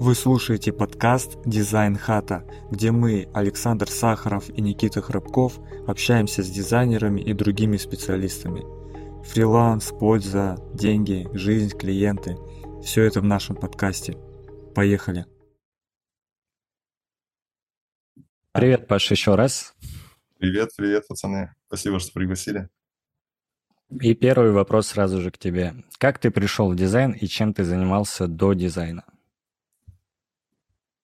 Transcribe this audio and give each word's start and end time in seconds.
Вы 0.00 0.14
слушаете 0.14 0.72
подкаст 0.72 1.40
«Дизайн 1.44 1.96
хата», 1.96 2.44
где 2.70 2.92
мы, 2.92 3.28
Александр 3.34 3.90
Сахаров 3.90 4.48
и 4.48 4.60
Никита 4.60 5.02
Храбков, 5.02 5.58
общаемся 5.88 6.44
с 6.44 6.48
дизайнерами 6.48 7.20
и 7.20 7.32
другими 7.32 7.76
специалистами. 7.78 8.62
Фриланс, 9.24 9.90
польза, 9.90 10.56
деньги, 10.72 11.26
жизнь, 11.32 11.76
клиенты– 11.76 12.36
все 12.84 13.02
это 13.02 13.20
в 13.20 13.24
нашем 13.24 13.56
подкасте. 13.56 14.16
Поехали! 14.72 15.26
Привет, 18.52 18.86
Паша, 18.86 19.14
еще 19.14 19.34
раз. 19.34 19.74
Привет, 20.38 20.70
привет, 20.76 21.08
пацаны. 21.08 21.52
Спасибо, 21.66 21.98
что 21.98 22.12
пригласили. 22.12 22.68
И 23.90 24.14
первый 24.14 24.52
вопрос 24.52 24.86
сразу 24.86 25.20
же 25.20 25.32
к 25.32 25.38
тебе. 25.38 25.74
Как 25.98 26.20
ты 26.20 26.30
пришел 26.30 26.70
в 26.70 26.76
дизайн 26.76 27.10
и 27.10 27.26
чем 27.26 27.52
ты 27.52 27.64
занимался 27.64 28.28
до 28.28 28.52
дизайна? 28.52 29.04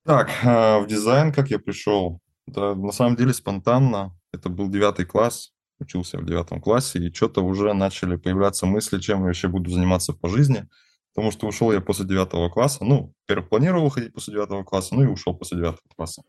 Так, 0.05 0.29
а, 0.43 0.79
в 0.79 0.87
дизайн 0.87 1.33
как 1.33 1.49
я 1.49 1.57
пришел? 1.57 2.19
Да, 2.45 2.75
на 2.75 2.91
самом 2.91 3.15
деле 3.15 3.33
спонтанно. 3.33 4.15
Это 4.31 4.49
был 4.49 4.69
девятый 4.69 5.03
класс, 5.05 5.51
учился 5.79 6.19
в 6.19 6.25
девятом 6.25 6.61
классе, 6.61 6.99
и 6.99 7.11
что-то 7.11 7.41
уже 7.41 7.73
начали 7.73 8.15
появляться 8.15 8.67
мысли, 8.67 8.99
чем 8.99 9.21
я 9.21 9.25
вообще 9.25 9.47
буду 9.47 9.71
заниматься 9.71 10.13
по 10.13 10.29
жизни. 10.29 10.67
Потому 11.15 11.31
что 11.31 11.47
ушел 11.47 11.71
я 11.71 11.81
после 11.81 12.05
девятого 12.05 12.49
класса. 12.49 12.83
Ну, 12.83 13.13
во-первых, 13.23 13.49
планировал 13.49 13.87
уходить 13.87 14.13
после 14.13 14.33
девятого 14.35 14.63
класса, 14.63 14.93
ну 14.93 15.03
и 15.03 15.07
ушел 15.07 15.33
после 15.33 15.57
девятого 15.57 15.89
класса. 15.95 16.21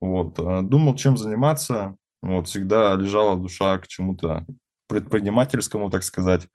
Вот. 0.00 0.38
А, 0.38 0.62
думал, 0.62 0.94
чем 0.94 1.18
заниматься. 1.18 1.96
Вот. 2.22 2.48
Всегда 2.48 2.94
лежала 2.94 3.36
душа 3.36 3.76
к 3.78 3.86
чему-то 3.88 4.46
предпринимательскому, 4.88 5.90
так 5.90 6.04
сказать. 6.04 6.46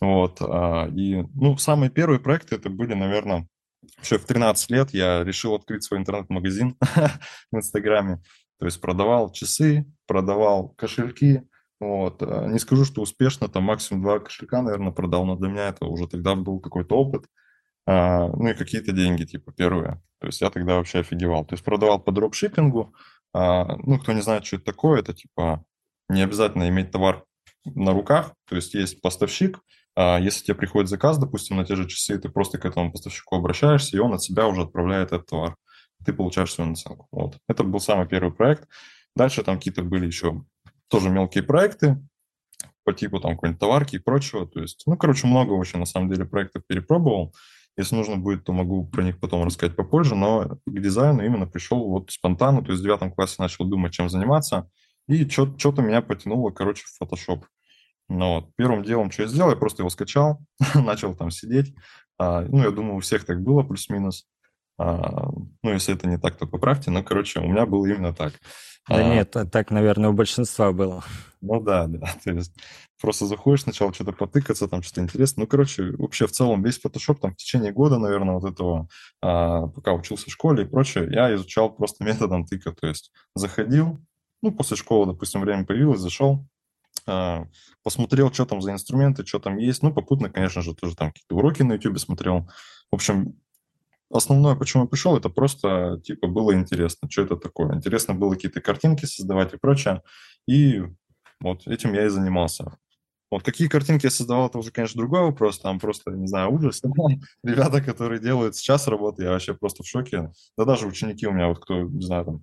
Вот. 0.00 0.38
А, 0.40 0.88
и, 0.88 1.24
ну, 1.34 1.58
самые 1.58 1.90
первые 1.90 2.20
проекты 2.20 2.54
это 2.54 2.70
были, 2.70 2.94
наверное, 2.94 3.46
еще 4.02 4.18
в 4.18 4.24
13 4.24 4.70
лет 4.70 4.90
я 4.92 5.24
решил 5.24 5.54
открыть 5.54 5.84
свой 5.84 6.00
интернет-магазин 6.00 6.76
в 7.52 7.56
Инстаграме. 7.56 8.22
То 8.58 8.66
есть 8.66 8.80
продавал 8.80 9.30
часы, 9.30 9.86
продавал 10.06 10.70
кошельки. 10.70 11.42
Вот. 11.80 12.22
Э, 12.22 12.48
не 12.48 12.58
скажу, 12.58 12.84
что 12.84 13.02
успешно, 13.02 13.48
там 13.48 13.64
максимум 13.64 14.02
два 14.02 14.18
кошелька, 14.18 14.62
наверное, 14.62 14.92
продал, 14.92 15.24
но 15.24 15.36
для 15.36 15.48
меня 15.48 15.68
это 15.68 15.86
уже 15.86 16.08
тогда 16.08 16.34
был 16.34 16.60
какой-то 16.60 16.96
опыт. 16.96 17.26
А, 17.86 18.28
ну 18.28 18.48
и 18.48 18.54
какие-то 18.54 18.92
деньги, 18.92 19.24
типа, 19.24 19.52
первые. 19.52 20.02
То 20.20 20.26
есть 20.26 20.40
я 20.40 20.50
тогда 20.50 20.76
вообще 20.76 20.98
офигевал. 20.98 21.44
То 21.44 21.54
есть 21.54 21.64
продавал 21.64 22.00
по 22.00 22.12
дропшиппингу. 22.12 22.94
А, 23.32 23.76
ну, 23.76 23.98
кто 23.98 24.12
не 24.12 24.20
знает, 24.20 24.44
что 24.44 24.56
это 24.56 24.64
такое, 24.66 25.00
это 25.00 25.14
типа 25.14 25.64
не 26.08 26.22
обязательно 26.22 26.68
иметь 26.68 26.90
товар 26.90 27.24
на 27.64 27.92
руках. 27.92 28.34
То 28.48 28.56
есть 28.56 28.74
есть 28.74 29.00
поставщик, 29.00 29.60
если 30.20 30.44
тебе 30.44 30.54
приходит 30.54 30.88
заказ, 30.88 31.18
допустим, 31.18 31.56
на 31.56 31.64
те 31.64 31.74
же 31.74 31.88
часы, 31.88 32.18
ты 32.18 32.28
просто 32.28 32.58
к 32.58 32.64
этому 32.64 32.92
поставщику 32.92 33.36
обращаешься, 33.36 33.96
и 33.96 34.00
он 34.00 34.14
от 34.14 34.22
себя 34.22 34.46
уже 34.46 34.62
отправляет 34.62 35.08
этот 35.12 35.26
товар. 35.26 35.56
Ты 36.04 36.12
получаешь 36.12 36.52
свою 36.52 36.70
наценку. 36.70 37.08
Вот. 37.10 37.38
Это 37.48 37.64
был 37.64 37.80
самый 37.80 38.06
первый 38.06 38.32
проект. 38.32 38.68
Дальше 39.16 39.42
там 39.42 39.56
какие-то 39.56 39.82
были 39.82 40.06
еще 40.06 40.44
тоже 40.88 41.10
мелкие 41.10 41.42
проекты 41.42 41.98
по 42.84 42.92
типу 42.92 43.18
там 43.20 43.32
какой-нибудь 43.32 43.60
товарки 43.60 43.96
и 43.96 43.98
прочего. 43.98 44.46
То 44.46 44.60
есть, 44.60 44.84
ну, 44.86 44.96
короче, 44.96 45.26
много 45.26 45.52
очень 45.52 45.80
на 45.80 45.86
самом 45.86 46.08
деле 46.08 46.24
проектов 46.24 46.62
перепробовал. 46.66 47.34
Если 47.76 47.94
нужно 47.94 48.16
будет, 48.16 48.44
то 48.44 48.52
могу 48.52 48.86
про 48.86 49.02
них 49.02 49.20
потом 49.20 49.44
рассказать 49.44 49.76
попозже, 49.76 50.14
но 50.14 50.58
к 50.66 50.80
дизайну 50.80 51.24
именно 51.24 51.46
пришел 51.46 51.88
вот 51.88 52.10
спонтанно, 52.10 52.62
то 52.62 52.70
есть 52.70 52.80
в 52.80 52.84
девятом 52.84 53.12
классе 53.12 53.36
начал 53.38 53.64
думать, 53.64 53.92
чем 53.92 54.08
заниматься, 54.08 54.68
и 55.06 55.28
что-то 55.28 55.82
меня 55.82 56.02
потянуло, 56.02 56.50
короче, 56.50 56.84
в 56.86 57.02
Photoshop. 57.02 57.42
Но 58.08 58.36
вот, 58.36 58.56
первым 58.56 58.82
делом, 58.82 59.10
что 59.10 59.22
я 59.22 59.28
сделал, 59.28 59.50
я 59.50 59.56
просто 59.56 59.82
его 59.82 59.90
скачал, 59.90 60.40
начал 60.74 61.14
там 61.14 61.30
сидеть. 61.30 61.74
А, 62.18 62.42
ну, 62.42 62.62
я 62.62 62.70
думаю, 62.70 62.96
у 62.96 63.00
всех 63.00 63.24
так 63.24 63.42
было, 63.42 63.62
плюс-минус. 63.62 64.26
А, 64.78 65.30
ну, 65.62 65.72
если 65.72 65.94
это 65.94 66.08
не 66.08 66.18
так, 66.18 66.36
то 66.36 66.46
поправьте. 66.46 66.90
Но, 66.90 67.02
короче, 67.02 67.40
у 67.40 67.48
меня 67.48 67.66
было 67.66 67.86
именно 67.86 68.14
так. 68.14 68.34
Да 68.88 68.96
а, 68.96 69.02
нет, 69.02 69.36
так, 69.52 69.70
наверное, 69.70 70.10
у 70.10 70.14
большинства 70.14 70.72
было. 70.72 71.04
Ну 71.40 71.60
да, 71.60 71.86
да. 71.86 72.08
То 72.24 72.30
есть 72.30 72.54
просто 73.00 73.26
заходишь 73.26 73.62
сначала 73.62 73.92
что-то 73.92 74.12
потыкаться, 74.12 74.68
там 74.68 74.82
что-то 74.82 75.02
интересное. 75.02 75.42
Ну, 75.42 75.46
короче, 75.46 75.92
вообще 75.98 76.26
в 76.26 76.32
целом 76.32 76.62
весь 76.62 76.80
Photoshop 76.82 77.18
там 77.20 77.32
в 77.32 77.36
течение 77.36 77.72
года, 77.72 77.98
наверное, 77.98 78.36
вот 78.36 78.50
этого, 78.50 78.88
а, 79.20 79.66
пока 79.66 79.92
учился 79.92 80.26
в 80.26 80.32
школе 80.32 80.64
и 80.64 80.66
прочее, 80.66 81.08
я 81.10 81.34
изучал 81.34 81.70
просто 81.70 82.04
методом 82.04 82.46
тыка. 82.46 82.72
То 82.72 82.86
есть 82.86 83.12
заходил, 83.34 83.98
ну, 84.42 84.52
после 84.52 84.76
школы, 84.76 85.12
допустим, 85.12 85.42
время 85.42 85.66
появилось, 85.66 86.00
зашел, 86.00 86.46
посмотрел, 87.82 88.32
что 88.32 88.46
там 88.46 88.60
за 88.60 88.72
инструменты, 88.72 89.26
что 89.26 89.38
там 89.38 89.56
есть. 89.56 89.82
Ну, 89.82 89.92
попутно, 89.92 90.30
конечно 90.30 90.62
же, 90.62 90.74
тоже 90.74 90.96
там 90.96 91.08
какие-то 91.08 91.36
уроки 91.36 91.62
на 91.62 91.74
YouTube 91.74 91.98
смотрел. 91.98 92.48
В 92.90 92.94
общем, 92.94 93.34
основное, 94.10 94.54
почему 94.54 94.84
я 94.84 94.88
пришел, 94.88 95.16
это 95.16 95.28
просто, 95.28 96.00
типа, 96.04 96.26
было 96.28 96.54
интересно, 96.54 97.10
что 97.10 97.22
это 97.22 97.36
такое. 97.36 97.74
Интересно 97.74 98.14
было 98.14 98.34
какие-то 98.34 98.60
картинки 98.60 99.04
создавать 99.04 99.52
и 99.54 99.58
прочее. 99.58 100.02
И 100.46 100.82
вот 101.40 101.66
этим 101.66 101.92
я 101.92 102.06
и 102.06 102.08
занимался. 102.08 102.78
Вот 103.30 103.42
какие 103.42 103.68
картинки 103.68 104.06
я 104.06 104.10
создавал, 104.10 104.48
это 104.48 104.58
уже, 104.58 104.70
конечно, 104.70 104.98
другой 104.98 105.20
вопрос. 105.20 105.58
Там 105.58 105.78
просто, 105.78 106.12
не 106.12 106.26
знаю, 106.26 106.50
ужас. 106.50 106.82
Ребята, 107.42 107.82
которые 107.82 108.20
делают 108.20 108.56
сейчас 108.56 108.88
работу, 108.88 109.22
я 109.22 109.30
вообще 109.30 109.54
просто 109.54 109.82
в 109.82 109.86
шоке. 109.86 110.32
Да 110.56 110.64
даже 110.64 110.86
ученики 110.86 111.26
у 111.26 111.32
меня, 111.32 111.48
вот 111.48 111.58
кто, 111.58 111.82
не 111.82 112.04
знаю, 112.04 112.24
там, 112.24 112.42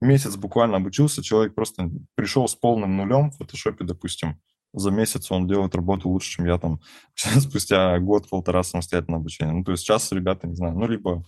месяц 0.00 0.36
буквально 0.36 0.76
обучился, 0.76 1.22
человек 1.22 1.54
просто 1.54 1.90
пришел 2.14 2.46
с 2.48 2.54
полным 2.54 2.96
нулем 2.96 3.30
в 3.30 3.36
фотошопе, 3.36 3.84
допустим, 3.84 4.40
за 4.72 4.90
месяц 4.90 5.30
он 5.30 5.46
делает 5.46 5.74
работу 5.74 6.08
лучше, 6.08 6.32
чем 6.32 6.46
я 6.46 6.58
там 6.58 6.80
спустя 7.14 7.98
год-полтора 7.98 8.62
самостоятельного 8.62 9.20
обучения. 9.20 9.52
Ну, 9.52 9.64
то 9.64 9.72
есть 9.72 9.84
сейчас 9.84 10.12
ребята, 10.12 10.46
не 10.46 10.54
знаю, 10.54 10.74
ну, 10.74 10.86
либо 10.86 11.24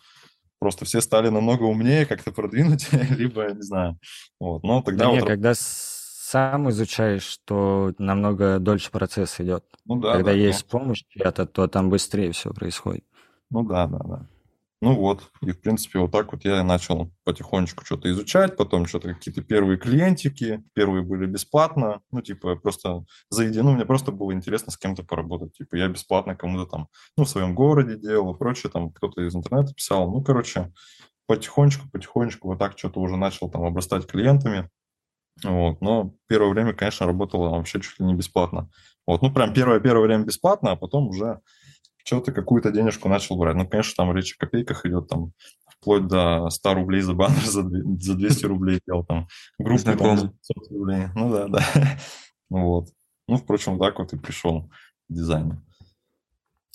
просто 0.59 0.85
все 0.85 1.01
стали 1.01 1.29
намного 1.29 1.63
умнее, 1.63 2.05
как-то 2.05 2.31
продвинуть, 2.33 2.89
либо, 3.11 3.51
не 3.53 3.63
знаю. 3.63 3.99
Вот, 4.39 4.63
но 4.63 4.83
тогда 4.83 5.05
да 5.05 5.11
вот... 5.11 5.17
Нет, 5.17 5.25
когда 5.25 5.53
сам 5.55 6.69
изучаешь, 6.69 7.39
то 7.47 7.95
намного 7.99 8.59
дольше 8.59 8.91
процесс 8.91 9.41
идет. 9.41 9.65
Ну 9.87 9.99
да. 9.99 10.13
Когда 10.13 10.33
да, 10.33 10.37
есть 10.37 10.67
ну... 10.71 10.79
помощь 10.79 11.05
чья-то, 11.09 11.47
то 11.47 11.69
там 11.69 11.89
быстрее 11.89 12.33
все 12.33 12.53
происходит. 12.53 13.05
Ну 13.51 13.63
да, 13.63 13.87
да, 13.87 13.99
да. 13.99 14.27
Ну 14.81 14.95
вот, 14.95 15.33
и 15.43 15.51
в 15.51 15.61
принципе 15.61 15.99
вот 15.99 16.13
так 16.13 16.33
вот 16.33 16.45
я 16.45 16.63
начал 16.63 17.11
потихонечку 17.25 17.85
что-то 17.85 18.09
изучать, 18.13 18.57
потом 18.57 18.87
что-то 18.87 19.13
какие-то 19.13 19.43
первые 19.43 19.77
клиентики, 19.77 20.63
первые 20.73 21.03
были 21.03 21.27
бесплатно, 21.27 22.01
ну 22.13 22.23
типа 22.23 22.55
просто 22.55 23.05
за 23.29 23.45
ну 23.45 23.73
мне 23.73 23.85
просто 23.85 24.13
было 24.13 24.33
интересно 24.33 24.71
с 24.71 24.79
кем-то 24.79 25.03
поработать, 25.03 25.53
типа 25.55 25.75
я 25.75 25.89
бесплатно 25.89 26.37
кому-то 26.37 26.71
там, 26.71 26.89
ну 27.17 27.25
в 27.25 27.29
своем 27.29 27.57
городе 27.57 27.97
делал 27.97 28.33
и 28.33 28.39
прочее, 28.39 28.71
там 28.71 28.93
кто-то 28.93 29.21
из 29.21 29.35
интернета 29.35 29.75
писал, 29.75 30.09
ну 30.13 30.23
короче, 30.23 30.73
потихонечку, 31.27 31.89
потихонечку 31.91 32.47
вот 32.47 32.61
так 32.61 32.79
что-то 32.79 33.01
уже 33.01 33.17
начал 33.17 33.51
там 33.51 33.65
обрастать 33.65 34.07
клиентами, 34.07 34.71
вот, 35.43 35.81
но 35.81 36.15
первое 36.29 36.51
время, 36.51 36.73
конечно, 36.73 37.07
работало 37.07 37.51
вообще 37.51 37.81
чуть 37.81 37.99
ли 37.99 38.07
не 38.07 38.15
бесплатно. 38.15 38.71
Вот, 39.07 39.23
ну 39.23 39.33
прям 39.33 39.55
первое-первое 39.55 40.07
время 40.07 40.25
бесплатно, 40.25 40.73
а 40.73 40.77
потом 40.77 41.09
уже 41.09 41.41
что-то 42.09 42.33
какую-то 42.33 42.71
денежку 42.71 43.09
начал 43.11 43.37
брать. 43.37 43.55
Ну, 43.55 43.69
конечно, 43.69 43.93
там 43.97 44.17
речь 44.17 44.35
о 44.35 44.39
копейках 44.39 44.87
идет, 44.87 45.09
там, 45.09 45.33
вплоть 45.69 46.07
до 46.07 46.49
100 46.49 46.75
рублей 46.75 47.03
за 47.03 47.13
баннер, 47.13 47.45
за, 47.45 47.63
за 47.63 48.15
200 48.15 48.47
рублей 48.47 48.81
делал, 48.87 49.05
там, 49.05 49.29
группы 49.59 49.95
там, 49.95 50.17
за 50.17 50.29
500 50.29 50.71
рублей. 50.71 51.07
Ну, 51.15 51.31
да, 51.31 51.49
да. 51.49 51.65
Вот. 52.51 52.89
Ну, 53.27 53.37
впрочем, 53.37 53.79
так 53.79 53.99
вот 53.99 54.15
и 54.15 54.17
пришел 54.17 54.63
к 54.63 54.71
дизайну. 55.11 55.63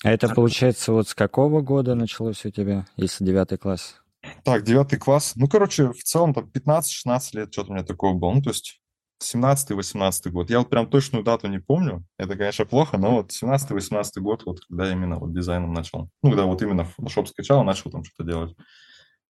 А 0.04 0.12
это, 0.12 0.30
получается, 0.30 0.92
вот 0.92 1.08
с 1.08 1.16
какого 1.16 1.62
года 1.62 1.96
началось 1.96 2.46
у 2.46 2.52
тебя, 2.52 2.86
если 2.96 3.26
девятый 3.26 3.58
класс? 3.58 4.04
Так, 4.44 4.64
девятый 4.64 5.00
класс. 5.00 5.34
Ну, 5.36 5.48
короче, 5.48 5.94
в 5.94 6.04
целом 6.04 6.36
там 6.36 6.52
15-16 6.54 7.20
лет 7.34 7.52
что-то 7.52 7.72
у 7.72 7.74
меня 7.74 7.84
такое 7.84 8.14
было. 8.14 8.34
Ну, 8.34 8.44
то 8.44 8.52
есть 8.52 8.83
17-18 9.24 10.30
год. 10.30 10.50
Я 10.50 10.60
вот 10.60 10.70
прям 10.70 10.88
точную 10.88 11.24
дату 11.24 11.48
не 11.48 11.60
помню. 11.60 12.06
Это, 12.18 12.36
конечно, 12.36 12.66
плохо, 12.66 12.98
но 12.98 13.12
вот 13.16 13.32
17-18 13.32 14.20
год, 14.20 14.44
вот 14.46 14.60
когда 14.68 14.88
я 14.88 14.94
именно 14.94 15.18
вот 15.18 15.34
дизайном 15.34 15.74
начал. 15.74 16.10
Ну, 16.22 16.30
когда 16.30 16.46
вот 16.46 16.62
именно 16.62 16.88
Photoshop 16.98 17.26
скачал, 17.28 17.64
начал 17.64 17.92
там 17.92 18.04
что-то 18.04 18.30
делать. 18.30 18.56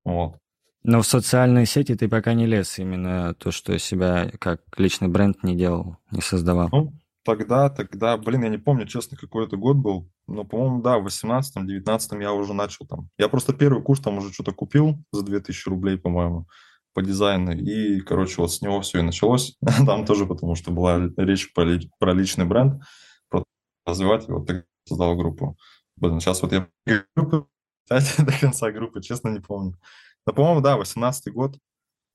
Вот. 0.04 0.38
Но 0.84 1.02
в 1.02 1.08
социальные 1.08 1.68
сети 1.68 1.96
ты 1.96 2.10
пока 2.10 2.34
не 2.34 2.48
лез, 2.48 2.80
именно 2.80 3.36
то, 3.36 3.52
что 3.52 3.78
себя 3.78 4.32
как 4.40 4.62
личный 4.78 5.10
бренд 5.10 5.44
не 5.44 5.56
делал, 5.56 5.98
не 6.10 6.22
создавал. 6.22 6.70
Ну, 6.72 6.94
тогда, 7.24 7.70
тогда, 7.70 8.18
блин, 8.18 8.44
я 8.44 8.50
не 8.50 8.58
помню, 8.58 8.88
честно, 8.88 9.16
какой 9.16 9.46
это 9.46 9.58
год 9.58 9.78
был, 9.78 10.10
но, 10.28 10.44
по-моему, 10.44 10.82
да, 10.82 10.98
в 10.98 11.06
18-19 11.06 12.22
я 12.22 12.34
уже 12.34 12.54
начал 12.54 12.88
там. 12.88 13.10
Я 13.20 13.30
просто 13.30 13.54
первый 13.54 13.84
курс 13.84 14.00
там 14.00 14.18
уже 14.18 14.34
что-то 14.34 14.54
купил 14.54 14.98
за 15.12 15.24
2000 15.24 15.70
рублей, 15.70 15.98
по-моему 15.98 16.48
по 16.94 17.02
дизайну. 17.02 17.54
И, 17.54 18.02
короче, 18.02 18.36
вот 18.42 18.52
с 18.52 18.62
него 18.62 18.82
все 18.82 19.00
и 19.00 19.04
началось. 19.04 19.58
Там 19.86 20.06
тоже 20.06 20.26
потому, 20.26 20.56
что 20.56 20.72
была 20.72 21.10
речь 21.18 21.54
про, 21.54 21.80
про 22.00 22.14
личный 22.14 22.46
бренд, 22.46 22.82
про 23.30 23.44
развивать 23.86 24.28
его. 24.28 24.44
Так 24.44 24.66
создал 24.88 25.16
группу. 25.16 25.58
Блин, 25.96 26.20
сейчас 26.20 26.42
вот 26.42 26.52
я 26.52 26.68
группу, 27.16 27.50
до 27.90 28.40
конца 28.40 28.72
группы, 28.72 29.02
честно, 29.02 29.30
не 29.30 29.40
помню. 29.40 29.78
Но, 30.26 30.34
по-моему, 30.34 30.62
да, 30.62 30.78
18 30.78 31.34
год. 31.34 31.56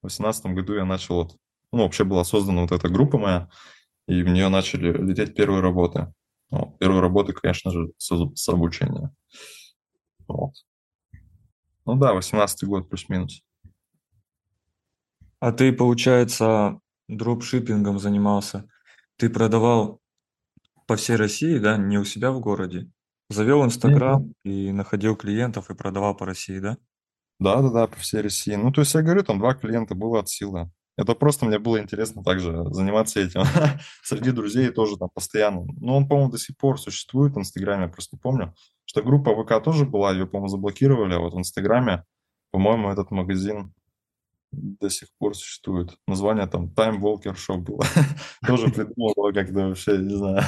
В 0.01 0.05
18 0.05 0.47
году 0.47 0.75
я 0.75 0.85
начал 0.85 1.17
вот, 1.17 1.37
ну, 1.73 1.83
вообще 1.83 2.05
была 2.05 2.25
создана 2.25 2.63
вот 2.63 2.73
эта 2.73 2.89
группа 2.89 3.19
моя, 3.19 3.49
и 4.07 4.23
в 4.23 4.29
нее 4.29 4.49
начали 4.49 4.93
лететь 4.93 5.35
первые 5.35 5.61
работы. 5.61 6.13
Ну, 6.51 6.77
первые 6.79 7.01
работы, 7.01 7.33
конечно 7.33 7.71
же, 7.73 7.91
с, 7.97 8.13
с 8.35 8.49
обучения. 8.49 9.13
Вот. 10.29 10.53
Ну 11.85 11.95
да, 11.97 12.15
18 12.15 12.65
год 12.65 12.89
плюс-минус. 12.89 13.43
А 15.41 15.53
ты, 15.53 15.73
получается, 15.73 16.81
дропшиппингом 17.09 17.99
занимался. 17.99 18.69
Ты 19.17 19.31
продавал 19.31 20.01
по 20.87 20.97
всей 20.97 21.17
России, 21.17 21.59
да, 21.59 21.77
не 21.77 21.99
у 21.99 22.05
себя 22.05 22.31
в 22.31 22.41
городе? 22.41 22.89
Завел 23.29 23.65
Инстаграм 23.65 24.33
и 24.45 24.71
находил 24.73 25.17
клиентов 25.17 25.71
и 25.71 25.75
продавал 25.75 26.17
по 26.17 26.27
России, 26.27 26.59
да? 26.59 26.79
Да, 27.39 27.61
да, 27.61 27.71
да, 27.71 27.87
по 27.87 27.97
всей 27.97 28.21
России. 28.21 28.55
Ну, 28.55 28.73
то 28.73 28.81
есть 28.81 28.95
я 28.95 29.03
говорю, 29.03 29.23
там 29.23 29.39
два 29.39 29.55
клиента 29.55 29.95
было 29.95 30.21
от 30.21 30.29
силы. 30.29 30.71
Это 30.97 31.15
просто 31.15 31.45
мне 31.45 31.59
было 31.59 31.81
интересно 31.81 32.25
также 32.25 32.65
заниматься 32.73 33.21
этим. 33.21 33.43
Среди 34.03 34.31
друзей 34.31 34.71
тоже 34.71 34.97
там 34.97 35.11
постоянно. 35.13 35.67
Ну, 35.79 35.97
он, 35.97 36.09
по-моему, 36.09 36.31
до 36.31 36.39
сих 36.39 36.57
пор 36.57 36.81
существует 36.81 37.35
в 37.35 37.39
Инстаграме, 37.39 37.83
я 37.83 37.89
просто 37.89 38.17
не 38.17 38.21
помню. 38.21 38.55
Что 38.87 39.03
группа 39.03 39.35
ВК 39.35 39.63
тоже 39.63 39.85
была, 39.85 40.13
ее, 40.13 40.27
по-моему, 40.27 40.49
заблокировали, 40.49 41.15
а 41.15 41.19
вот 41.19 41.35
в 41.35 41.39
Инстаграме, 41.39 42.05
по-моему, 42.53 42.91
этот 42.91 43.11
магазин 43.11 43.75
до 44.53 44.89
сих 44.91 45.09
пор 45.19 45.35
существует. 45.37 45.97
Название 46.07 46.47
там 46.47 46.67
Time 46.67 46.99
Walker 47.01 47.35
Shop 47.35 47.59
было. 47.59 47.85
Тоже 48.47 48.69
придумал 48.69 49.15
как-то 49.35 49.69
вообще, 49.69 49.99
не 49.99 50.17
знаю. 50.17 50.43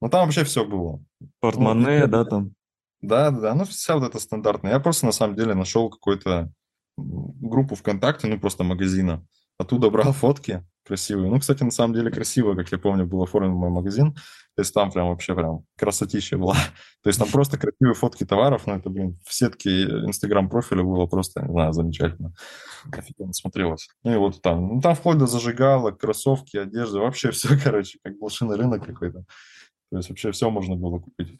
Ну, 0.00 0.08
там 0.08 0.26
вообще 0.26 0.44
все 0.44 0.64
было. 0.64 1.02
Портмоне, 1.40 2.00
ну, 2.00 2.06
да, 2.06 2.24
там? 2.24 2.52
Да, 3.00 3.30
да, 3.30 3.54
ну, 3.54 3.64
вся 3.64 3.96
вот 3.96 4.08
это 4.08 4.18
стандартная. 4.18 4.72
Я 4.72 4.80
просто, 4.80 5.06
на 5.06 5.12
самом 5.12 5.36
деле, 5.36 5.54
нашел 5.54 5.90
какую-то 5.90 6.52
группу 6.96 7.74
ВКонтакте, 7.74 8.26
ну, 8.26 8.38
просто 8.38 8.64
магазина. 8.64 9.26
Оттуда 9.58 9.90
брал 9.90 10.12
фотки 10.12 10.64
красивые. 10.84 11.30
Ну, 11.30 11.40
кстати, 11.40 11.62
на 11.62 11.70
самом 11.70 11.94
деле 11.94 12.10
красиво, 12.10 12.54
как 12.54 12.70
я 12.70 12.78
помню, 12.78 13.06
был 13.06 13.22
оформлен 13.22 13.52
мой 13.52 13.70
магазин. 13.70 14.14
То 14.56 14.62
есть 14.62 14.72
там 14.72 14.90
прям 14.90 15.08
вообще 15.08 15.34
прям 15.34 15.66
красотища 15.76 16.38
была. 16.38 16.54
То 17.02 17.10
есть 17.10 17.18
там 17.18 17.28
просто 17.28 17.58
красивые 17.58 17.94
фотки 17.94 18.24
товаров, 18.24 18.66
но 18.66 18.76
это, 18.76 18.88
блин, 18.88 19.18
в 19.22 19.34
сетке 19.34 19.84
Инстаграм 19.84 20.48
профиля 20.48 20.82
было 20.82 21.04
просто, 21.04 21.42
не 21.42 21.52
знаю, 21.52 21.74
замечательно. 21.74 22.32
Офигенно 22.90 23.34
смотрелось. 23.34 23.88
Ну 24.02 24.14
и 24.14 24.16
вот 24.16 24.40
там, 24.40 24.66
ну 24.66 24.80
там 24.80 24.94
вплоть 24.94 25.18
до 25.18 25.26
зажигалок, 25.26 26.00
кроссовки, 26.00 26.56
одежды, 26.56 26.98
вообще 26.98 27.30
все, 27.32 27.50
короче, 27.62 27.98
как 28.02 28.18
блошиный 28.18 28.56
рынок 28.56 28.86
какой-то. 28.86 29.26
То 29.90 29.98
есть 29.98 30.08
вообще 30.08 30.32
все 30.32 30.48
можно 30.48 30.74
было 30.74 31.00
купить. 31.00 31.38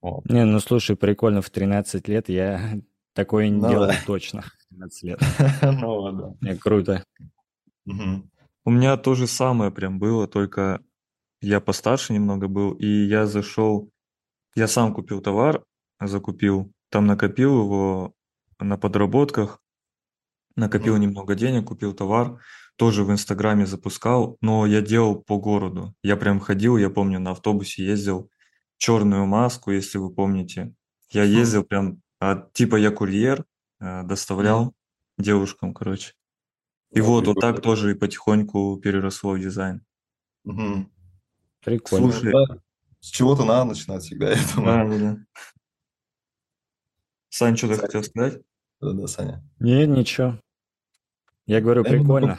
Вот. 0.00 0.24
Не, 0.28 0.44
ну 0.44 0.58
слушай, 0.58 0.96
прикольно, 0.96 1.42
в 1.42 1.50
13 1.50 2.08
лет 2.08 2.28
я 2.28 2.80
такое 3.14 3.48
не 3.50 3.60
ну, 3.60 3.70
делал 3.70 3.86
да. 3.86 3.94
точно. 4.04 4.42
13 4.70 5.02
лет. 5.04 5.20
ну, 5.62 6.12
да. 6.12 6.34
Не, 6.40 6.56
круто. 6.56 7.04
Угу. 7.86 8.28
У 8.64 8.70
меня 8.70 8.96
то 8.96 9.14
же 9.14 9.28
самое 9.28 9.70
прям 9.70 10.00
было, 10.00 10.26
только 10.26 10.80
я 11.42 11.60
постарше 11.60 12.12
немного 12.12 12.48
был, 12.48 12.72
и 12.72 12.86
я 12.86 13.26
зашел, 13.26 13.90
я 14.54 14.68
сам 14.68 14.94
купил 14.94 15.20
товар, 15.20 15.64
закупил, 16.00 16.72
там 16.88 17.06
накопил 17.06 17.64
его 17.64 18.14
на 18.58 18.78
подработках, 18.78 19.60
накопил 20.56 20.96
немного 20.96 21.34
денег, 21.34 21.66
купил 21.66 21.94
товар, 21.94 22.40
тоже 22.76 23.04
в 23.04 23.10
Инстаграме 23.10 23.66
запускал, 23.66 24.36
но 24.40 24.66
я 24.66 24.80
делал 24.80 25.16
по 25.16 25.38
городу. 25.38 25.94
Я 26.02 26.16
прям 26.16 26.40
ходил, 26.40 26.76
я 26.76 26.90
помню, 26.90 27.18
на 27.18 27.32
автобусе 27.32 27.84
ездил, 27.84 28.30
черную 28.78 29.26
маску, 29.26 29.70
если 29.72 29.98
вы 29.98 30.12
помните. 30.12 30.74
Я 31.10 31.24
ездил 31.24 31.64
прям, 31.64 32.00
а, 32.20 32.48
типа 32.52 32.76
я 32.76 32.90
курьер, 32.90 33.44
а, 33.80 34.02
доставлял 34.04 34.74
девушкам, 35.18 35.74
короче. 35.74 36.14
И 36.92 37.00
вот, 37.00 37.26
вот 37.26 37.40
так 37.40 37.60
тоже 37.62 37.92
и 37.92 37.94
потихоньку 37.94 38.78
переросло 38.82 39.32
в 39.32 39.40
дизайн. 39.40 39.84
Угу. 40.44 40.91
Прикольно. 41.64 42.12
Слушай, 42.12 42.32
да, 42.32 42.56
с 43.00 43.06
чего-то 43.08 43.44
надо 43.44 43.70
начинать 43.70 44.02
всегда, 44.02 44.30
я 44.34 44.38
думаю. 44.54 44.90
Да, 44.90 44.96
да, 44.96 45.14
да. 45.14 45.18
Сань, 47.28 47.56
что 47.56 47.68
ты 47.68 47.76
хотел 47.76 48.02
сказать? 48.02 48.42
Да, 48.80 48.92
да, 48.92 49.06
Саня. 49.06 49.42
Нет, 49.58 49.88
ничего. 49.88 50.38
Я 51.46 51.60
говорю, 51.60 51.84
прикольно. 51.84 52.38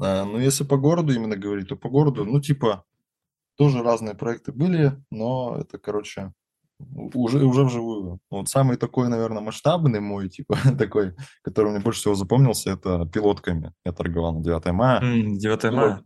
А, 0.00 0.24
ну, 0.24 0.38
если 0.38 0.64
по 0.64 0.76
городу 0.76 1.12
именно 1.12 1.36
говорить, 1.36 1.68
то 1.68 1.76
по 1.76 1.88
городу, 1.88 2.24
ну, 2.24 2.40
типа, 2.40 2.84
тоже 3.56 3.82
разные 3.82 4.14
проекты 4.14 4.52
были, 4.52 4.92
но 5.10 5.56
это, 5.60 5.78
короче, 5.78 6.32
уже, 6.78 7.44
уже 7.44 7.64
вживую. 7.64 8.18
Вот 8.30 8.48
самый 8.48 8.76
такой, 8.76 9.08
наверное, 9.08 9.42
масштабный 9.42 10.00
мой, 10.00 10.28
типа, 10.28 10.56
такой, 10.78 11.14
который 11.42 11.70
мне 11.72 11.80
больше 11.80 12.00
всего 12.00 12.14
запомнился, 12.14 12.70
это 12.70 13.06
пилотками. 13.06 13.72
Я 13.84 13.92
торговал 13.92 14.34
на 14.34 14.42
9 14.42 14.66
мая. 14.72 15.00
Mm, 15.00 15.36
9 15.36 15.72
мая? 15.72 16.04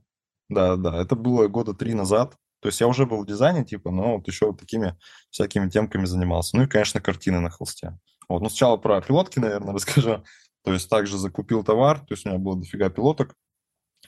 Да, 0.49 0.77
да, 0.77 1.01
это 1.01 1.15
было 1.17 1.49
года 1.49 1.75
три 1.75 1.95
назад. 1.95 2.37
То 2.61 2.69
есть 2.69 2.81
я 2.81 2.89
уже 2.89 3.07
был 3.07 3.23
в 3.23 3.27
дизайне, 3.27 3.65
типа, 3.65 3.91
но 3.91 4.17
вот 4.17 4.27
еще 4.27 4.47
вот 4.47 4.59
такими 4.59 4.97
всякими 5.31 5.69
темками 5.69 6.07
занимался. 6.07 6.57
Ну 6.57 6.65
и, 6.65 6.67
конечно, 6.67 7.01
картины 7.01 7.41
на 7.41 7.51
холсте. 7.51 7.99
Вот, 8.29 8.43
ну 8.43 8.49
сначала 8.49 8.77
про 8.77 9.01
пилотки, 9.01 9.39
наверное, 9.39 9.75
расскажу. 9.75 10.25
То 10.65 10.73
есть 10.73 10.89
также 10.89 11.19
закупил 11.19 11.63
товар, 11.63 12.01
то 12.01 12.15
есть 12.15 12.27
у 12.27 12.31
меня 12.31 12.39
было 12.39 12.59
дофига 12.59 12.91
пилоток. 12.91 13.35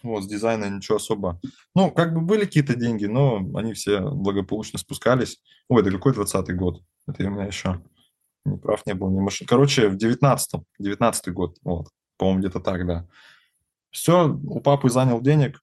Вот, 0.03 0.25
с 0.25 0.27
дизайна 0.27 0.69
ничего 0.69 0.97
особо. 0.97 1.41
Ну, 1.75 1.91
как 1.91 2.15
бы 2.15 2.23
были 2.23 2.45
какие-то 2.45 2.75
деньги, 2.75 3.05
но 3.05 3.37
они 3.55 3.75
все 3.75 4.01
благополучно 4.01 4.79
спускались. 4.79 5.43
Ой, 5.69 5.83
это 5.83 5.91
какой 5.91 6.15
20 6.15 6.57
год? 6.57 6.83
Это 7.07 7.25
у 7.25 7.31
меня 7.31 7.45
еще 7.45 7.83
не 8.45 8.57
прав 8.57 8.85
не 8.87 8.95
был, 8.95 9.11
не 9.11 9.21
машин. 9.21 9.47
Короче, 9.47 9.89
в 9.89 9.97
19-м, 9.97 10.65
19 10.79 11.33
год, 11.33 11.57
вот, 11.63 11.89
по-моему, 12.17 12.41
где-то 12.41 12.61
так, 12.61 12.87
да. 12.87 13.07
Все, 13.91 14.29
у 14.29 14.61
папы 14.61 14.89
занял 14.89 15.21
денег, 15.21 15.61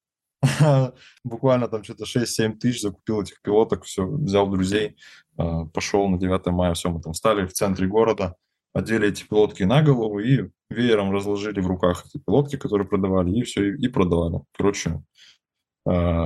буквально 1.23 1.67
там 1.67 1.83
что-то 1.83 2.05
6-7 2.05 2.57
тысяч 2.57 2.81
закупил 2.81 3.21
этих 3.21 3.41
пилоток, 3.41 3.83
все, 3.83 4.05
взял 4.05 4.47
друзей, 4.47 4.97
а, 5.37 5.65
пошел 5.65 6.07
на 6.07 6.17
9 6.17 6.45
мая, 6.47 6.73
все, 6.73 6.89
мы 6.89 7.01
там 7.01 7.13
стали 7.13 7.45
в 7.45 7.53
центре 7.53 7.87
города, 7.87 8.35
одели 8.73 9.07
эти 9.07 9.23
пилотки 9.23 9.63
на 9.63 9.81
голову 9.81 10.19
и 10.19 10.49
веером 10.69 11.11
разложили 11.11 11.59
в 11.59 11.67
руках 11.67 12.05
эти 12.05 12.21
пилотки, 12.21 12.57
которые 12.57 12.87
продавали, 12.87 13.31
и 13.31 13.43
все, 13.43 13.73
и, 13.73 13.87
продавали. 13.87 14.41
Короче, 14.55 15.03
э, 15.89 16.25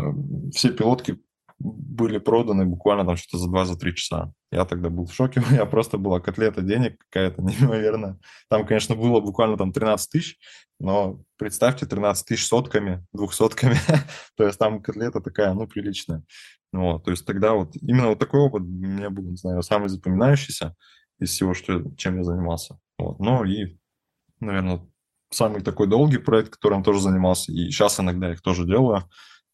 все 0.53 0.71
пилотки 0.71 1.19
были 1.63 2.18
проданы 2.18 2.66
буквально 2.66 3.06
там 3.06 3.16
что-то 3.16 3.38
за 3.38 3.50
2-3 3.50 3.94
часа. 3.94 4.34
Я 4.52 4.66
тогда 4.66 4.90
был 4.90 5.06
в 5.06 5.13
шоке, 5.13 5.42
у 5.48 5.52
меня 5.52 5.66
просто 5.66 5.98
была 5.98 6.19
котлета 6.19 6.62
денег 6.62 6.98
какая-то 7.10 7.42
неимоверная. 7.42 8.19
Там, 8.50 8.66
конечно, 8.66 8.96
было 8.96 9.19
буквально 9.22 9.58
там 9.58 9.72
13 9.72 10.10
тысяч, 10.10 10.38
но 10.80 11.22
представьте, 11.38 11.86
13 11.86 12.25
тысяч 12.25 12.48
сотками, 12.48 13.06
двухсотками, 13.13 13.75
то 14.36 14.46
есть 14.46 14.58
там 14.58 14.81
котлета 14.81 15.22
такая, 15.22 15.54
ну, 15.54 15.68
приличная. 15.68 16.24
Вот, 16.74 17.04
то 17.04 17.12
есть 17.12 17.25
тогда 17.25 17.54
вот 17.54 17.75
именно 17.75 18.07
вот 18.07 18.19
такой 18.19 18.40
опыт 18.40 18.64
мне 18.64 19.10
был, 19.10 19.24
не 19.24 19.36
знаю, 19.36 19.62
самый 19.62 19.90
запоминающийся 19.90 20.75
из 21.19 21.30
всего, 21.30 21.54
что, 21.54 21.84
чем 21.98 22.18
я 22.18 22.24
занимался. 22.24 22.80
Вот. 22.98 23.19
Ну 23.19 23.44
и, 23.44 23.78
наверное, 24.40 24.81
самый 25.30 25.62
такой 25.62 25.88
долгий 25.88 26.18
проект, 26.18 26.54
которым 26.56 26.83
тоже 26.83 27.02
занимался, 27.02 27.52
и 27.52 27.69
сейчас 27.69 28.00
иногда 28.00 28.31
их 28.31 28.42
тоже 28.42 28.66
делаю, 28.66 29.04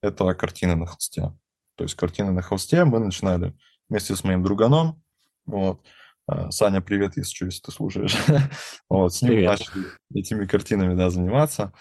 это 0.01 0.31
картины 0.35 0.75
на 0.75 0.85
холсте. 0.85 1.33
То 1.77 1.83
есть 1.83 1.95
картины 1.95 2.31
на 2.31 2.41
холсте 2.41 2.83
мы 2.83 2.99
начинали 2.99 3.55
вместе 3.87 4.15
с 4.15 4.23
моим 4.23 4.43
друганом, 4.43 5.01
вот, 5.45 5.81
а, 6.25 6.51
Саня, 6.51 6.81
привет, 6.81 7.15
если 7.15 7.33
что, 7.33 7.45
если 7.45 7.61
ты 7.61 7.71
слушаешь. 7.71 8.17
вот, 8.89 9.13
с 9.13 9.21
ним 9.21 9.31
привет. 9.31 9.51
начали 9.51 9.85
этими 10.13 10.45
картинами, 10.45 10.95
да, 10.95 11.09
заниматься. 11.09 11.71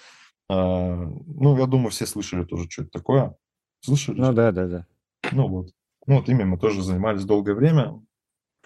А, 0.49 0.95
ну, 0.95 1.59
я 1.59 1.67
думаю, 1.67 1.91
все 1.91 2.07
слышали 2.07 2.45
тоже, 2.45 2.69
что 2.71 2.83
это 2.83 2.91
такое. 2.93 3.35
Слышали? 3.81 4.21
Ну, 4.21 4.33
да, 4.33 4.53
да, 4.53 4.67
да. 4.67 4.87
Ну, 5.33 5.49
вот. 5.49 5.71
Ну, 6.07 6.17
вот 6.17 6.29
ими 6.29 6.45
мы 6.45 6.59
тоже 6.59 6.83
занимались 6.83 7.25
долгое 7.25 7.55
время 7.55 8.01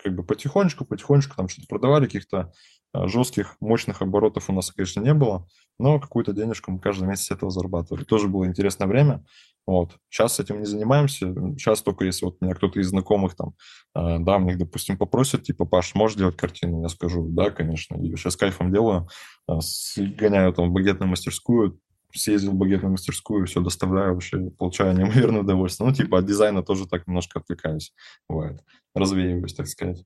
как 0.03 0.15
бы 0.15 0.23
потихонечку, 0.23 0.85
потихонечку 0.85 1.37
там 1.37 1.49
что-то 1.49 1.69
продавали, 1.69 2.07
каких-то 2.07 2.53
жестких, 2.95 3.57
мощных 3.61 4.03
оборотов 4.03 4.51
у 4.51 4.53
нас, 4.53 4.71
конечно, 4.71 5.01
не 5.01 5.15
было, 5.15 5.47
но 5.79 5.99
какую-то 5.99 6.33
денежку 6.33 6.71
мы 6.71 6.79
каждый 6.79 7.09
месяц 7.09 7.31
этого 7.31 7.51
зарабатывали. 7.51 8.05
Тоже 8.05 8.29
было 8.29 8.47
интересное 8.47 8.87
время. 8.87 9.25
Вот. 9.67 9.93
Сейчас 10.09 10.41
этим 10.41 10.59
не 10.59 10.67
занимаемся. 10.67 11.33
Сейчас 11.57 11.83
только 11.83 12.05
если 12.05 12.25
вот 12.25 12.41
меня 12.41 12.55
кто-то 12.55 12.81
из 12.81 12.89
знакомых 12.89 13.37
там, 13.37 13.55
э, 13.95 14.19
да, 14.19 14.39
мне, 14.39 14.57
допустим, 14.57 14.99
попросят, 14.99 15.45
типа, 15.45 15.65
Паш, 15.65 15.95
можешь 15.95 16.17
делать 16.17 16.37
картину? 16.37 16.83
Я 16.83 16.89
скажу, 16.89 17.27
да, 17.29 17.51
конечно. 17.51 17.95
И 17.97 18.15
сейчас 18.17 18.37
кайфом 18.37 18.73
делаю. 18.73 19.09
Э, 19.49 19.59
гоняю 19.97 20.53
там 20.53 20.71
в 20.71 20.73
багетную 20.73 21.09
мастерскую, 21.09 21.79
съездил 22.13 22.53
в 22.53 22.57
багетную 22.57 22.93
мастерскую, 22.93 23.47
все 23.47 23.61
доставляю, 23.61 24.15
вообще 24.15 24.51
получаю 24.51 24.97
неимоверное 24.97 25.43
удовольствие. 25.43 25.89
Ну, 25.89 25.95
типа 25.95 26.19
от 26.19 26.27
дизайна 26.27 26.63
тоже 26.63 26.89
так 26.89 27.07
немножко 27.07 27.39
отвлекаюсь, 27.39 27.93
бывает, 28.29 28.61
развеиваюсь, 28.95 29.55
так 29.55 29.69
сказать. 29.69 30.05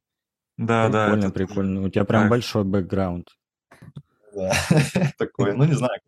Да, 0.56 0.88
да. 0.88 1.06
Прикольно, 1.06 1.30
прикольно. 1.30 1.82
У 1.82 1.88
тебя 1.88 2.04
прям 2.04 2.28
большой 2.28 2.64
бэкграунд. 2.64 3.28
Да, 4.34 4.52
такой, 5.18 5.54
ну, 5.54 5.64
не 5.64 5.75
знаю, 5.75 6.00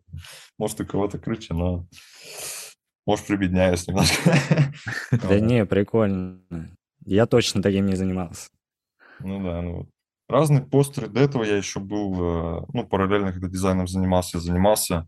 может, 0.57 0.81
у 0.81 0.85
кого-то 0.85 1.17
круче, 1.17 1.53
но 1.53 1.87
может, 3.05 3.25
прибедняюсь 3.25 3.87
немножко. 3.87 4.31
Да 5.11 5.39
не, 5.39 5.65
прикольно. 5.65 6.41
Я 7.05 7.25
точно 7.25 7.61
таким 7.61 7.85
не 7.85 7.95
занимался. 7.95 8.49
Ну 9.19 9.43
да, 9.43 9.61
ну 9.61 9.87
Разные 10.29 10.61
постеры. 10.61 11.07
До 11.07 11.21
этого 11.21 11.43
я 11.43 11.55
еще 11.55 11.79
был, 11.79 12.59
э, 12.59 12.65
ну, 12.73 12.85
параллельно, 12.85 13.31
когда 13.31 13.47
дизайном 13.47 13.87
занимался, 13.87 14.39
занимался 14.39 15.07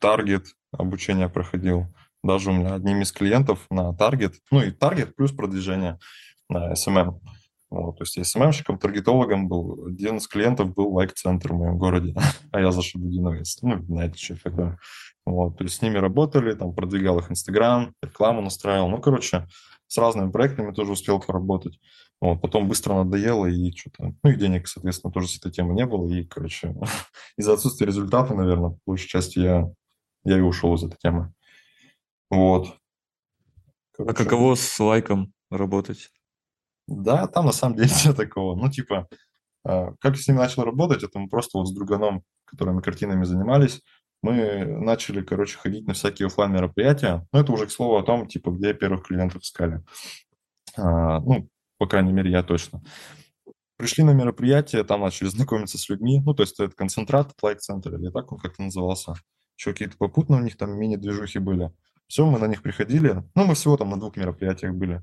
таргет 0.00 0.46
обучение 0.72 1.28
проходил. 1.28 1.86
Даже 2.24 2.50
у 2.50 2.52
меня 2.52 2.74
одним 2.74 3.02
из 3.02 3.12
клиентов 3.12 3.66
на 3.70 3.94
таргет, 3.94 4.34
ну 4.50 4.60
и 4.60 4.72
таргет 4.72 5.14
плюс 5.14 5.30
продвижение 5.32 5.98
на 6.48 6.72
SMM. 6.72 7.20
Вот, 7.72 7.96
то 7.96 8.02
есть 8.02 8.18
я 8.18 8.24
СММщиком, 8.24 8.78
таргетологом 8.78 9.48
был. 9.48 9.86
Один 9.86 10.18
из 10.18 10.28
клиентов 10.28 10.74
был 10.74 10.92
лайк-центр 10.92 11.54
в 11.54 11.56
моем 11.56 11.78
городе, 11.78 12.14
а 12.52 12.60
я 12.60 12.70
за 12.70 12.82
Шабудиновой. 12.82 13.44
Ну, 13.62 13.82
знаете, 13.86 14.18
что 14.18 14.36
такое. 14.42 14.78
Вот, 15.24 15.56
то 15.56 15.64
есть 15.64 15.76
с 15.76 15.82
ними 15.82 15.96
работали, 15.96 16.52
там 16.52 16.74
продвигал 16.74 17.18
их 17.20 17.30
Инстаграм, 17.30 17.94
рекламу 18.02 18.42
настраивал. 18.42 18.90
Ну, 18.90 18.98
короче, 18.98 19.48
с 19.86 19.96
разными 19.96 20.30
проектами 20.30 20.74
тоже 20.74 20.92
успел 20.92 21.18
поработать. 21.18 21.80
Вот, 22.20 22.42
потом 22.42 22.68
быстро 22.68 22.92
надоело, 22.92 23.46
и 23.46 23.74
что-то... 23.74 24.14
Ну, 24.22 24.30
и 24.30 24.36
денег, 24.36 24.68
соответственно, 24.68 25.10
тоже 25.10 25.28
с 25.28 25.38
этой 25.38 25.50
темы 25.50 25.72
не 25.72 25.86
было. 25.86 26.06
И, 26.12 26.24
короче, 26.24 26.76
из-за 27.38 27.54
отсутствия 27.54 27.86
результата, 27.86 28.34
наверное, 28.34 28.76
большей 28.84 29.08
части 29.08 29.38
я, 29.38 29.66
я 30.24 30.36
и 30.36 30.42
ушел 30.42 30.74
из 30.74 30.84
этой 30.84 30.98
темы. 30.98 31.32
Вот. 32.28 32.76
Короче. 33.92 34.12
А 34.12 34.14
каково 34.14 34.56
с 34.56 34.78
лайком 34.78 35.32
работать? 35.50 36.10
Да, 36.92 37.26
там 37.26 37.46
на 37.46 37.52
самом 37.52 37.76
деле 37.76 37.90
нет 38.04 38.16
такого. 38.16 38.54
Ну, 38.54 38.70
типа, 38.70 39.08
а, 39.64 39.92
как 40.00 40.16
я 40.16 40.22
с 40.22 40.28
ним 40.28 40.36
начал 40.36 40.64
работать, 40.64 41.02
это 41.02 41.18
мы 41.18 41.28
просто 41.28 41.58
вот 41.58 41.68
с 41.68 41.72
друганом, 41.72 42.22
которыми 42.44 42.80
картинами 42.80 43.24
занимались, 43.24 43.80
мы 44.22 44.64
начали, 44.64 45.20
короче, 45.22 45.58
ходить 45.58 45.86
на 45.86 45.94
всякие 45.94 46.26
офлайн 46.26 46.52
мероприятия. 46.52 47.26
Ну, 47.32 47.40
это 47.40 47.50
уже 47.52 47.66
к 47.66 47.72
слову 47.72 47.96
о 47.96 48.04
том, 48.04 48.28
типа, 48.28 48.50
где 48.50 48.72
первых 48.72 49.06
клиентов 49.06 49.42
искали. 49.42 49.82
А, 50.76 51.18
ну, 51.20 51.48
по 51.78 51.86
крайней 51.86 52.12
мере, 52.12 52.30
я 52.30 52.42
точно. 52.42 52.82
Пришли 53.76 54.04
на 54.04 54.12
мероприятие, 54.12 54.84
там 54.84 55.00
начали 55.00 55.28
знакомиться 55.30 55.78
с 55.78 55.88
людьми. 55.88 56.20
Ну, 56.24 56.34
то 56.34 56.42
есть 56.42 56.60
это 56.60 56.74
концентрат, 56.74 57.32
лайк-центр, 57.42 57.94
или 57.96 58.10
так 58.10 58.30
он 58.30 58.38
как-то 58.38 58.62
назывался. 58.62 59.14
Еще 59.56 59.72
какие-то 59.72 59.96
попутные 59.96 60.40
у 60.40 60.44
них 60.44 60.56
там 60.56 60.78
мини-движухи 60.78 61.38
были. 61.38 61.72
Все, 62.06 62.24
мы 62.24 62.38
на 62.38 62.46
них 62.46 62.62
приходили. 62.62 63.24
Ну, 63.34 63.44
мы 63.44 63.54
всего 63.54 63.76
там 63.76 63.90
на 63.90 63.98
двух 63.98 64.16
мероприятиях 64.16 64.74
были. 64.74 65.02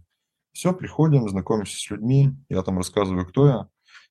Все, 0.60 0.74
приходим, 0.74 1.30
знакомимся 1.30 1.78
с 1.78 1.90
людьми. 1.90 2.36
Я 2.50 2.64
там 2.64 2.76
рассказываю, 2.76 3.26
кто 3.26 3.48
я. 3.48 3.68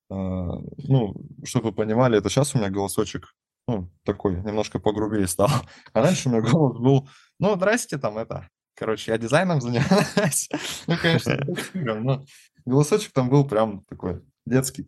А, 0.09 0.59
ну, 0.79 1.15
чтобы 1.45 1.67
вы 1.67 1.73
понимали, 1.73 2.17
это 2.17 2.31
сейчас 2.31 2.55
у 2.55 2.59
меня 2.59 2.71
голосочек 2.71 3.35
ну, 3.67 3.91
такой 4.03 4.37
немножко 4.37 4.79
погрубее 4.79 5.27
стал. 5.27 5.51
А 5.93 6.01
раньше 6.01 6.31
у 6.31 6.33
меня 6.33 6.41
голос 6.41 6.79
был, 6.79 7.07
ну, 7.39 7.55
здрасте, 7.55 7.99
там 7.99 8.17
это, 8.17 8.49
короче, 8.75 9.11
я 9.11 9.19
дизайном 9.19 9.61
занимаюсь. 9.61 10.49
Ну, 10.87 10.97
конечно, 10.97 11.39
но 11.75 12.25
голосочек 12.65 13.13
там 13.13 13.29
был 13.29 13.47
прям 13.47 13.85
такой 13.85 14.23
детский. 14.47 14.87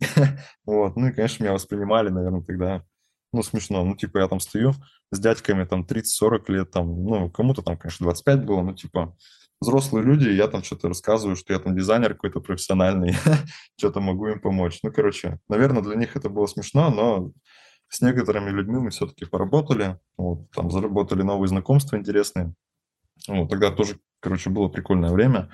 Вот, 0.65 0.95
ну 0.95 1.09
и, 1.09 1.11
конечно, 1.11 1.43
меня 1.43 1.53
воспринимали, 1.53 2.09
наверное, 2.09 2.41
тогда, 2.41 2.83
ну, 3.33 3.43
смешно. 3.43 3.85
Ну, 3.85 3.95
типа, 3.95 4.17
я 4.17 4.27
там 4.27 4.39
стою 4.39 4.73
с 5.11 5.19
дядьками, 5.19 5.65
там, 5.65 5.85
30-40 5.85 6.51
лет, 6.51 6.71
там, 6.71 6.87
ну, 6.87 7.29
кому-то 7.29 7.61
там, 7.61 7.77
конечно, 7.77 8.05
25 8.05 8.45
было, 8.45 8.63
ну, 8.63 8.73
типа, 8.73 9.15
взрослые 9.61 10.03
люди, 10.03 10.27
я 10.27 10.47
там 10.47 10.63
что-то 10.63 10.87
рассказываю, 10.89 11.35
что 11.35 11.53
я 11.53 11.59
там 11.59 11.75
дизайнер 11.75 12.15
какой-то 12.15 12.41
профессиональный, 12.41 13.15
что-то 13.77 14.01
могу 14.01 14.27
им 14.27 14.41
помочь. 14.41 14.79
Ну, 14.83 14.91
короче, 14.91 15.39
наверное, 15.47 15.83
для 15.83 15.95
них 15.95 16.15
это 16.15 16.29
было 16.29 16.47
смешно, 16.47 16.89
но 16.89 17.31
с 17.87 18.01
некоторыми 18.01 18.49
людьми 18.49 18.79
мы 18.79 18.89
все-таки 18.89 19.25
поработали, 19.25 19.99
вот, 20.17 20.49
там 20.51 20.71
заработали 20.71 21.21
новые 21.21 21.47
знакомства 21.47 21.97
интересные. 21.97 22.53
Вот, 23.27 23.49
тогда 23.49 23.71
тоже, 23.71 23.99
короче, 24.19 24.49
было 24.49 24.67
прикольное 24.67 25.11
время. 25.11 25.51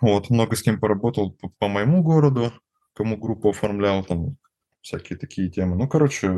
Вот, 0.00 0.30
много 0.30 0.56
с 0.56 0.62
кем 0.62 0.80
поработал 0.80 1.32
по, 1.32 1.50
по 1.50 1.68
моему 1.68 2.02
городу, 2.02 2.52
кому 2.94 3.16
группу 3.16 3.50
оформлял, 3.50 4.02
там, 4.04 4.36
всякие 4.80 5.18
такие 5.18 5.50
темы. 5.50 5.76
Ну, 5.76 5.88
короче, 5.88 6.30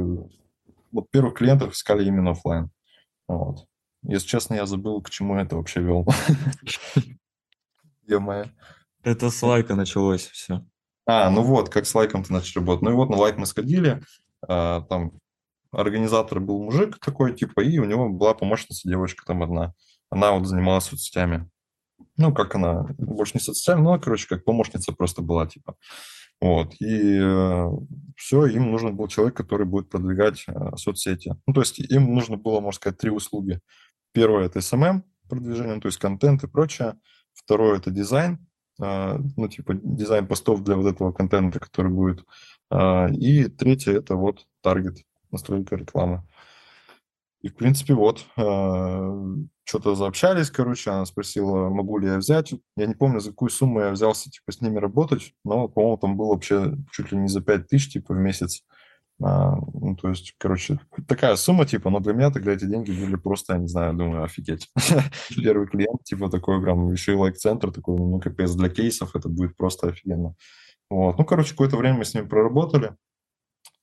вот 0.93 1.11
первых 1.11 1.35
клиентов 1.35 1.73
искали 1.73 2.05
именно 2.05 2.33
офлайн. 2.33 2.71
Вот. 3.29 3.67
Если 4.05 4.27
честно, 4.27 4.55
я 4.55 4.67
забыл, 4.67 5.01
к 5.03 5.11
чему 5.11 5.37
это 5.37 5.57
вообще 5.57 5.81
вел. 5.81 6.07
Е-мое. 8.07 8.53
Это 9.03 9.31
с 9.31 9.43
лайка 9.43 9.75
началось 9.75 10.29
все. 10.29 10.65
А, 11.07 11.29
ну 11.29 11.43
вот, 11.43 11.69
как 11.69 11.85
с 11.85 11.95
лайком 11.95 12.25
ты 12.25 12.33
начал 12.33 12.61
работать. 12.61 12.83
Ну 12.83 12.91
и 12.91 12.95
вот 12.95 13.11
на 13.11 13.17
лайк 13.17 13.37
мы 13.37 13.45
сходили, 13.45 14.03
а, 14.49 14.81
там 14.83 15.13
организатор 15.73 16.41
был 16.41 16.63
мужик 16.63 16.99
такой, 16.99 17.35
типа, 17.35 17.61
и 17.61 17.79
у 17.79 17.85
него 17.85 18.09
была 18.09 18.35
помощница, 18.35 18.89
девочка 18.89 19.25
там 19.27 19.43
одна. 19.43 19.75
Она 20.11 20.33
вот 20.33 20.47
занималась 20.47 20.85
соцсетями. 20.85 21.51
Ну, 22.17 22.33
как 22.33 22.55
она, 22.55 22.87
больше 22.99 23.33
не 23.35 23.41
соцсетями, 23.41 23.83
но, 23.83 23.99
короче, 23.99 24.27
как 24.29 24.45
помощница 24.45 24.93
просто 24.93 25.23
была, 25.23 25.47
типа. 25.47 25.77
Вот, 26.41 26.75
и 26.81 27.19
э, 27.21 27.69
все, 28.17 28.47
им 28.47 28.71
нужен 28.71 28.97
был 28.97 29.09
человек, 29.09 29.37
который 29.37 29.67
будет 29.67 29.89
продвигать 29.89 30.45
э, 30.47 30.77
соцсети. 30.77 31.35
Ну, 31.47 31.55
то 31.55 31.61
есть 31.61 31.79
им 31.79 32.15
нужно 32.15 32.37
было, 32.37 32.61
можно 32.61 32.77
сказать, 32.77 32.99
три 32.99 33.11
услуги. 33.11 33.61
Первое– 34.15 34.45
это 34.47 34.61
SMM 34.61 35.03
продвижение, 35.29 35.81
то 35.81 35.89
есть 35.89 35.99
контент 35.99 36.45
и 36.45 36.47
прочее. 36.47 36.95
Второе– 37.33 37.77
это 37.79 37.91
дизайн, 37.91 38.39
э, 38.81 39.19
ну, 39.37 39.49
типа 39.49 39.75
дизайн 39.75 40.27
постов 40.27 40.63
для 40.63 40.77
вот 40.77 40.87
этого 40.87 41.11
контента, 41.13 41.59
который 41.59 41.91
будет 41.91 42.25
а, 42.71 43.09
и 43.09 43.45
третье– 43.49 43.93
это 43.99 44.17
вот 44.17 44.47
таргет, 44.63 45.05
настройка 45.31 45.77
рекламы. 45.77 46.23
И, 47.43 47.49
в 47.49 47.57
принципе, 47.57 47.95
вот, 47.95 48.25
а, 48.37 49.15
что-то 49.65 49.95
заобщались, 49.95 50.51
короче, 50.51 50.91
она 50.91 51.05
спросила, 51.05 51.69
могу 51.69 51.99
ли 51.99 52.07
я 52.07 52.17
взять. 52.17 52.55
Я 52.77 52.87
не 52.87 52.95
помню, 52.95 53.21
за 53.21 53.31
какую 53.31 53.51
сумму 53.51 53.81
я 53.81 53.91
взялся, 53.91 54.31
типа, 54.31 54.53
с 54.53 54.61
ними 54.61 54.79
работать, 54.79 55.35
но, 55.45 55.69
по-моему, 55.69 55.99
там 55.99 56.17
было 56.17 56.29
вообще 56.35 56.77
чуть 56.93 57.13
ли 57.13 57.19
не 57.19 57.29
за 57.29 57.43
5 57.43 57.67
тысяч, 57.67 57.93
типа, 57.93 58.15
в 58.15 58.19
месяц. 58.19 58.65
А, 59.23 59.57
ну, 59.73 59.97
то 59.97 60.09
есть, 60.09 60.35
короче, 60.39 60.81
такая 61.09 61.37
сумма, 61.37 61.67
типа, 61.67 61.91
но 61.91 62.01
для 62.01 62.13
меня 62.13 62.31
тогда 62.31 62.53
эти 62.53 62.65
деньги 62.65 62.91
были 62.91 63.17
просто, 63.17 63.55
я 63.55 63.59
не 63.61 63.69
знаю, 63.69 63.95
думаю, 63.95 64.25
офигеть. 64.25 64.69
Первый 65.37 65.67
клиент, 65.69 66.03
типа, 66.05 66.31
такой 66.31 66.61
прям, 66.61 66.91
еще 66.93 67.13
и 67.13 67.17
лайк-центр 67.17 67.73
такой, 67.73 67.97
ну, 67.97 68.21
капец, 68.21 68.53
для 68.55 68.69
кейсов 68.69 69.15
это 69.15 69.29
будет 69.29 69.57
просто 69.57 69.89
офигенно. 69.89 70.35
Вот. 70.91 71.19
Ну, 71.19 71.25
короче, 71.25 71.51
какое-то 71.51 71.77
время 71.77 71.99
мы 71.99 72.05
с 72.05 72.15
ним 72.15 72.29
проработали 72.29 72.97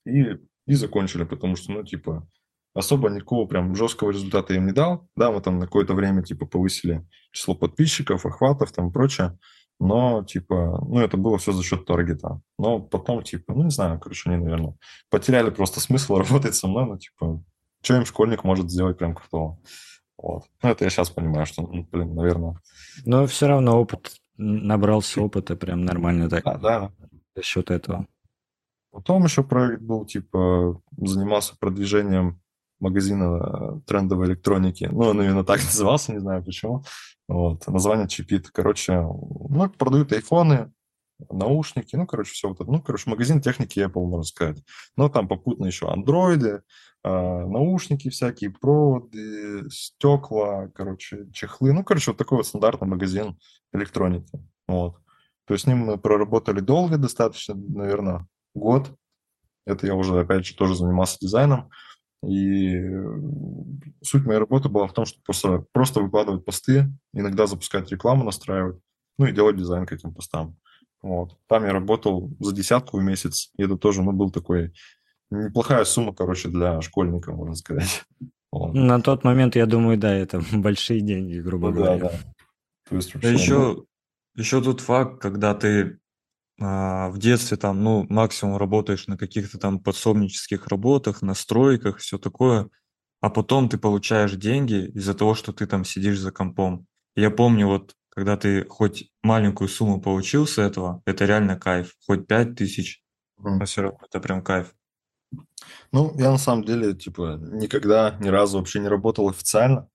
и, 0.06 0.36
и 0.66 0.74
закончили, 0.74 1.24
потому 1.24 1.56
что, 1.56 1.72
ну, 1.72 1.82
типа, 1.82 2.28
особо 2.74 3.08
никакого 3.10 3.46
прям 3.46 3.74
жесткого 3.74 4.10
результата 4.10 4.54
им 4.54 4.66
не 4.66 4.72
дал. 4.72 5.08
Да, 5.16 5.30
мы 5.30 5.40
там 5.40 5.58
на 5.58 5.66
какое-то 5.66 5.94
время, 5.94 6.22
типа, 6.22 6.46
повысили 6.46 7.06
число 7.32 7.54
подписчиков, 7.54 8.26
охватов 8.26 8.72
там 8.72 8.92
прочее, 8.92 9.38
но, 9.82 10.22
типа, 10.22 10.78
ну, 10.86 11.00
это 11.00 11.16
было 11.16 11.38
все 11.38 11.50
за 11.50 11.64
счет 11.64 11.84
таргета. 11.84 12.40
Но 12.56 12.78
потом, 12.78 13.24
типа, 13.24 13.52
ну, 13.52 13.64
не 13.64 13.70
знаю, 13.70 13.98
короче, 13.98 14.30
они, 14.30 14.40
наверное, 14.40 14.76
потеряли 15.10 15.50
просто 15.50 15.80
смысл 15.80 16.14
работать 16.18 16.54
со 16.54 16.68
мной, 16.68 16.86
ну, 16.86 16.98
типа, 16.98 17.42
что 17.82 17.96
им 17.96 18.04
школьник 18.04 18.44
может 18.44 18.70
сделать 18.70 18.96
прям 18.96 19.12
крутого. 19.12 19.58
Вот. 20.16 20.44
Ну, 20.62 20.68
это 20.70 20.84
я 20.84 20.90
сейчас 20.90 21.10
понимаю, 21.10 21.46
что, 21.46 21.62
ну, 21.62 21.84
блин, 21.90 22.14
наверное... 22.14 22.60
Но 23.04 23.26
все 23.26 23.48
равно 23.48 23.80
опыт 23.80 24.12
набрался 24.36 25.20
опыта 25.20 25.56
прям 25.56 25.84
нормально 25.84 26.30
так. 26.30 26.46
А, 26.46 26.58
да. 26.58 26.92
За 27.34 27.42
счет 27.42 27.72
этого. 27.72 28.06
Потом 28.92 29.24
еще 29.24 29.42
проект 29.42 29.82
был, 29.82 30.06
типа, 30.06 30.80
занимался 30.96 31.56
продвижением 31.58 32.40
магазина 32.82 33.80
трендовой 33.86 34.26
электроники. 34.26 34.88
Ну, 34.90 35.00
он 35.00 35.22
именно 35.22 35.44
так 35.44 35.60
назывался, 35.64 36.12
не 36.12 36.20
знаю 36.20 36.44
почему. 36.44 36.84
Вот. 37.28 37.66
Название 37.66 38.08
Чипит. 38.08 38.50
Короче, 38.50 39.00
ну, 39.00 39.70
продают 39.78 40.12
айфоны, 40.12 40.72
наушники, 41.30 41.96
ну, 41.96 42.06
короче, 42.06 42.32
все 42.32 42.48
вот 42.48 42.60
это. 42.60 42.70
Ну, 42.70 42.82
короче, 42.82 43.08
магазин 43.08 43.40
техники 43.40 43.78
Apple, 43.78 44.04
можно 44.04 44.24
сказать. 44.24 44.62
Но 44.96 45.08
там 45.08 45.28
попутно 45.28 45.66
еще 45.66 45.88
андроиды, 45.88 46.62
а, 47.04 47.46
наушники 47.46 48.10
всякие, 48.10 48.50
проводы, 48.50 49.68
стекла, 49.70 50.68
короче, 50.74 51.28
чехлы. 51.32 51.72
Ну, 51.72 51.84
короче, 51.84 52.10
вот 52.10 52.18
такой 52.18 52.38
вот 52.38 52.46
стандартный 52.46 52.88
магазин 52.88 53.38
электроники. 53.72 54.32
Вот. 54.66 54.96
То 55.46 55.54
есть 55.54 55.64
с 55.64 55.66
ним 55.66 55.78
мы 55.78 55.98
проработали 55.98 56.60
долго, 56.60 56.98
достаточно, 56.98 57.54
наверное, 57.54 58.26
год. 58.54 58.92
Это 59.66 59.86
я 59.86 59.94
уже, 59.94 60.20
опять 60.20 60.46
же, 60.46 60.54
тоже 60.54 60.76
занимался 60.76 61.18
дизайном. 61.20 61.70
И 62.24 62.80
суть 64.00 64.24
моей 64.24 64.38
работы 64.38 64.68
была 64.68 64.86
в 64.86 64.92
том, 64.92 65.04
что 65.04 65.20
просто, 65.24 65.64
просто 65.72 66.00
выкладывать 66.00 66.44
посты, 66.44 66.92
иногда 67.12 67.46
запускать 67.46 67.90
рекламу, 67.90 68.24
настраивать, 68.24 68.80
ну 69.18 69.26
и 69.26 69.32
делать 69.32 69.56
дизайн 69.56 69.86
к 69.86 69.92
этим 69.92 70.14
постам. 70.14 70.56
Вот. 71.02 71.36
Там 71.48 71.64
я 71.64 71.72
работал 71.72 72.30
за 72.38 72.54
десятку 72.54 72.98
в 72.98 73.02
месяц, 73.02 73.50
и 73.56 73.64
это 73.64 73.76
тоже, 73.76 74.02
ну, 74.02 74.12
был 74.12 74.30
такой 74.30 74.72
неплохая 75.30 75.84
сумма, 75.84 76.14
короче, 76.14 76.48
для 76.48 76.80
школьника, 76.80 77.32
можно 77.32 77.54
сказать. 77.54 78.04
Вот. 78.54 78.74
На 78.74 79.00
тот 79.00 79.24
момент, 79.24 79.56
я 79.56 79.64
думаю, 79.64 79.96
да, 79.96 80.14
это 80.14 80.42
большие 80.52 81.00
деньги, 81.00 81.40
грубо 81.40 81.70
ну, 81.70 81.74
говоря. 81.74 81.98
Да, 82.02 82.08
да. 82.10 82.18
То 82.86 82.96
есть, 82.96 83.14
вообще, 83.14 83.28
да 83.30 83.34
еще, 83.34 83.54
ну... 83.54 83.86
еще 84.36 84.62
тут 84.62 84.82
факт, 84.82 85.22
когда 85.22 85.54
ты 85.54 85.98
а, 86.64 87.10
в 87.10 87.18
детстве 87.18 87.56
там, 87.56 87.82
ну, 87.82 88.06
максимум 88.08 88.56
работаешь 88.56 89.08
на 89.08 89.16
каких-то 89.16 89.58
там 89.58 89.80
подсобнических 89.80 90.68
работах, 90.68 91.20
на 91.20 91.34
стройках, 91.34 91.98
все 91.98 92.18
такое, 92.18 92.68
а 93.20 93.30
потом 93.30 93.68
ты 93.68 93.78
получаешь 93.78 94.32
деньги 94.32 94.86
из-за 94.94 95.14
того, 95.14 95.34
что 95.34 95.52
ты 95.52 95.66
там 95.66 95.84
сидишь 95.84 96.20
за 96.20 96.30
компом. 96.30 96.86
Я 97.16 97.30
помню, 97.30 97.66
вот, 97.66 97.96
когда 98.10 98.36
ты 98.36 98.64
хоть 98.68 99.10
маленькую 99.22 99.68
сумму 99.68 100.00
получил 100.00 100.46
с 100.46 100.58
этого, 100.58 101.02
это 101.04 101.24
реально 101.24 101.56
кайф. 101.56 101.94
Хоть 102.06 102.28
пять 102.28 102.54
тысяч, 102.54 103.02
mm. 103.40 103.56
но 103.58 103.64
все 103.64 103.82
равно 103.82 103.98
это 104.06 104.20
прям 104.20 104.42
кайф. 104.42 104.72
Ну, 105.90 106.14
я 106.16 106.30
на 106.30 106.38
самом 106.38 106.64
деле, 106.64 106.94
типа, 106.94 107.40
никогда, 107.40 108.16
ни 108.20 108.28
разу 108.28 108.58
вообще 108.58 108.78
не 108.78 108.88
работал 108.88 109.28
официально. 109.28 109.88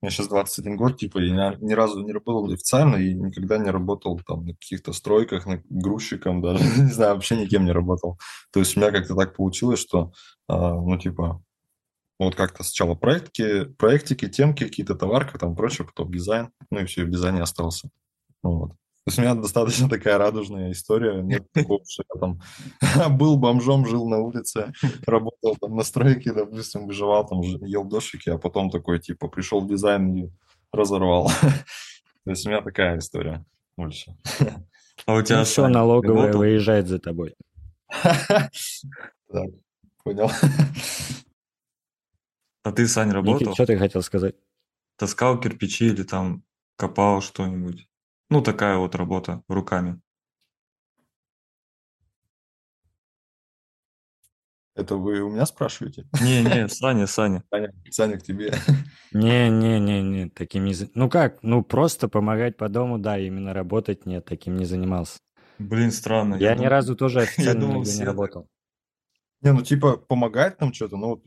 Мне 0.00 0.12
сейчас 0.12 0.28
21 0.28 0.76
год, 0.76 0.96
типа, 0.96 1.18
я 1.18 1.56
ни, 1.60 1.72
разу 1.72 2.04
не 2.04 2.12
работал 2.12 2.50
официально 2.52 2.96
и 2.96 3.14
никогда 3.14 3.58
не 3.58 3.70
работал 3.70 4.20
там 4.24 4.44
на 4.46 4.54
каких-то 4.54 4.92
стройках, 4.92 5.46
на 5.46 5.60
грузчиком 5.68 6.40
даже, 6.40 6.62
не 6.80 6.92
знаю, 6.92 7.14
вообще 7.14 7.36
никем 7.36 7.64
не 7.64 7.72
работал. 7.72 8.18
То 8.52 8.60
есть 8.60 8.76
у 8.76 8.80
меня 8.80 8.92
как-то 8.92 9.16
так 9.16 9.34
получилось, 9.34 9.80
что, 9.80 10.12
а, 10.46 10.74
ну, 10.74 10.96
типа, 10.98 11.42
вот 12.20 12.36
как-то 12.36 12.62
сначала 12.62 12.94
проектики, 12.94 13.64
проектики, 13.76 14.28
темки, 14.28 14.64
какие-то 14.64 14.94
товарки, 14.94 15.36
там 15.36 15.56
прочее, 15.56 15.86
потом 15.86 16.12
дизайн, 16.12 16.50
ну 16.70 16.80
и 16.80 16.84
все, 16.84 17.04
в 17.04 17.10
дизайне 17.10 17.42
остался. 17.42 17.90
Вот. 18.42 18.72
То 19.08 19.10
есть 19.10 19.18
у 19.20 19.22
меня 19.22 19.34
достаточно 19.34 19.88
такая 19.88 20.18
радужная 20.18 20.70
история. 20.70 21.22
Нет 21.22 21.50
такого, 21.52 21.80
что 21.88 22.04
я 22.14 22.20
там 22.20 22.40
был 23.16 23.38
бомжом, 23.38 23.86
жил 23.86 24.06
на 24.06 24.18
улице, 24.18 24.70
работал 25.06 25.56
там 25.58 25.76
на 25.76 25.82
стройке, 25.82 26.34
допустим, 26.34 26.86
выживал, 26.86 27.26
там 27.26 27.40
ел 27.40 27.84
дошики, 27.84 28.28
а 28.28 28.36
потом 28.36 28.68
такой, 28.68 28.98
типа, 28.98 29.28
пришел 29.28 29.62
в 29.62 29.66
дизайн 29.66 30.14
и 30.14 30.30
разорвал. 30.72 31.28
То 32.24 32.30
есть 32.30 32.44
у 32.44 32.50
меня 32.50 32.60
такая 32.60 32.98
история 32.98 33.46
больше. 33.78 34.14
А 35.06 35.14
у 35.14 35.22
тебя 35.22 35.46
что 35.46 35.68
налоговая 35.68 36.30
выезжает 36.30 36.86
за 36.86 36.98
тобой. 36.98 37.34
Так, 39.30 39.48
понял. 40.04 40.30
А 42.62 42.72
ты, 42.72 42.86
Сань, 42.86 43.10
работал? 43.10 43.54
Что 43.54 43.64
ты 43.64 43.78
хотел 43.78 44.02
сказать? 44.02 44.34
Таскал 44.96 45.40
кирпичи 45.40 45.86
или 45.86 46.02
там 46.02 46.42
копал 46.76 47.22
что-нибудь? 47.22 47.88
Ну, 48.30 48.42
такая 48.42 48.76
вот 48.76 48.94
работа 48.94 49.42
руками. 49.48 50.00
Это 54.78 54.94
вы 54.94 55.20
у 55.22 55.30
меня 55.30 55.44
спрашиваете? 55.44 56.06
Не, 56.22 56.42
не, 56.42 56.68
Саня, 56.68 57.06
Саня. 57.06 57.42
Саня, 57.50 57.72
Саня 57.90 58.18
к 58.18 58.22
тебе. 58.22 58.54
Не, 59.12 59.48
не, 59.48 59.80
не, 59.80 60.02
не, 60.02 60.28
таким 60.28 60.66
не... 60.66 60.74
Ну 60.94 61.08
как, 61.08 61.42
ну 61.42 61.64
просто 61.64 62.08
помогать 62.08 62.58
по 62.58 62.68
дому, 62.68 62.98
да, 62.98 63.18
именно 63.18 63.54
работать 63.54 64.04
нет, 64.04 64.26
таким 64.26 64.56
не 64.56 64.66
занимался. 64.66 65.18
Блин, 65.58 65.90
странно. 65.90 66.34
Я, 66.34 66.48
я 66.48 66.52
ни 66.52 66.58
думал, 66.58 66.70
разу 66.70 66.94
тоже 66.94 67.20
официально 67.22 67.60
думал, 67.62 67.82
не 67.84 68.04
работал. 68.04 68.48
Не, 69.40 69.52
ну 69.52 69.62
типа 69.62 69.96
помогать 69.96 70.58
там 70.58 70.74
что-то, 70.74 70.98
ну 70.98 71.22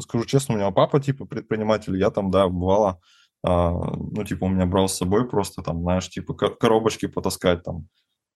скажу 0.00 0.24
честно, 0.26 0.54
у 0.54 0.58
меня 0.58 0.70
папа 0.70 1.00
типа 1.00 1.24
предприниматель, 1.24 1.96
я 1.96 2.10
там, 2.10 2.30
да, 2.30 2.48
бывало 2.48 3.00
ну, 3.42 4.24
типа, 4.24 4.44
у 4.44 4.48
меня 4.48 4.66
брал 4.66 4.88
с 4.88 4.96
собой 4.96 5.28
просто 5.28 5.62
там, 5.62 5.82
знаешь, 5.82 6.08
типа 6.08 6.34
коробочки 6.34 7.06
потаскать, 7.06 7.62
там, 7.62 7.88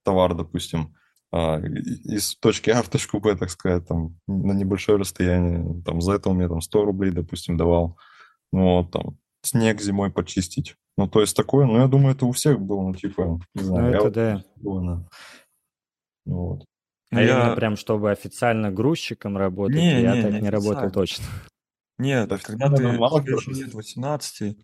товар, 0.04 0.34
допустим, 0.34 0.94
а, 1.32 1.58
из 1.60 2.36
точки 2.36 2.70
А 2.70 2.82
в 2.82 2.88
точку 2.88 3.18
Б, 3.18 3.34
так 3.36 3.50
сказать, 3.50 3.86
там, 3.86 4.18
на 4.26 4.52
небольшое 4.52 4.98
расстояние, 4.98 5.82
там, 5.82 6.00
за 6.00 6.12
это 6.12 6.28
он 6.28 6.36
мне 6.36 6.48
там 6.48 6.60
100 6.60 6.84
рублей, 6.84 7.10
допустим, 7.10 7.56
давал, 7.56 7.98
ну, 8.52 8.82
вот, 8.82 8.90
там, 8.90 9.18
снег 9.42 9.80
зимой 9.80 10.10
почистить, 10.12 10.76
ну, 10.98 11.08
то 11.08 11.20
есть 11.20 11.34
такое, 11.34 11.66
ну, 11.66 11.78
я 11.78 11.88
думаю, 11.88 12.14
это 12.14 12.26
у 12.26 12.32
всех 12.32 12.60
было, 12.60 12.82
ну, 12.82 12.94
типа, 12.94 13.40
не 13.54 13.62
знаю, 13.64 13.84
ну, 13.84 13.90
это 13.90 14.04
вот, 14.04 14.12
да. 14.12 14.44
Было, 14.56 15.08
вот. 16.26 16.64
А 17.10 17.22
я... 17.22 17.40
именно 17.40 17.56
прям, 17.56 17.76
чтобы 17.76 18.10
официально 18.10 18.70
грузчиком 18.70 19.36
работать, 19.36 19.76
не, 19.76 20.02
я 20.02 20.16
не, 20.16 20.22
так 20.22 20.32
не, 20.32 20.40
не 20.42 20.50
работал 20.50 20.90
точно. 20.90 21.24
Нет, 21.98 22.28
да, 22.28 22.38
когда 22.38 22.70
ты 22.70 22.92
мало 22.92 23.22
лет 23.22 23.74
18, 23.74 24.56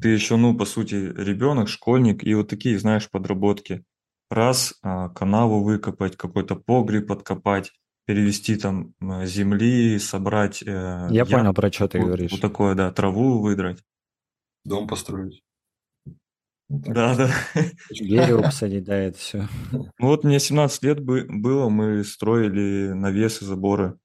ты 0.00 0.08
еще, 0.08 0.36
ну, 0.36 0.56
по 0.56 0.64
сути, 0.64 0.94
ребенок, 0.94 1.68
школьник, 1.68 2.24
и 2.24 2.34
вот 2.34 2.48
такие, 2.48 2.78
знаешь, 2.78 3.10
подработки. 3.10 3.84
Раз 4.28 4.74
а, 4.82 5.08
канаву 5.10 5.62
выкопать, 5.62 6.16
какой-то 6.16 6.56
погреб 6.56 7.06
подкопать, 7.06 7.72
перевести 8.06 8.56
там 8.56 8.94
земли, 9.24 9.98
собрать. 9.98 10.62
Э, 10.62 11.08
Я 11.10 11.26
понял, 11.26 11.52
про 11.52 11.70
что 11.70 11.88
ты 11.88 11.98
вот, 11.98 12.06
говоришь. 12.06 12.32
Вот 12.32 12.40
такое, 12.40 12.74
да, 12.74 12.90
траву 12.92 13.40
выдрать. 13.40 13.82
Дом 14.64 14.88
построить. 14.88 15.42
да, 16.68 17.14
да. 17.14 17.30
Дерево 17.90 18.42
посадить, 18.42 18.84
да, 18.84 18.96
это 18.96 19.18
все. 19.18 19.48
Ну 19.72 19.90
вот 19.98 20.24
мне 20.24 20.40
17 20.40 20.82
лет 20.82 21.00
было, 21.04 21.68
мы 21.68 22.02
строили 22.04 22.92
навесы, 22.92 23.44
заборы. 23.44 23.98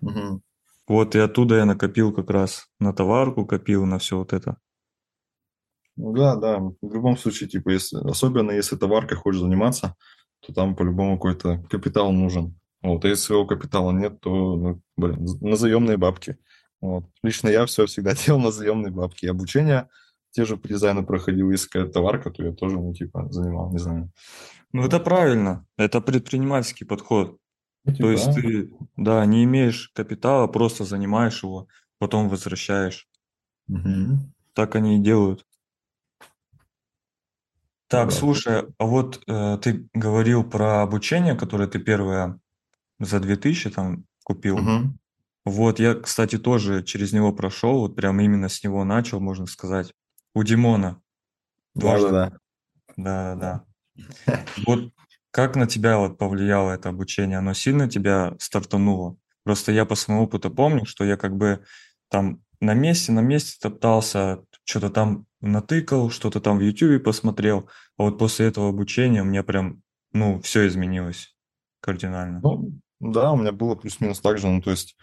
Угу. 0.00 0.42
Вот 0.86 1.14
и 1.14 1.18
оттуда 1.18 1.56
я 1.56 1.64
накопил 1.64 2.12
как 2.12 2.30
раз 2.30 2.66
на 2.78 2.92
товарку, 2.92 3.46
копил 3.46 3.86
на 3.86 3.98
все 3.98 4.18
вот 4.18 4.32
это. 4.32 4.58
Ну 5.96 6.12
да, 6.12 6.36
да. 6.36 6.58
В 6.58 6.94
любом 6.94 7.16
случае, 7.16 7.48
типа, 7.48 7.70
если, 7.70 7.98
особенно 7.98 8.50
если 8.50 8.76
товаркой 8.76 9.16
хочешь 9.16 9.40
заниматься, 9.40 9.94
то 10.40 10.52
там 10.52 10.74
по-любому 10.74 11.16
какой-то 11.16 11.62
капитал 11.70 12.12
нужен. 12.12 12.58
Вот, 12.82 13.04
а 13.04 13.08
если 13.08 13.24
своего 13.24 13.46
капитала 13.46 13.92
нет, 13.92 14.20
то, 14.20 14.56
ну, 14.56 14.80
блин, 14.96 15.26
на 15.40 15.56
заемные 15.56 15.96
бабки. 15.96 16.36
Вот. 16.80 17.04
Лично 17.22 17.48
я 17.48 17.64
все 17.64 17.86
всегда 17.86 18.14
делал 18.26 18.40
на 18.40 18.50
заемные 18.50 18.92
бабки. 18.92 19.24
И 19.24 19.28
обучение 19.28 19.88
те 20.32 20.44
же 20.44 20.56
по 20.56 20.68
дизайну 20.68 21.06
проходил. 21.06 21.50
Если 21.50 21.68
какая-то 21.68 21.92
товарка, 21.92 22.30
то 22.30 22.44
я 22.44 22.52
тоже, 22.52 22.76
ну, 22.76 22.92
типа, 22.92 23.28
занимал, 23.30 23.72
не 23.72 23.78
знаю. 23.78 24.10
Ну, 24.72 24.84
это 24.84 24.98
правильно. 24.98 25.64
Это 25.78 26.00
предпринимательский 26.00 26.86
подход. 26.86 27.38
Ну, 27.84 27.92
типа, 27.92 28.02
то 28.02 28.10
есть 28.10 28.26
а? 28.26 28.32
ты, 28.34 28.70
да, 28.96 29.24
не 29.24 29.44
имеешь 29.44 29.90
капитала, 29.94 30.46
просто 30.46 30.84
занимаешь 30.84 31.42
его, 31.42 31.68
потом 31.98 32.28
возвращаешь. 32.28 33.08
Угу. 33.68 34.18
Так 34.52 34.74
они 34.74 34.98
и 34.98 35.02
делают. 35.02 35.46
Так, 37.88 38.12
слушай, 38.12 38.64
а 38.78 38.86
вот 38.86 39.22
э, 39.26 39.58
ты 39.62 39.88
говорил 39.92 40.42
про 40.42 40.82
обучение, 40.82 41.34
которое 41.34 41.68
ты 41.68 41.78
первое 41.78 42.40
за 42.98 43.20
2000 43.20 43.70
там 43.70 44.04
купил. 44.24 44.56
Угу. 44.58 44.98
Вот, 45.46 45.78
я, 45.78 45.94
кстати, 45.94 46.38
тоже 46.38 46.82
через 46.82 47.12
него 47.12 47.32
прошел, 47.32 47.80
вот 47.80 47.94
прям 47.94 48.20
именно 48.20 48.48
с 48.48 48.64
него 48.64 48.84
начал, 48.84 49.20
можно 49.20 49.46
сказать. 49.46 49.92
У 50.34 50.42
Димона. 50.42 51.00
Тоже, 51.78 52.10
да. 52.10 52.32
Да, 52.96 53.34
да, 53.34 53.64
да. 54.26 54.44
Вот 54.66 54.90
как 55.30 55.56
на 55.56 55.66
тебя 55.66 55.98
вот 55.98 56.16
повлияло 56.16 56.70
это 56.70 56.90
обучение? 56.90 57.38
Оно 57.38 57.54
сильно 57.54 57.88
тебя 57.88 58.34
стартануло? 58.38 59.16
Просто 59.42 59.72
я 59.72 59.84
по 59.84 59.96
своему 59.96 60.24
опыту 60.24 60.50
помню, 60.50 60.86
что 60.86 61.04
я 61.04 61.16
как 61.16 61.36
бы 61.36 61.64
там 62.08 62.40
на 62.60 62.72
месте, 62.72 63.12
на 63.12 63.20
месте 63.20 63.58
топтался, 63.60 64.42
что-то 64.64 64.90
там 64.90 65.26
натыкал, 65.44 66.10
что-то 66.10 66.40
там 66.40 66.58
в 66.58 66.62
YouTube 66.62 67.02
посмотрел, 67.02 67.68
а 67.98 68.04
вот 68.04 68.18
после 68.18 68.46
этого 68.46 68.68
обучения 68.68 69.22
у 69.22 69.26
меня 69.26 69.42
прям, 69.42 69.82
ну, 70.12 70.40
все 70.40 70.66
изменилось 70.66 71.36
кардинально. 71.80 72.40
Ну, 72.42 72.80
да, 73.00 73.32
у 73.32 73.36
меня 73.36 73.52
было 73.52 73.74
плюс-минус 73.74 74.20
так 74.20 74.38
же, 74.38 74.48
ну, 74.48 74.60
то 74.60 74.70
есть 74.70 74.96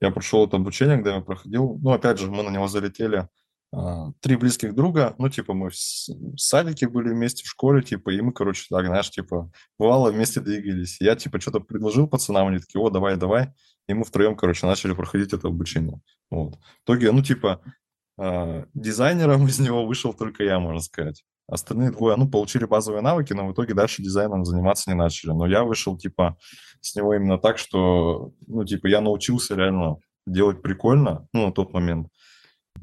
я 0.00 0.10
прошел 0.10 0.46
это 0.46 0.56
обучение, 0.56 0.96
когда 0.96 1.16
я 1.16 1.20
проходил, 1.20 1.78
ну, 1.82 1.90
опять 1.90 2.18
же, 2.18 2.30
мы 2.30 2.42
на 2.42 2.50
него 2.50 2.68
залетели, 2.68 3.28
а, 3.72 4.10
три 4.20 4.36
близких 4.36 4.74
друга, 4.74 5.14
ну, 5.18 5.28
типа, 5.28 5.54
мы 5.54 5.70
в 5.70 6.38
садике 6.38 6.88
были 6.88 7.10
вместе 7.10 7.44
в 7.44 7.48
школе, 7.48 7.82
типа, 7.82 8.10
и 8.10 8.20
мы, 8.20 8.32
короче, 8.32 8.66
так, 8.68 8.86
знаешь, 8.86 9.10
типа, 9.10 9.50
бывало, 9.78 10.10
вместе 10.10 10.40
двигались. 10.40 10.96
Я, 11.00 11.14
типа, 11.14 11.40
что-то 11.40 11.60
предложил 11.60 12.08
пацанам, 12.08 12.48
они 12.48 12.58
такие, 12.58 12.82
о, 12.82 12.90
давай, 12.90 13.16
давай, 13.16 13.52
и 13.88 13.94
мы 13.94 14.04
втроем, 14.04 14.34
короче, 14.34 14.66
начали 14.66 14.92
проходить 14.92 15.32
это 15.32 15.48
обучение. 15.48 16.00
Вот. 16.30 16.56
В 16.56 16.84
итоге, 16.84 17.12
ну, 17.12 17.22
типа, 17.22 17.62
дизайнером 18.74 19.46
из 19.46 19.58
него 19.58 19.86
вышел 19.86 20.12
только 20.12 20.44
я, 20.44 20.58
можно 20.58 20.80
сказать. 20.80 21.24
Остальные 21.48 21.90
двое, 21.90 22.16
ну, 22.16 22.28
получили 22.28 22.64
базовые 22.64 23.02
навыки, 23.02 23.32
но 23.32 23.46
в 23.48 23.52
итоге 23.52 23.74
дальше 23.74 24.02
дизайном 24.02 24.44
заниматься 24.44 24.88
не 24.88 24.94
начали. 24.94 25.32
Но 25.32 25.46
я 25.46 25.64
вышел, 25.64 25.98
типа, 25.98 26.36
с 26.80 26.94
него 26.94 27.14
именно 27.14 27.38
так, 27.38 27.58
что, 27.58 28.32
ну, 28.46 28.64
типа, 28.64 28.86
я 28.86 29.00
научился 29.00 29.56
реально 29.56 29.96
делать 30.26 30.62
прикольно, 30.62 31.26
ну, 31.32 31.46
на 31.46 31.52
тот 31.52 31.72
момент. 31.72 32.08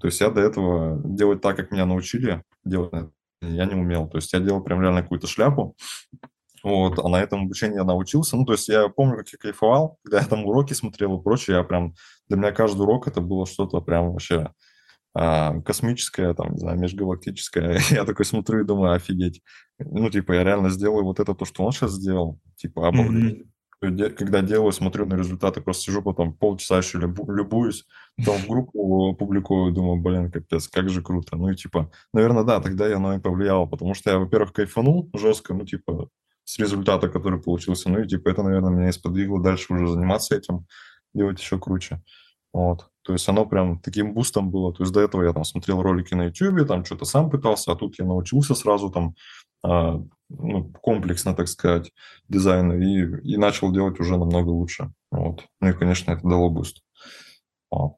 То 0.01 0.07
есть 0.07 0.19
я 0.19 0.29
до 0.29 0.41
этого 0.41 1.01
делать 1.05 1.41
так, 1.41 1.55
как 1.55 1.71
меня 1.71 1.85
научили 1.85 2.43
делать, 2.65 3.09
я 3.41 3.65
не 3.65 3.75
умел. 3.75 4.09
То 4.09 4.17
есть 4.17 4.33
я 4.33 4.39
делал 4.39 4.61
прям 4.61 4.81
реально 4.81 5.01
какую-то 5.01 5.27
шляпу, 5.27 5.77
вот, 6.63 6.99
а 6.99 7.07
на 7.07 7.21
этом 7.21 7.43
обучении 7.43 7.77
я 7.77 7.83
научился. 7.83 8.35
Ну, 8.35 8.45
то 8.45 8.53
есть 8.53 8.67
я 8.67 8.89
помню, 8.89 9.17
как 9.17 9.29
я 9.29 9.37
кайфовал, 9.37 9.97
когда 10.03 10.19
я 10.19 10.25
там 10.25 10.45
уроки 10.45 10.73
смотрел 10.73 11.17
и 11.17 11.23
прочее, 11.23 11.57
я 11.57 11.63
прям, 11.63 11.93
для 12.27 12.37
меня 12.37 12.51
каждый 12.51 12.81
урок 12.81 13.07
это 13.07 13.21
было 13.21 13.45
что-то 13.45 13.79
прям 13.79 14.11
вообще 14.11 14.35
а, 14.35 14.53
космическое, 15.65 16.33
там, 16.33 16.53
не 16.53 16.59
знаю, 16.59 16.79
межгалактическое. 16.79 17.79
Я 17.91 18.05
такой 18.05 18.25
смотрю 18.25 18.61
и 18.61 18.65
думаю, 18.65 18.93
офигеть. 18.93 19.41
Ну, 19.79 20.09
типа, 20.09 20.33
я 20.33 20.43
реально 20.43 20.69
сделаю 20.69 21.03
вот 21.03 21.19
это 21.19 21.35
то, 21.35 21.45
что 21.45 21.63
он 21.63 21.71
сейчас 21.71 21.91
сделал. 21.91 22.39
Типа, 22.55 22.87
обалдеть. 22.87 23.45
Mm-hmm. 23.81 24.09
Когда 24.09 24.41
делаю, 24.41 24.71
смотрю 24.71 25.05
на 25.05 25.15
результаты, 25.15 25.61
просто 25.61 25.83
сижу 25.83 26.01
потом 26.01 26.33
полчаса 26.33 26.79
еще 26.79 26.97
любуюсь, 26.97 27.85
потом 28.17 28.37
в 28.37 28.47
группу 28.47 29.13
публикую, 29.13 29.71
думаю, 29.71 30.01
блин, 30.01 30.31
капец, 30.31 30.67
как 30.67 30.89
же 30.89 31.03
круто. 31.03 31.35
Ну 31.37 31.51
и 31.51 31.55
типа, 31.55 31.91
наверное, 32.11 32.43
да, 32.43 32.59
тогда 32.59 32.87
я 32.87 32.97
на 32.97 33.13
это 33.13 33.21
повлияло, 33.21 33.67
потому 33.67 33.93
что 33.93 34.09
я, 34.09 34.17
во-первых, 34.17 34.51
кайфанул 34.51 35.11
жестко, 35.13 35.53
ну 35.53 35.63
типа, 35.63 36.09
с 36.43 36.57
результата, 36.57 37.07
который 37.07 37.39
получился. 37.39 37.89
Ну 37.89 37.99
и 37.99 38.07
типа 38.07 38.29
это, 38.29 38.41
наверное, 38.41 38.71
меня 38.71 38.91
сподвигло 38.91 39.43
дальше 39.43 39.71
уже 39.71 39.87
заниматься 39.87 40.35
этим, 40.35 40.65
делать 41.13 41.39
еще 41.39 41.59
круче. 41.59 42.01
Вот. 42.53 42.89
То 43.07 43.13
есть 43.13 43.29
оно 43.29 43.45
прям 43.45 43.79
таким 43.79 44.13
бустом 44.13 44.51
было. 44.51 44.73
То 44.73 44.83
есть 44.83 44.91
до 44.91 44.99
этого 44.99 45.23
я 45.23 45.31
там 45.31 45.45
смотрел 45.45 45.81
ролики 45.81 46.13
на 46.13 46.25
YouTube, 46.25 46.67
там 46.67 46.83
что-то 46.83 47.05
сам 47.05 47.29
пытался, 47.29 47.71
а 47.71 47.75
тут 47.75 47.97
я 47.97 48.03
научился 48.03 48.53
сразу 48.53 48.89
там 48.89 49.15
а, 49.63 50.03
ну, 50.27 50.73
комплексно, 50.81 51.33
так 51.33 51.47
сказать, 51.47 51.93
дизайна 52.27 52.73
и, 52.73 53.21
и 53.23 53.37
начал 53.37 53.71
делать 53.71 53.97
уже 54.01 54.17
намного 54.17 54.49
лучше. 54.49 54.91
Вот. 55.09 55.45
Ну 55.61 55.69
и, 55.69 55.73
конечно, 55.73 56.11
это 56.11 56.27
дало 56.27 56.49
буст. 56.49 56.81
Вот. 57.71 57.95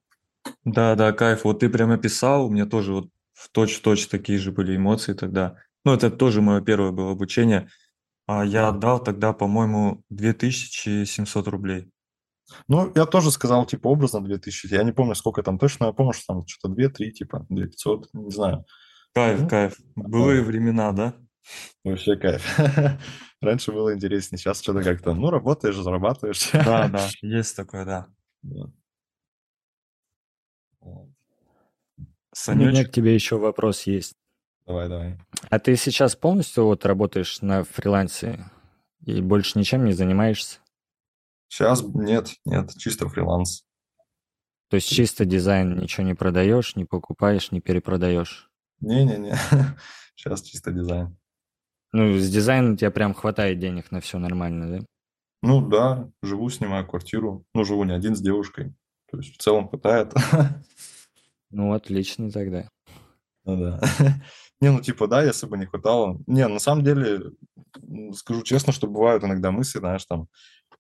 Да, 0.63 0.93
да, 0.93 1.11
кайф. 1.11 1.43
Вот 1.43 1.61
ты 1.61 1.69
прямо 1.69 1.97
писал, 1.97 2.45
у 2.45 2.51
меня 2.51 2.67
тоже 2.67 2.93
вот 2.93 3.09
в 3.33 3.49
точь-в-точь 3.49 4.05
такие 4.09 4.37
же 4.37 4.51
были 4.51 4.75
эмоции 4.75 5.13
тогда. 5.13 5.55
Ну, 5.85 5.93
это 5.95 6.11
тоже 6.11 6.43
мое 6.43 6.61
первое 6.61 6.91
было 6.91 7.13
обучение. 7.13 7.67
А 8.27 8.45
я 8.45 8.67
отдал 8.67 9.03
тогда, 9.03 9.33
по-моему, 9.33 10.03
2700 10.11 11.47
рублей. 11.47 11.89
Ну, 12.67 12.91
я 12.95 13.05
тоже 13.05 13.31
сказал, 13.31 13.65
типа, 13.65 13.88
образно 13.88 14.23
2000. 14.23 14.73
Я 14.73 14.83
не 14.83 14.91
помню, 14.91 15.15
сколько 15.15 15.43
там 15.43 15.57
точно. 15.57 15.85
Я 15.85 15.91
помню, 15.93 16.13
что 16.13 16.33
там 16.33 16.47
что-то 16.47 16.73
2-3, 16.73 17.12
типа, 17.12 17.45
2500, 17.49 18.09
не 18.13 18.31
знаю. 18.31 18.65
Кайф, 19.13 19.41
ну, 19.41 19.49
кайф. 19.49 19.75
Былые 19.95 20.41
времена, 20.43 20.91
да? 20.91 21.15
Вообще 21.83 22.15
кайф. 22.15 22.59
Раньше 23.41 23.71
было 23.71 23.93
интереснее, 23.93 24.38
сейчас 24.38 24.62
что-то 24.62 24.83
как-то, 24.83 25.13
ну, 25.13 25.29
работаешь, 25.29 25.75
зарабатываешь. 25.75 26.51
Да, 26.51 26.88
да, 26.93 27.07
есть 27.21 27.55
такое, 27.55 27.85
да. 27.85 28.07
Санечек. 32.33 32.69
У 32.69 32.71
меня 32.71 32.85
к 32.85 32.91
тебе 32.91 33.13
еще 33.13 33.38
вопрос 33.38 33.83
есть. 33.83 34.15
Давай, 34.65 34.88
давай. 34.88 35.17
А 35.49 35.59
ты 35.59 35.75
сейчас 35.75 36.15
полностью 36.15 36.65
вот 36.65 36.85
работаешь 36.85 37.41
на 37.41 37.63
фрилансе 37.63 38.45
и 39.03 39.21
больше 39.21 39.57
ничем 39.57 39.83
не 39.85 39.93
занимаешься? 39.93 40.59
Сейчас 41.49 41.83
нет, 41.83 42.29
нет, 42.45 42.71
чисто 42.77 43.09
фриланс. 43.09 43.65
То 44.69 44.75
есть 44.75 44.88
чисто 44.88 45.25
дизайн, 45.25 45.77
ничего 45.77 46.05
не 46.05 46.13
продаешь, 46.13 46.75
не 46.75 46.85
покупаешь, 46.85 47.51
не 47.51 47.59
перепродаешь? 47.59 48.49
Не-не-не, 48.79 49.35
сейчас 50.15 50.43
чисто 50.43 50.71
дизайн. 50.71 51.17
Ну, 51.91 52.17
с 52.17 52.29
дизайном 52.29 52.77
тебе 52.77 52.91
прям 52.91 53.15
хватает 53.15 53.59
денег 53.59 53.91
на 53.91 53.99
все 53.99 54.19
нормально, 54.19 54.79
да? 54.79 54.85
Ну 55.41 55.67
да, 55.67 56.09
живу, 56.21 56.49
снимаю 56.49 56.85
квартиру. 56.85 57.45
Ну, 57.53 57.65
живу 57.65 57.83
не 57.83 57.93
один 57.93 58.15
с 58.15 58.21
девушкой. 58.21 58.75
То 59.12 59.17
есть 59.17 59.35
в 59.35 59.38
целом 59.38 59.67
хватает. 59.69 60.13
Ну, 61.51 61.73
отлично 61.73 62.29
тогда. 62.29 62.69
Ну 63.43 63.57
да. 63.57 63.81
Не, 64.62 64.71
ну 64.71 64.81
типа, 64.81 65.07
да, 65.07 65.23
если 65.23 65.47
бы 65.47 65.57
не 65.57 65.65
хватало. 65.65 66.21
Не, 66.27 66.47
на 66.47 66.59
самом 66.59 66.83
деле, 66.83 67.31
скажу 68.13 68.43
честно, 68.43 68.71
что 68.71 68.85
бывают 68.85 69.23
иногда 69.23 69.49
мысли, 69.49 69.79
знаешь, 69.79 70.05
там, 70.05 70.27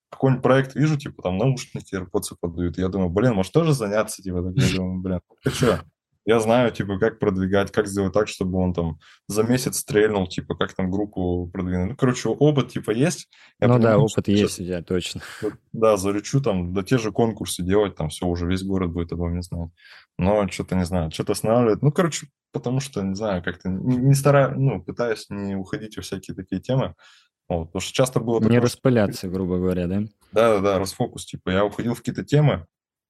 какой-нибудь 0.09 0.43
проект 0.43 0.75
вижу, 0.75 0.97
типа, 0.97 1.21
там, 1.21 1.37
наушники, 1.37 1.95
AirPods 1.95 2.35
подают. 2.39 2.77
Я 2.77 2.89
думаю, 2.89 3.09
блин, 3.09 3.33
может 3.33 3.53
тоже 3.53 3.73
заняться, 3.73 4.21
типа, 4.21 4.53
я 4.55 4.75
думаю, 4.77 5.01
блин, 5.01 5.21
ты 5.43 5.49
что? 5.51 5.83
Я 6.25 6.39
знаю, 6.39 6.69
типа, 6.71 6.99
как 6.99 7.17
продвигать, 7.17 7.71
как 7.71 7.87
сделать 7.87 8.13
так, 8.13 8.27
чтобы 8.27 8.59
он 8.59 8.71
там 8.73 8.99
за 9.27 9.41
месяц 9.41 9.79
стрельнул, 9.79 10.27
типа, 10.27 10.55
как 10.55 10.73
там 10.73 10.91
группу 10.91 11.49
продвинуть. 11.51 11.89
Ну, 11.91 11.95
короче, 11.95 12.29
опыт, 12.29 12.69
типа, 12.69 12.91
есть. 12.91 13.29
Я 13.59 13.67
ну 13.67 13.75
понимаю, 13.75 13.97
да, 13.97 14.03
опыт 14.03 14.27
есть 14.27 14.59
у 14.59 14.63
тебя, 14.63 14.83
точно. 14.83 15.21
Да, 15.73 15.97
заречу 15.97 16.39
там, 16.39 16.73
да 16.73 16.83
те 16.83 16.99
же 16.99 17.11
конкурсы 17.11 17.63
делать, 17.63 17.95
там 17.95 18.09
все, 18.09 18.27
уже 18.27 18.45
весь 18.45 18.63
город 18.63 18.91
будет 18.91 19.11
обо 19.11 19.27
мне 19.27 19.41
знать. 19.41 19.71
Но 20.19 20.47
что-то, 20.49 20.75
не 20.75 20.85
знаю, 20.85 21.09
что-то 21.09 21.31
останавливает. 21.31 21.81
Ну, 21.81 21.91
короче, 21.91 22.27
потому 22.51 22.79
что, 22.79 23.01
не 23.01 23.15
знаю, 23.15 23.41
как-то 23.41 23.69
не, 23.69 23.97
не 23.97 24.13
стараюсь, 24.13 24.55
ну, 24.55 24.83
пытаюсь 24.83 25.25
не 25.29 25.55
уходить 25.55 25.97
во 25.97 26.03
всякие 26.03 26.35
такие 26.35 26.61
темы. 26.61 26.93
Вот, 27.49 27.65
потому 27.65 27.81
что 27.81 27.93
часто 27.93 28.19
было... 28.19 28.39
Не 28.39 28.45
такое, 28.45 28.61
распыляться, 28.61 29.19
что... 29.19 29.29
грубо 29.29 29.57
говоря, 29.57 29.87
да? 29.87 30.01
Да-да-да, 30.31 30.79
расфокус. 30.79 31.25
Типа 31.25 31.49
я 31.49 31.65
уходил 31.65 31.95
в 31.95 31.97
какие-то 31.97 32.23
темы, 32.23 32.65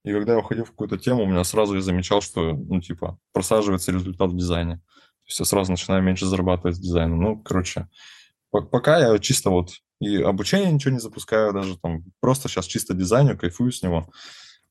и 0.06 0.13
когда 0.13 0.34
я 0.34 0.39
уходил 0.39 0.63
в 0.63 0.71
какую-то 0.71 0.97
тему, 0.97 1.23
у 1.23 1.28
меня 1.28 1.43
сразу 1.43 1.75
я 1.75 1.82
замечал, 1.82 2.21
что, 2.21 2.54
ну, 2.54 2.80
типа, 2.80 3.19
просаживается 3.34 3.91
результат 3.91 4.32
в 4.32 4.38
дизайне. 4.38 4.78
То 4.78 5.28
есть 5.28 5.39
я 5.39 5.45
сразу 5.45 5.71
начинаю 5.71 6.02
меньше 6.02 6.25
зарабатывать 6.25 6.78
с 6.78 6.80
дизайном. 6.80 7.21
Ну, 7.21 7.38
короче, 7.38 7.88
пока 8.49 8.97
я 8.97 9.19
чисто 9.19 9.49
вот 9.49 9.71
и 9.99 10.21
обучение 10.21 10.71
ничего 10.71 10.93
не 10.93 10.99
запускаю 10.99 11.54
даже, 11.54 11.78
там, 11.78 12.06
просто 12.21 12.47
сейчас 12.47 12.65
чисто 12.65 12.93
дизайню, 12.93 13.38
кайфую 13.38 13.71
с 13.71 13.84
него, 13.84 14.10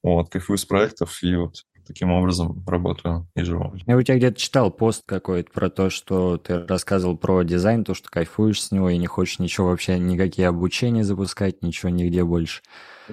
вот, 0.02 0.31
кайфую 0.31 0.57
с 0.57 0.64
проектов, 0.64 1.22
и 1.22 1.37
вот 1.37 1.64
таким 1.88 2.12
образом 2.12 2.62
работаю 2.66 3.27
и 3.35 3.42
живу. 3.42 3.72
Я 3.87 3.96
у 3.96 4.03
тебя 4.03 4.16
где-то 4.16 4.38
читал 4.38 4.70
пост 4.70 5.03
какой-то 5.07 5.51
про 5.51 5.70
то, 5.70 5.90
что 5.90 6.37
ты 6.37 6.64
рассказывал 6.66 7.16
про 7.16 7.42
дизайн, 7.42 7.85
то, 7.85 7.94
что 7.94 8.09
кайфуешь 8.11 8.62
с 8.62 8.70
него 8.70 8.90
и 8.90 8.98
не 8.98 9.07
хочешь 9.07 9.38
ничего 9.38 9.68
вообще, 9.68 9.98
никакие 9.98 10.46
обучения 10.46 11.03
запускать, 11.03 11.62
ничего 11.62 11.88
нигде 11.88 12.22
больше. 12.22 12.62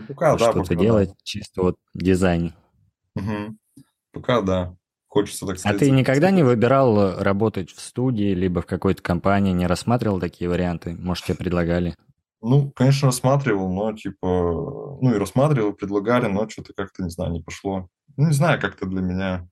Пока, 0.08 0.38
да, 0.38 0.52
что-то 0.52 0.76
делать, 0.76 1.10
да. 1.10 1.16
чисто 1.24 1.62
вот 1.64 1.76
дизайн. 1.94 2.54
Угу. 3.16 3.58
Пока 4.12 4.42
да. 4.42 4.76
Хочется, 5.08 5.46
так 5.46 5.58
сказать. 5.58 5.78
А 5.78 5.80
ты 5.80 5.92
никогда 5.92 6.30
не 6.30 6.44
выбирал 6.44 7.18
работать 7.18 7.72
в 7.72 7.80
студии, 7.80 8.34
либо 8.34 8.62
в 8.62 8.66
какой-то 8.66 9.02
компании, 9.02 9.54
не 9.54 9.66
рассматривал 9.66 10.20
такие 10.20 10.50
варианты? 10.50 10.94
Может, 11.00 11.26
тебе 11.26 11.38
предлагали? 11.38 11.96
Ну, 12.42 12.72
конечно, 12.76 13.08
рассматривал, 13.08 13.74
но 13.74 13.94
типа, 13.94 14.28
ну 15.02 15.16
и 15.16 15.18
рассматривал, 15.18 15.74
предлагали, 15.74 16.28
но 16.28 16.48
что-то 16.50 16.74
как-то, 16.74 17.02
не 17.04 17.10
знаю, 17.10 17.32
не 17.32 17.42
пошло. 17.42 17.88
Ну, 18.18 18.28
не 18.28 18.34
знаю, 18.34 18.60
как-то 18.62 18.86
для 18.86 19.02
меня, 19.02 19.48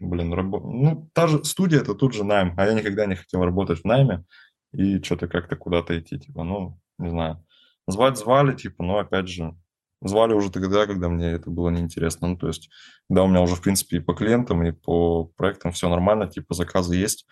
блин, 0.00 0.32
работа. 0.32 0.66
Ну, 0.66 1.10
та 1.12 1.26
же 1.26 1.44
студия, 1.44 1.80
это 1.80 1.94
тут 1.94 2.14
же 2.14 2.24
найм, 2.24 2.54
а 2.56 2.66
я 2.66 2.74
никогда 2.74 3.06
не 3.06 3.14
хотел 3.14 3.44
работать 3.44 3.80
в 3.80 3.84
найме 3.84 4.24
и 4.72 5.02
что-то 5.02 5.28
как-то 5.28 5.56
куда-то 5.56 5.98
идти, 5.98 6.18
типа, 6.18 6.44
ну, 6.44 6.78
не 6.98 7.10
знаю. 7.10 7.44
Звать 7.86 8.18
звали, 8.18 8.54
типа, 8.54 8.82
но 8.84 8.98
опять 8.98 9.28
же, 9.28 9.56
звали 10.02 10.32
уже 10.32 10.50
тогда, 10.50 10.86
когда 10.86 11.08
мне 11.08 11.26
это 11.26 11.50
было 11.50 11.70
неинтересно. 11.70 12.28
Ну, 12.28 12.36
то 12.36 12.48
есть, 12.48 12.70
когда 13.08 13.24
у 13.24 13.28
меня 13.28 13.40
уже, 13.40 13.56
в 13.56 13.62
принципе, 13.62 13.96
и 13.98 14.00
по 14.00 14.14
клиентам, 14.14 14.62
и 14.64 14.72
по 14.72 15.24
проектам 15.24 15.72
все 15.72 15.88
нормально, 15.88 16.28
типа, 16.28 16.54
заказы 16.54 16.96
есть, 16.96 17.26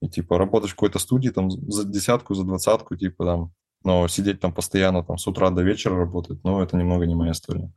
и, 0.00 0.08
типа, 0.08 0.38
работать 0.38 0.70
в 0.70 0.74
какой-то 0.74 0.98
студии, 0.98 1.30
там, 1.30 1.50
за 1.50 1.84
десятку, 1.84 2.34
за 2.34 2.44
двадцатку, 2.44 2.96
типа, 2.96 3.24
там, 3.24 3.52
но 3.84 4.06
сидеть 4.08 4.40
там 4.40 4.52
постоянно 4.52 5.02
там 5.04 5.18
с 5.18 5.26
утра 5.26 5.50
до 5.50 5.62
вечера 5.62 5.96
работать, 5.96 6.42
ну, 6.44 6.60
это 6.60 6.76
немного 6.76 7.06
не 7.06 7.14
моя 7.14 7.32
история. 7.32 7.72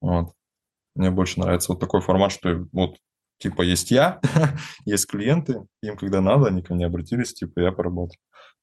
Вот. 0.00 0.32
Мне 0.94 1.10
больше 1.10 1.40
нравится 1.40 1.72
вот 1.72 1.80
такой 1.80 2.00
формат, 2.00 2.32
что 2.32 2.66
вот 2.72 2.96
типа 3.38 3.62
есть 3.62 3.90
я, 3.90 4.20
есть 4.84 5.06
клиенты, 5.06 5.66
им 5.82 5.96
когда 5.96 6.20
надо, 6.20 6.48
они 6.48 6.62
ко 6.62 6.74
мне 6.74 6.86
обратились, 6.86 7.32
типа 7.32 7.60
я 7.60 7.72
поработал. 7.72 8.16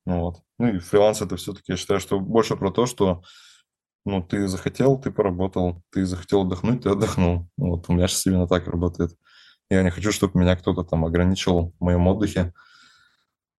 Ну, 0.06 0.22
вот. 0.22 0.42
ну 0.58 0.68
и 0.70 0.80
фриланс 0.80 1.22
это 1.22 1.36
все-таки, 1.36 1.74
я 1.74 1.78
считаю, 1.78 2.00
что 2.00 2.20
больше 2.20 2.56
про 2.56 2.72
то, 2.72 2.86
что 2.86 3.24
ну, 4.06 4.24
ты 4.24 4.48
захотел, 4.48 4.98
ты 4.98 5.12
поработал, 5.12 5.84
ты 5.92 6.06
захотел 6.06 6.44
отдохнуть, 6.44 6.84
ты 6.84 6.90
отдохнул. 6.90 7.50
Ну, 7.58 7.72
вот 7.72 7.90
у 7.90 7.94
меня 7.94 8.08
сейчас 8.08 8.26
именно 8.26 8.48
так 8.48 8.66
работает. 8.68 9.12
Я 9.70 9.84
не 9.84 9.90
хочу, 9.90 10.14
чтобы 10.14 10.40
меня 10.40 10.56
кто-то 10.56 10.84
там 10.84 11.04
ограничивал 11.04 11.74
в 11.78 11.84
моем 11.84 12.08
отдыхе, 12.08 12.54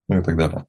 ну 0.09 0.21
и 0.21 0.23
так 0.23 0.39
далее. 0.39 0.67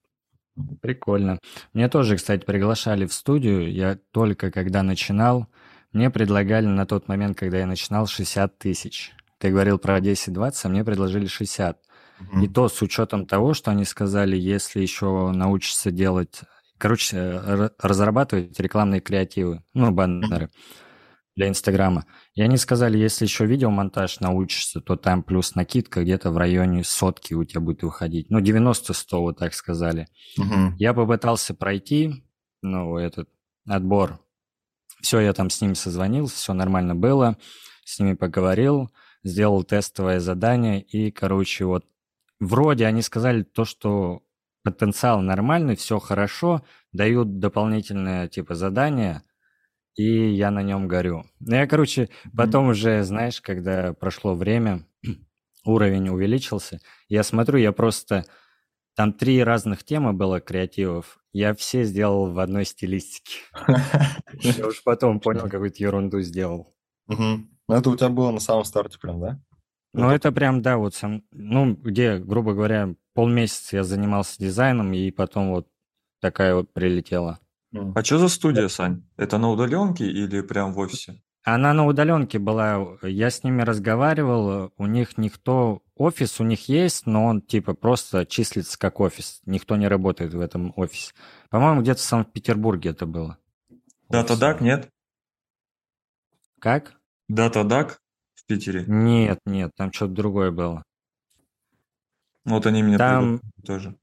Прикольно. 0.81 1.39
Мне 1.71 1.88
тоже, 1.88 2.17
кстати, 2.17 2.43
приглашали 2.43 3.05
в 3.05 3.13
студию. 3.13 3.71
Я 3.71 3.97
только 4.12 4.51
когда 4.51 4.83
начинал, 4.83 5.47
мне 5.91 6.10
предлагали 6.10 6.65
на 6.65 6.86
тот 6.86 7.08
момент, 7.08 7.38
когда 7.38 7.60
я 7.60 7.65
начинал, 7.65 8.08
60 8.08 8.58
тысяч. 8.58 9.13
Ты 9.38 9.52
говорил 9.52 9.80
про 9.80 9.99
10-20, 9.99 10.54
а 10.63 10.69
мне 10.69 10.84
предложили 10.84 11.28
60. 11.28 11.78
Mm-hmm. 11.78 12.43
И 12.43 12.47
то 12.47 12.67
с 12.67 12.82
учетом 12.82 13.25
того, 13.25 13.54
что 13.54 13.71
они 13.71 13.86
сказали, 13.86 14.38
если 14.38 14.82
еще 14.82 15.32
научишься 15.32 15.91
делать, 15.91 16.41
короче, 16.78 17.71
разрабатывать 17.80 18.60
рекламные 18.60 19.02
креативы, 19.02 19.63
ну, 19.73 19.91
баннеры. 19.91 20.45
Mm-hmm 20.45 20.86
для 21.39 21.47
Инстаграма. 21.47 22.06
И 22.36 22.41
они 22.41 22.58
сказали, 22.58 22.97
если 22.97 23.23
еще 23.23 23.45
видеомонтаж 23.45 24.19
научишься, 24.19 24.82
то 24.82 24.97
там 24.97 25.23
плюс 25.23 25.56
накидка 25.56 26.04
где-то 26.04 26.32
в 26.32 26.38
районе 26.38 26.84
сотки 26.84 27.34
у 27.34 27.45
тебя 27.45 27.62
будет 27.62 27.82
выходить. 27.82 28.30
Ну, 28.30 28.41
90-100, 28.41 28.93
вот 29.12 29.38
так 29.39 29.54
сказали. 29.54 30.08
Угу. 30.38 30.75
Я 30.78 30.93
попытался 30.93 31.54
пройти, 31.54 32.25
ну, 32.62 32.97
этот 32.97 33.30
отбор. 33.65 34.19
Все, 35.01 35.19
я 35.19 35.33
там 35.33 35.49
с 35.49 35.62
ними 35.62 35.73
созвонился, 35.73 36.35
все 36.35 36.53
нормально 36.53 36.95
было, 36.95 37.38
с 37.85 37.99
ними 37.99 38.13
поговорил, 38.13 38.91
сделал 39.23 39.63
тестовое 39.63 40.19
задание, 40.19 40.81
и, 40.81 41.12
короче, 41.12 41.65
вот 41.65 41.85
вроде 42.39 42.85
они 42.85 43.01
сказали 43.01 43.43
то, 43.43 43.65
что 43.65 44.21
потенциал 44.63 45.21
нормальный, 45.21 45.75
все 45.75 45.99
хорошо, 45.99 46.63
дают 46.91 47.39
дополнительное, 47.39 48.27
типа, 48.27 48.55
задание– 48.55 49.23
и 49.99 50.29
я 50.29 50.49
на 50.49 50.63
нем 50.63 50.88
горю. 50.88 51.25
Ну, 51.41 51.55
я, 51.55 51.67
короче, 51.67 52.09
потом 52.35 52.67
mm-hmm. 52.67 52.71
уже, 52.71 53.03
знаешь, 53.03 53.41
когда 53.41 53.91
прошло 53.93 54.33
время, 54.33 54.85
уровень 55.65 56.07
увеличился, 56.07 56.79
я 57.09 57.23
смотрю, 57.23 57.57
я 57.57 57.73
просто... 57.73 58.25
Там 58.95 59.13
три 59.13 59.43
разных 59.43 59.83
темы 59.85 60.12
было 60.13 60.41
креативов. 60.41 61.18
Я 61.31 61.53
все 61.53 61.83
сделал 61.83 62.31
в 62.31 62.39
одной 62.39 62.65
стилистике. 62.65 63.39
Я 64.33 64.67
уж 64.67 64.83
потом 64.83 65.19
понял, 65.19 65.49
какую-то 65.49 65.83
ерунду 65.83 66.21
сделал. 66.21 66.75
Ну, 67.07 67.75
это 67.75 67.89
у 67.89 67.95
тебя 67.95 68.09
было 68.09 68.31
на 68.31 68.39
самом 68.39 68.65
старте 68.65 68.97
прям, 68.99 69.19
да? 69.19 69.39
Ну, 69.93 70.09
это 70.09 70.31
прям, 70.31 70.61
да, 70.61 70.77
вот 70.77 70.95
сам, 70.95 71.23
ну, 71.31 71.73
где, 71.75 72.17
грубо 72.17 72.53
говоря, 72.53 72.95
полмесяца 73.13 73.77
я 73.77 73.83
занимался 73.83 74.39
дизайном, 74.39 74.93
и 74.93 75.11
потом 75.11 75.51
вот 75.51 75.67
такая 76.21 76.55
вот 76.55 76.71
прилетела. 76.73 77.39
А 77.73 78.03
что 78.03 78.17
за 78.17 78.29
студия, 78.29 78.67
Сань? 78.67 79.03
Это 79.17 79.37
на 79.37 79.49
удаленке 79.51 80.05
или 80.05 80.41
прям 80.41 80.73
в 80.73 80.79
офисе? 80.79 81.21
Она 81.53 81.73
на 81.73 81.85
удаленке 81.85 82.39
была. 82.39 82.97
Я 83.01 83.29
с 83.29 83.43
ними 83.43 83.62
разговаривал. 83.62 84.71
У 84.77 84.85
них 84.85 85.17
никто... 85.17 85.81
Офис 85.95 86.39
у 86.39 86.43
них 86.43 86.69
есть, 86.69 87.05
но 87.05 87.25
он 87.25 87.41
типа 87.41 87.73
просто 87.73 88.25
числится 88.25 88.79
как 88.79 88.99
офис. 88.99 89.41
Никто 89.45 89.75
не 89.75 89.88
работает 89.88 90.33
в 90.33 90.39
этом 90.39 90.71
офисе. 90.77 91.13
По-моему, 91.49 91.81
где-то 91.81 91.99
в 91.99 92.03
Санкт-Петербурге 92.03 92.91
это 92.91 93.05
было. 93.05 93.38
Датадак 94.09 94.62
нет? 94.62 94.89
Как? 96.59 96.93
Датадак 97.27 97.99
в 98.35 98.45
Питере? 98.45 98.83
Нет, 98.88 99.39
нет, 99.45 99.71
там 99.75 99.91
что-то 99.91 100.13
другое 100.13 100.51
было. 100.51 100.83
Вот 102.45 102.65
они 102.65 102.81
меня 102.81 102.97
Там 102.97 103.41
тоже. 103.65 103.95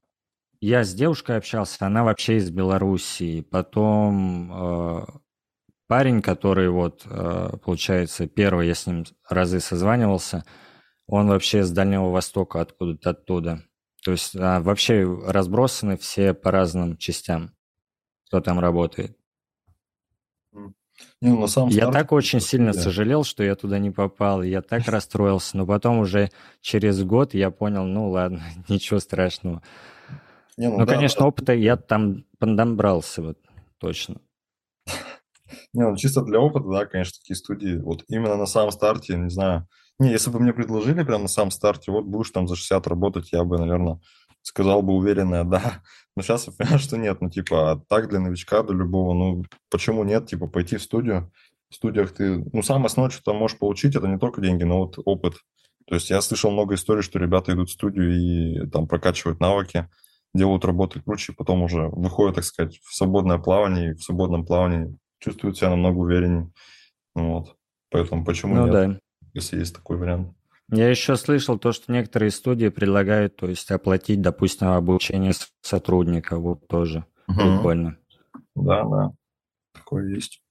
я 0.61 0.83
с 0.83 0.93
девушкой 0.93 1.37
общался, 1.37 1.85
она 1.85 2.03
вообще 2.03 2.37
из 2.37 2.49
Белоруссии. 2.51 3.41
Потом 3.41 4.51
э, 4.53 5.05
парень, 5.87 6.21
который 6.21 6.69
вот, 6.69 7.03
э, 7.05 7.49
получается, 7.63 8.27
первый 8.27 8.67
я 8.67 8.75
с 8.75 8.85
ним 8.87 9.05
разы 9.29 9.59
созванивался, 9.59 10.43
он 11.07 11.27
вообще 11.27 11.63
с 11.63 11.71
Дальнего 11.71 12.09
Востока, 12.09 12.61
откуда-то 12.61 13.11
оттуда. 13.11 13.63
То 14.03 14.11
есть 14.11 14.35
а, 14.35 14.59
вообще 14.61 15.03
разбросаны 15.25 15.97
все 15.97 16.33
по 16.33 16.51
разным 16.51 16.97
частям, 16.97 17.51
кто 18.27 18.41
там 18.41 18.59
работает. 18.59 19.17
Не, 21.21 21.29
ну, 21.29 21.41
на 21.41 21.47
самом 21.47 21.69
Я 21.69 21.83
старте 21.83 21.99
так 21.99 22.11
очень 22.11 22.39
сильно 22.39 22.73
да. 22.73 22.79
сожалел, 22.79 23.23
что 23.23 23.43
я 23.43 23.55
туда 23.55 23.79
не 23.79 23.91
попал, 23.91 24.41
я 24.43 24.61
так 24.61 24.83
расстроился, 24.87 25.57
но 25.57 25.65
потом 25.65 25.99
уже 25.99 26.31
через 26.61 27.03
год 27.03 27.33
я 27.33 27.51
понял, 27.51 27.85
ну 27.85 28.09
ладно, 28.09 28.43
ничего 28.67 28.99
страшного. 28.99 29.61
Не, 30.57 30.69
Ну, 30.69 30.77
да, 30.77 30.85
конечно, 30.85 31.21
да. 31.21 31.27
опыта 31.27 31.53
я 31.53 31.77
там 31.77 32.25
поднабрался, 32.39 33.21
вот 33.21 33.37
точно. 33.77 34.21
Не, 35.73 35.89
ну 35.89 35.95
чисто 35.95 36.21
для 36.21 36.39
опыта, 36.39 36.67
да, 36.69 36.85
конечно, 36.85 37.19
такие 37.21 37.35
студии. 37.35 37.77
Вот 37.77 38.03
именно 38.07 38.35
на 38.35 38.45
самом 38.45 38.71
старте, 38.71 39.15
не 39.17 39.29
знаю. 39.29 39.67
Не, 39.99 40.11
если 40.11 40.29
бы 40.29 40.39
мне 40.39 40.53
предложили 40.53 41.03
прямо 41.03 41.23
на 41.23 41.27
самом 41.27 41.51
старте, 41.51 41.91
вот 41.91 42.05
будешь 42.05 42.29
там 42.29 42.47
за 42.47 42.55
60 42.55 42.85
работать, 42.87 43.31
я 43.31 43.43
бы, 43.43 43.57
наверное, 43.57 43.99
сказал 44.43 44.81
бы 44.81 44.93
уверенное 44.93 45.43
да. 45.45 45.81
Но 46.15 46.21
сейчас 46.21 46.47
я 46.47 46.53
понимаю, 46.53 46.79
что 46.79 46.97
нет. 46.97 47.21
Ну, 47.21 47.29
типа, 47.29 47.71
а 47.71 47.81
так 47.89 48.09
для 48.09 48.19
новичка, 48.19 48.63
для 48.63 48.75
любого, 48.75 49.13
ну, 49.13 49.43
почему 49.69 50.03
нет? 50.03 50.27
Типа, 50.27 50.47
пойти 50.47 50.77
в 50.77 50.83
студию. 50.83 51.31
В 51.69 51.75
студиях 51.75 52.11
ты, 52.11 52.43
ну, 52.53 52.61
самое 52.63 52.85
основное, 52.85 53.11
что 53.11 53.31
ты 53.31 53.37
можешь 53.37 53.57
получить, 53.57 53.95
это 53.95 54.07
не 54.07 54.17
только 54.17 54.41
деньги, 54.41 54.63
но 54.63 54.79
вот 54.79 54.99
опыт. 55.03 55.35
То 55.87 55.95
есть 55.95 56.09
я 56.09 56.21
слышал 56.21 56.51
много 56.51 56.75
историй, 56.75 57.01
что 57.01 57.19
ребята 57.19 57.53
идут 57.53 57.69
в 57.69 57.73
студию 57.73 58.15
и 58.15 58.69
там 58.69 58.87
прокачивают 58.87 59.39
навыки, 59.39 59.89
делают 60.33 60.65
работы 60.65 61.01
круче, 61.01 61.33
потом 61.33 61.63
уже 61.63 61.87
выходят, 61.89 62.35
так 62.35 62.43
сказать, 62.43 62.79
в 62.83 62.95
свободное 62.95 63.37
плавание, 63.37 63.91
и 63.91 63.93
в 63.93 64.03
свободном 64.03 64.45
плавании 64.45 64.97
чувствуют 65.19 65.57
себя 65.57 65.69
намного 65.71 65.97
увереннее. 65.99 66.51
Ну 67.15 67.33
Вот. 67.33 67.57
Поэтому 67.89 68.25
почему 68.25 68.55
Ну 68.55 68.65
нет, 68.67 68.73
да. 68.73 68.99
если 69.33 69.59
есть 69.59 69.75
такой 69.75 69.97
вариант. 69.97 70.33
Я 70.69 70.89
еще 70.89 71.15
слышал 71.15 71.57
то, 71.57 71.71
что 71.71 71.93
некоторые 71.93 72.29
студии 72.29 72.67
предлагают, 72.67 73.37
то 73.37 73.47
есть 73.47 73.71
оплатить, 73.71 74.21
допустим, 74.21 74.67
обучение 74.67 75.31
сотрудника, 75.61 76.37
вот 76.37 76.67
тоже 76.67 77.05
прикольно. 77.25 77.97
Да, 78.55 78.83
да, 78.83 79.11
такое 79.73 80.09
есть. 80.09 80.41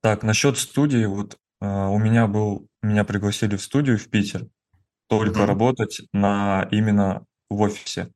Так, 0.00 0.22
насчет 0.22 0.56
студии, 0.58 1.04
вот 1.04 1.36
э, 1.60 1.66
у 1.66 1.98
меня 1.98 2.26
был, 2.26 2.68
меня 2.82 3.04
пригласили 3.04 3.56
в 3.56 3.62
студию 3.62 3.98
в 3.98 4.08
Питер, 4.08 4.46
только 5.08 5.40
Мгм. 5.40 5.46
работать 5.46 6.00
на 6.12 6.66
именно 6.70 7.26
в 7.50 7.60
офисе, 7.60 8.12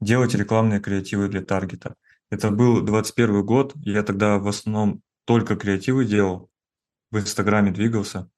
делать 0.00 0.34
рекламные 0.34 0.80
креативы 0.80 1.28
для 1.28 1.42
таргета. 1.42 1.94
Это 2.30 2.50
был 2.52 2.80
21 2.80 3.44
год, 3.44 3.72
я 3.76 4.04
тогда 4.04 4.38
в 4.38 4.46
основном 4.46 5.02
только 5.24 5.56
креативы 5.56 6.04
делал, 6.04 6.48
в 7.10 7.18
Инстаграме 7.18 7.72
двигался. 7.72 8.30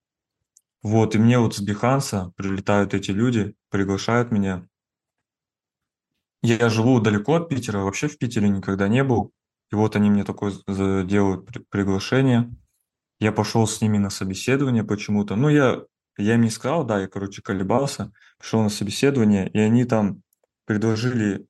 Вот, 0.83 1.15
и 1.15 1.19
мне 1.19 1.39
вот 1.39 1.55
с 1.55 1.61
Биханса 1.61 2.33
прилетают 2.37 2.95
эти 2.95 3.11
люди, 3.11 3.55
приглашают 3.69 4.33
меня. 4.33 4.67
Я 6.43 6.71
живу 6.71 7.01
далеко 7.01 7.35
от 7.35 7.49
Питера, 7.49 7.79
вообще 7.79 8.09
в 8.09 8.19
Питере 8.19 8.49
никогда 8.49 8.89
не 8.89 9.05
был. 9.05 9.33
И 9.71 9.75
вот 9.75 9.95
они 9.95 10.11
мне 10.11 10.25
такое 10.25 10.53
делают 11.05 11.47
при- 11.47 11.61
приглашение. 11.61 12.51
Я 13.21 13.31
пошел 13.31 13.67
с 13.67 13.81
ними 13.81 13.99
на 13.99 14.11
собеседование 14.11 14.83
почему-то. 14.83 15.37
Ну, 15.37 15.49
я, 15.49 15.83
я 16.17 16.35
им 16.35 16.43
не 16.43 16.51
сказал, 16.51 16.85
да, 16.85 17.01
я, 17.01 17.07
короче, 17.07 17.43
колебался. 17.43 18.11
Пришел 18.39 18.63
на 18.63 18.71
собеседование, 18.71 19.49
и 19.49 19.59
они 19.59 19.85
там 19.85 20.23
предложили... 20.65 21.47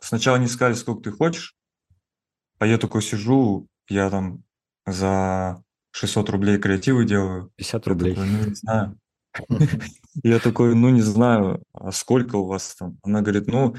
Сначала 0.00 0.36
не 0.36 0.46
сказали, 0.46 0.74
сколько 0.74 1.02
ты 1.02 1.10
хочешь, 1.10 1.56
а 2.60 2.66
я 2.66 2.78
такой 2.78 3.02
сижу, 3.02 3.66
я 3.88 4.10
там 4.10 4.44
за 4.86 5.64
600 5.92 6.30
рублей 6.30 6.58
креативы 6.58 7.06
делаю. 7.06 7.50
50 7.56 7.86
Я 7.86 7.90
рублей. 7.90 8.14
такой, 8.14 8.28
ну, 8.28 8.44
не 8.46 8.54
знаю. 8.54 8.98
Я 10.22 10.38
такой, 10.40 10.74
ну, 10.74 10.90
не 10.90 11.00
знаю, 11.00 11.62
а 11.72 11.92
сколько 11.92 12.36
у 12.36 12.46
вас 12.46 12.74
там? 12.76 12.98
Она 13.02 13.22
говорит, 13.22 13.46
ну, 13.46 13.74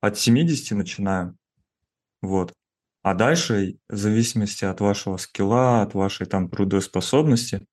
от 0.00 0.18
70 0.18 0.76
начинаем. 0.76 1.36
Вот. 2.22 2.52
А 3.02 3.14
дальше, 3.14 3.78
в 3.88 3.96
зависимости 3.96 4.64
от 4.64 4.80
вашего 4.80 5.16
скилла, 5.16 5.82
от 5.82 5.94
вашей 5.94 6.26
там 6.26 6.50
трудоспособности, 6.50 7.66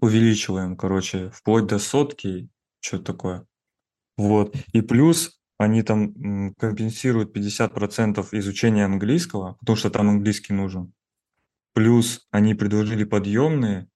увеличиваем, 0.00 0.76
короче, 0.76 1.30
вплоть 1.30 1.66
до 1.66 1.78
сотки, 1.78 2.48
что 2.80 2.98
такое. 2.98 3.44
Вот. 4.16 4.54
И 4.72 4.80
плюс 4.80 5.39
они 5.60 5.82
там 5.82 6.54
компенсируют 6.54 7.36
50% 7.36 8.26
изучения 8.32 8.86
английского, 8.86 9.56
потому 9.60 9.76
что 9.76 9.90
там 9.90 10.08
английский 10.08 10.54
нужен. 10.54 10.94
Плюс 11.74 12.26
они 12.30 12.54
предложили 12.54 13.04
подъемные, 13.04 13.86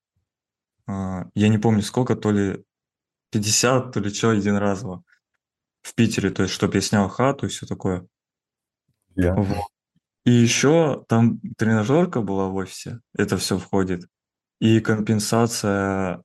а, 0.86 1.24
я 1.34 1.48
не 1.48 1.56
помню 1.56 1.80
сколько, 1.80 2.16
то 2.16 2.32
ли 2.32 2.62
50, 3.30 3.92
то 3.92 4.00
ли 4.00 4.12
что, 4.12 4.34
единоразово 4.34 5.04
в 5.80 5.94
Питере, 5.94 6.28
то 6.28 6.42
есть, 6.42 6.54
чтобы 6.54 6.74
я 6.74 6.80
снял 6.82 7.08
хату 7.08 7.46
и 7.46 7.48
все 7.48 7.64
такое. 7.64 8.06
Вот. 9.32 9.64
И 10.26 10.32
еще 10.32 11.02
там 11.08 11.40
тренажерка 11.56 12.20
была 12.20 12.48
в 12.48 12.56
офисе, 12.56 13.00
это 13.14 13.38
все 13.38 13.56
входит. 13.56 14.06
И 14.60 14.80
компенсация 14.80 16.22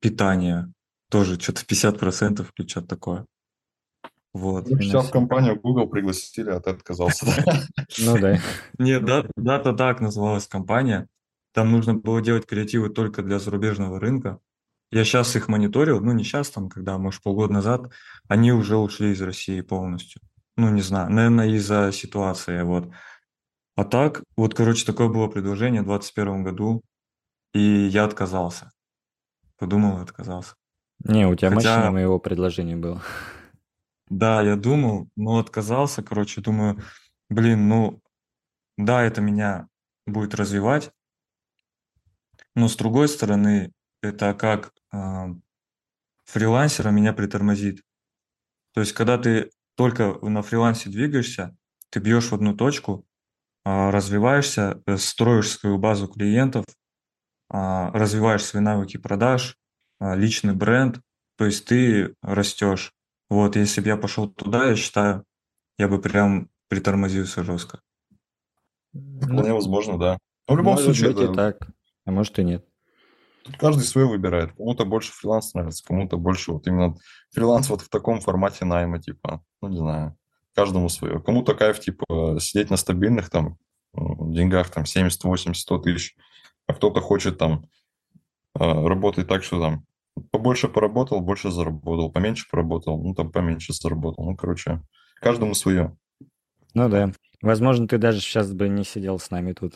питания 0.00 0.72
тоже 1.10 1.38
что-то 1.38 1.62
50% 1.62 2.44
или 2.58 2.66
что-то 2.66 2.88
такое. 2.88 3.26
Вот. 4.32 4.68
Ну, 4.68 4.78
Сейчас 4.80 5.08
в 5.08 5.10
компанию 5.10 5.58
Google 5.60 5.88
пригласили, 5.88 6.50
а 6.50 6.60
ты 6.60 6.70
отказался. 6.70 7.26
Ну 7.98 8.18
да. 8.18 8.38
Нет, 8.78 9.04
да, 9.04 9.24
дата 9.36 9.72
так 9.72 10.00
называлась 10.00 10.46
компания. 10.46 11.08
Там 11.52 11.72
нужно 11.72 11.94
было 11.94 12.20
делать 12.22 12.46
креативы 12.46 12.90
только 12.90 13.22
для 13.22 13.38
зарубежного 13.40 13.98
рынка. 13.98 14.38
Я 14.92 15.04
сейчас 15.04 15.34
их 15.36 15.48
мониторил, 15.48 16.00
ну 16.00 16.12
не 16.12 16.24
сейчас, 16.24 16.50
там, 16.50 16.68
когда, 16.68 16.98
может, 16.98 17.22
полгода 17.22 17.52
назад, 17.52 17.92
они 18.28 18.52
уже 18.52 18.76
ушли 18.76 19.10
из 19.12 19.20
России 19.22 19.60
полностью. 19.60 20.20
Ну, 20.56 20.68
не 20.70 20.82
знаю, 20.82 21.10
наверное, 21.10 21.48
из-за 21.48 21.90
ситуации, 21.92 22.62
вот. 22.62 22.90
А 23.76 23.84
так, 23.84 24.22
вот, 24.36 24.54
короче, 24.54 24.84
такое 24.84 25.08
было 25.08 25.28
предложение 25.28 25.82
в 25.82 25.86
2021 25.86 26.42
году, 26.44 26.82
и 27.54 27.60
я 27.60 28.04
отказался. 28.04 28.70
Подумал 29.58 29.98
и 29.98 30.02
отказался. 30.02 30.54
Не, 31.04 31.26
у 31.26 31.34
тебя 31.34 31.50
Хотя- 31.50 31.74
мощнее 31.76 31.90
моего 31.90 32.18
предложения 32.18 32.76
было. 32.76 33.00
Да, 34.10 34.42
я 34.42 34.56
думал, 34.56 35.08
но 35.16 35.38
отказался, 35.38 36.02
короче, 36.02 36.40
думаю, 36.40 36.82
блин, 37.28 37.68
ну, 37.68 38.02
да, 38.78 39.02
это 39.04 39.20
меня 39.22 39.68
будет 40.06 40.34
развивать, 40.34 40.92
но 42.54 42.68
с 42.68 42.76
другой 42.76 43.08
стороны, 43.08 43.72
это 44.02 44.34
как 44.34 44.72
а, 44.92 45.28
фрилансера 46.24 46.90
меня 46.90 47.12
притормозит. 47.12 47.82
То 48.74 48.80
есть, 48.80 48.92
когда 48.92 49.18
ты 49.18 49.50
только 49.76 50.18
на 50.22 50.42
фрилансе 50.42 50.90
двигаешься, 50.90 51.56
ты 51.90 52.00
бьешь 52.00 52.30
в 52.30 52.34
одну 52.34 52.56
точку, 52.56 53.06
а, 53.64 53.90
развиваешься, 53.90 54.82
э, 54.86 54.98
строишь 54.98 55.50
свою 55.50 55.78
базу 55.78 56.08
клиентов, 56.08 56.66
а, 57.50 57.90
развиваешь 57.92 58.44
свои 58.44 58.62
навыки 58.62 58.96
продаж, 58.98 59.56
а, 60.00 60.16
личный 60.16 60.54
бренд, 60.54 61.00
то 61.36 61.46
есть 61.46 61.66
ты 61.66 62.14
растешь. 62.22 62.92
Вот, 63.30 63.56
если 63.56 63.80
бы 63.80 63.86
я 63.88 63.96
пошел 63.96 64.28
туда, 64.28 64.66
я 64.66 64.76
считаю, 64.76 65.24
я 65.78 65.88
бы 65.88 66.00
прям 66.00 66.50
притормозился 66.68 67.42
жестко. 67.44 67.80
Вполне 68.92 69.54
возможно, 69.54 69.98
да. 69.98 70.18
Но 70.48 70.54
в 70.54 70.58
любом 70.58 70.72
Может 70.74 70.84
случае, 70.86 71.10
быть 71.10 71.20
и 71.20 71.24
это- 71.24 71.34
так, 71.34 71.70
а 72.04 72.10
может 72.10 72.38
и 72.38 72.44
нет. 72.44 72.66
тут 73.44 73.56
каждый 73.56 73.82
свой 73.84 74.04
выбирает. 74.06 74.52
Кому-то 74.56 74.84
больше 74.84 75.12
фриланс 75.12 75.54
нравится, 75.54 75.84
кому-то 75.84 76.16
больше 76.18 76.52
вот 76.52 76.66
именно 76.66 76.96
фриланс 77.32 77.68
вот 77.70 77.82
в 77.82 77.88
таком 77.88 78.20
формате 78.20 78.64
найма, 78.64 79.00
типа, 79.00 79.42
ну, 79.62 79.68
не 79.68 79.78
знаю, 79.78 80.16
каждому 80.54 80.88
свое. 80.88 81.20
Кому-то 81.22 81.54
кайф, 81.54 81.78
типа, 81.80 82.38
сидеть 82.40 82.70
на 82.70 82.76
стабильных 82.76 83.30
там 83.30 83.56
деньгах, 83.94 84.70
там, 84.70 84.84
70, 84.86 85.22
80, 85.24 85.60
100 85.62 85.78
тысяч, 85.78 86.16
а 86.66 86.74
кто-то 86.74 87.00
хочет 87.00 87.38
там 87.38 87.64
а, 88.54 88.86
работать 88.88 89.28
так, 89.28 89.42
что 89.44 89.60
там 89.60 89.86
побольше 90.40 90.68
поработал, 90.68 91.20
больше 91.20 91.50
заработал, 91.50 92.10
поменьше 92.10 92.46
поработал, 92.50 92.98
ну, 93.02 93.14
там, 93.14 93.30
поменьше 93.30 93.74
заработал. 93.74 94.24
Ну, 94.24 94.34
короче, 94.34 94.80
каждому 95.20 95.52
свое. 95.52 95.94
Ну 96.72 96.88
да. 96.88 97.12
Возможно, 97.42 97.86
ты 97.86 97.98
даже 97.98 98.20
сейчас 98.20 98.50
бы 98.50 98.70
не 98.70 98.84
сидел 98.84 99.18
с 99.18 99.30
нами 99.30 99.52
тут. 99.52 99.74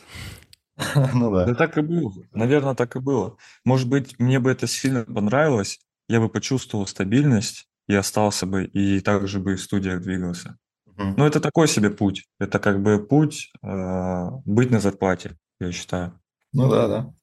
Ну, 1.13 1.31
да. 1.31 1.45
Да 1.45 1.53
так 1.53 1.77
и 1.77 1.81
было. 1.81 2.11
Наверное, 2.33 2.73
так 2.73 2.95
и 2.95 2.99
было. 2.99 3.37
Может 3.63 3.87
быть, 3.87 4.17
мне 4.17 4.39
бы 4.39 4.49
это 4.49 4.65
сильно 4.65 5.05
понравилось, 5.05 5.79
я 6.09 6.19
бы 6.19 6.29
почувствовал 6.29 6.87
стабильность 6.87 7.69
и 7.87 7.93
остался 7.93 8.47
бы, 8.47 8.65
и 8.65 8.99
также 9.01 9.39
бы 9.39 9.55
в 9.55 9.61
студиях 9.61 10.01
двигался. 10.01 10.57
Но 10.97 11.27
это 11.27 11.39
такой 11.41 11.67
себе 11.67 11.91
путь. 11.91 12.25
Это 12.39 12.57
как 12.57 12.81
бы 12.81 13.05
путь 13.05 13.51
э, 13.61 14.29
быть 14.45 14.71
на 14.71 14.79
зарплате, 14.79 15.37
я 15.59 15.71
считаю. 15.71 16.19
Ну, 16.53 16.69
да, 16.69 16.87
да. 16.87 17.13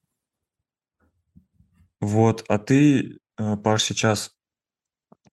Вот, 2.00 2.44
а 2.48 2.58
ты, 2.58 3.18
э, 3.38 3.56
Паш, 3.56 3.82
сейчас 3.84 4.32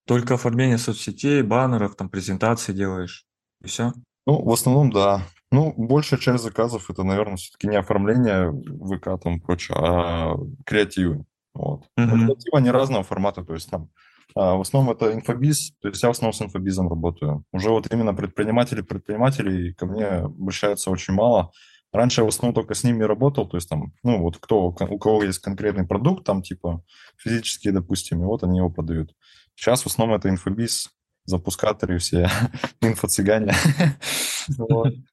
только 0.06 0.36
оформление 0.36 0.78
соцсетей, 0.78 1.42
баннеров, 1.42 1.96
там, 1.96 2.10
презентации 2.10 2.74
делаешь, 2.74 3.26
и 3.64 3.68
все? 3.68 3.94
Ну, 4.26 4.44
в 4.44 4.52
основном, 4.52 4.92
да. 4.92 5.24
Ну, 5.52 5.74
большая 5.76 6.20
часть 6.20 6.44
заказов 6.44 6.90
это, 6.90 7.04
наверное, 7.04 7.38
все-таки 7.38 7.68
не 7.68 7.76
оформление 7.78 8.52
ВК 8.52 9.22
там 9.22 9.40
прочее, 9.40 9.78
а 9.80 10.36
креативы. 10.66 11.26
Вот. 11.54 11.86
Но 11.98 12.06
Мгм. 12.06 12.26
креативы 12.28 12.58
они 12.58 12.72
разного 12.72 13.04
формата, 13.04 13.44
то 13.44 13.54
есть 13.54 13.70
там 13.70 13.90
а, 14.36 14.56
в 14.56 14.62
основном 14.62 14.94
это 14.96 15.12
инфобиз, 15.14 15.74
то 15.82 15.88
есть 15.88 16.02
я 16.04 16.10
в 16.10 16.12
основном 16.12 16.34
с 16.34 16.42
инфобизом 16.42 16.88
работаю. 16.88 17.44
Уже 17.52 17.70
вот 17.70 17.92
именно 17.92 18.14
предприниматели, 18.14 18.82
предпринимателей 18.82 19.74
ко 19.74 19.86
мне 19.86 20.06
обращаются 20.06 20.92
очень 20.92 21.14
мало. 21.14 21.52
Раньше 21.92 22.22
я 22.22 22.26
в 22.26 22.28
основном 22.28 22.54
только 22.54 22.76
с 22.76 22.84
ними 22.84 23.04
работал, 23.04 23.48
то 23.48 23.58
есть 23.58 23.68
там, 23.68 23.94
ну 24.04 24.22
вот 24.22 24.38
кто, 24.38 24.68
у 24.68 25.00
кого 25.00 25.24
есть 25.24 25.40
конкретный 25.40 25.88
продукт, 25.88 26.24
там 26.24 26.44
типа 26.44 26.84
физический, 27.18 27.72
допустим, 27.72 28.22
и 28.22 28.26
вот 28.26 28.44
они 28.44 28.60
его 28.60 28.70
продают. 28.70 29.16
Сейчас 29.56 29.84
в 29.84 29.88
основном 29.88 30.18
это 30.18 30.30
инфобиз, 30.30 30.90
запускаторы 31.26 31.98
все, 31.98 32.30
инфо-цыгане. 32.82 33.54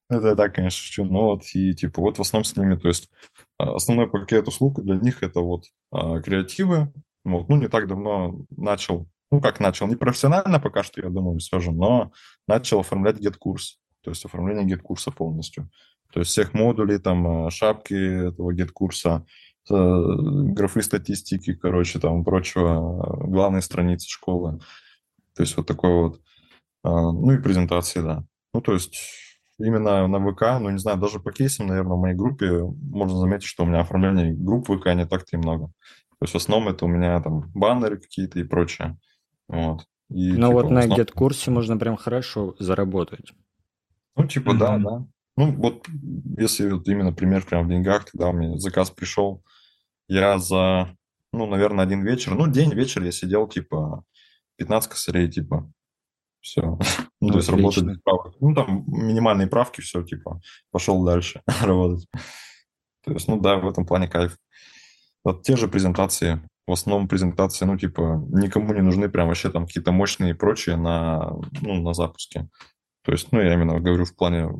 Это 0.09 0.37
так, 0.37 0.55
конечно, 0.55 0.79
шучу. 0.79 1.05
Но 1.05 1.27
вот 1.27 1.43
и 1.55 1.75
типа 1.75 2.01
вот 2.01 2.19
в 2.19 2.21
основном 2.21 2.45
с 2.45 2.57
ними, 2.57 2.77
то 2.77 2.89
есть 2.89 3.11
а, 3.59 3.75
основной 3.75 4.09
пакет 4.09 4.49
услуг 4.49 4.83
для 4.83 4.97
них 4.97 5.23
это 5.23 5.41
вот 5.41 5.65
а, 5.91 6.21
креативы. 6.21 6.93
Вот. 7.25 7.49
Ну, 7.49 7.57
не 7.57 7.69
так 7.69 7.89
давно 7.89 8.47
начал, 8.51 9.09
ну, 9.31 9.41
как 9.41 9.61
начал, 9.61 9.89
не 9.89 9.97
профессионально 9.97 10.61
пока 10.61 10.83
что, 10.83 11.01
я 11.01 11.09
думаю, 11.09 11.39
все 11.39 11.59
же, 11.59 11.73
но 11.73 12.12
начал 12.47 12.81
оформлять 12.81 13.19
гет-курс, 13.19 13.79
то 14.03 14.11
есть 14.11 14.25
оформление 14.25 14.65
гет-курса 14.65 15.11
полностью. 15.11 15.69
То 16.12 16.21
есть 16.21 16.31
всех 16.33 16.55
модулей, 16.55 16.99
там, 16.99 17.47
а, 17.47 17.51
шапки 17.51 18.29
этого 18.29 18.53
гет-курса, 18.53 19.25
э, 19.69 19.75
графы 19.75 20.83
статистики, 20.83 21.55
короче, 21.55 21.99
там, 21.99 22.25
прочего, 22.25 23.19
главные 23.27 23.62
страницы 23.62 24.09
школы. 24.09 24.61
То 25.35 25.42
есть 25.42 25.57
вот 25.57 25.66
такой 25.66 25.90
вот, 25.92 26.21
ну 26.85 27.33
и 27.33 27.38
презентации, 27.38 28.01
да. 28.01 28.25
Ну, 28.55 28.61
то 28.61 28.73
есть 28.73 28.97
именно 29.59 30.07
на 30.07 30.19
ВК, 30.33 30.61
ну, 30.61 30.71
не 30.71 30.79
знаю, 30.79 30.99
даже 30.99 31.19
по 31.21 31.33
кейсам, 31.33 31.66
наверное, 31.66 31.97
в 31.97 32.01
моей 32.01 32.14
группе 32.14 32.51
можно 32.62 33.19
заметить, 33.19 33.47
что 33.47 33.64
у 33.64 33.66
меня 33.66 33.81
оформление 33.81 34.33
групп 34.33 34.66
ВК 34.69 34.95
не 34.95 35.05
так-то 35.07 35.37
и 35.37 35.38
много. 35.38 35.66
То 35.66 36.23
есть 36.23 36.33
в 36.33 36.37
основном 36.37 36.69
это 36.69 36.85
у 36.85 36.88
меня 36.88 37.21
там 37.21 37.51
баннеры 37.55 37.99
какие-то 37.99 38.38
и 38.38 38.45
прочее. 38.45 38.97
Вот. 39.49 39.87
И, 40.09 40.31
Ну 40.33 40.49
типа, 40.49 40.53
вот 40.53 40.71
на 40.71 40.79
основном- 40.79 40.97
гет-курсе 40.99 41.51
можно 41.51 41.77
прям 41.77 41.97
хорошо 41.97 42.55
заработать. 42.59 43.33
Ну, 44.14 44.27
типа, 44.27 44.55
да, 44.55 44.79
Мгм. 44.79 44.83
да. 44.85 45.07
Ну, 45.37 45.53
вот 45.53 45.87
если 46.38 46.70
вот 46.70 46.88
именно 46.88 47.12
пример 47.12 47.44
прям 47.44 47.66
в 47.66 47.68
деньгах, 47.68 48.11
тогда 48.11 48.29
у 48.29 48.33
меня 48.33 48.59
заказ 48.59 48.90
пришел, 48.90 49.42
я 50.09 50.38
за, 50.38 50.96
ну, 51.33 51.46
наверное, 51.46 51.85
один 51.85 52.05
вечер, 52.05 52.35
ну, 52.35 52.46
день, 52.46 52.72
вечер 52.72 53.03
я 53.03 53.12
сидел, 53.12 53.46
типа, 53.46 54.05
15 54.57 54.90
косарей, 54.90 55.31
типа, 55.31 55.70
все. 56.40 56.79
Ну, 57.18 57.31
то 57.31 57.38
есть 57.38 57.49
работать 57.49 57.85
без 57.85 57.99
правок. 58.03 58.35
Ну, 58.40 58.55
там 58.55 58.85
минимальные 58.87 59.46
правки, 59.46 59.81
все, 59.81 60.03
типа, 60.03 60.40
пошел 60.70 61.03
дальше 61.03 61.40
работать. 61.62 62.07
То 63.05 63.12
есть, 63.12 63.27
ну, 63.27 63.40
да, 63.40 63.57
в 63.57 63.66
этом 63.66 63.87
плане 63.87 64.07
кайф. 64.07 64.37
Вот 65.25 65.42
те 65.42 65.57
же 65.57 65.66
презентации, 65.66 66.40
в 66.66 66.72
основном 66.72 67.09
презентации, 67.09 67.64
ну, 67.64 67.79
типа, 67.79 68.22
никому 68.29 68.75
не 68.75 68.83
нужны 68.83 69.09
прям 69.09 69.29
вообще 69.29 69.51
там 69.51 69.66
какие-то 69.66 69.92
мощные 69.92 70.33
и 70.33 70.35
прочие 70.35 70.77
на, 70.77 71.33
ну, 71.62 71.81
на 71.83 71.94
запуске. 71.94 72.49
То 73.03 73.12
есть, 73.12 73.33
ну, 73.33 73.40
я 73.40 73.55
именно 73.55 73.81
говорю 73.81 74.05
в 74.05 74.14
плане 74.14 74.51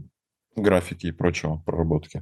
графики 0.57 1.07
и 1.07 1.13
прочего, 1.13 1.63
проработки. 1.65 2.21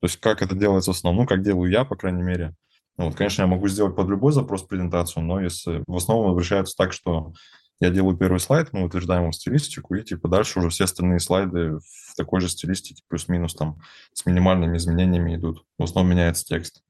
То 0.00 0.06
есть, 0.06 0.18
как 0.18 0.42
это 0.42 0.54
делается 0.54 0.92
в 0.92 0.96
основном, 0.96 1.24
ну, 1.24 1.28
как 1.28 1.42
делаю 1.42 1.70
я, 1.70 1.84
по 1.84 1.96
крайней 1.96 2.22
мере. 2.22 2.54
Ну, 2.96 3.06
вот, 3.06 3.14
конечно, 3.14 3.42
я 3.42 3.48
могу 3.48 3.68
сделать 3.68 3.94
под 3.94 4.08
любой 4.08 4.32
запрос 4.32 4.62
презентацию, 4.62 5.24
но 5.24 5.40
если 5.40 5.82
в 5.86 5.96
основном 5.96 6.30
обращаются 6.30 6.76
так, 6.76 6.92
что 6.92 7.32
я 7.80 7.90
делаю 7.90 8.16
первый 8.16 8.40
слайд, 8.40 8.72
мы 8.72 8.84
утверждаем 8.84 9.22
его 9.22 9.32
стилистику, 9.32 9.94
и 9.94 10.02
типа 10.02 10.28
дальше 10.28 10.58
уже 10.58 10.68
все 10.68 10.84
остальные 10.84 11.20
слайды 11.20 11.78
в 11.78 12.16
такой 12.16 12.40
же 12.40 12.48
стилистике, 12.48 13.02
плюс-минус 13.08 13.54
там 13.54 13.80
с 14.12 14.26
минимальными 14.26 14.76
изменениями 14.76 15.36
идут. 15.36 15.64
В 15.78 15.84
основном 15.84 16.12
меняется 16.12 16.44
текст. 16.44 16.82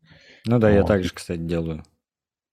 Ну 0.46 0.58
да, 0.58 0.70
я 0.70 0.80
Вот. 0.80 0.88
так 0.88 1.04
же, 1.04 1.10
кстати, 1.12 1.40
делаю. 1.40 1.84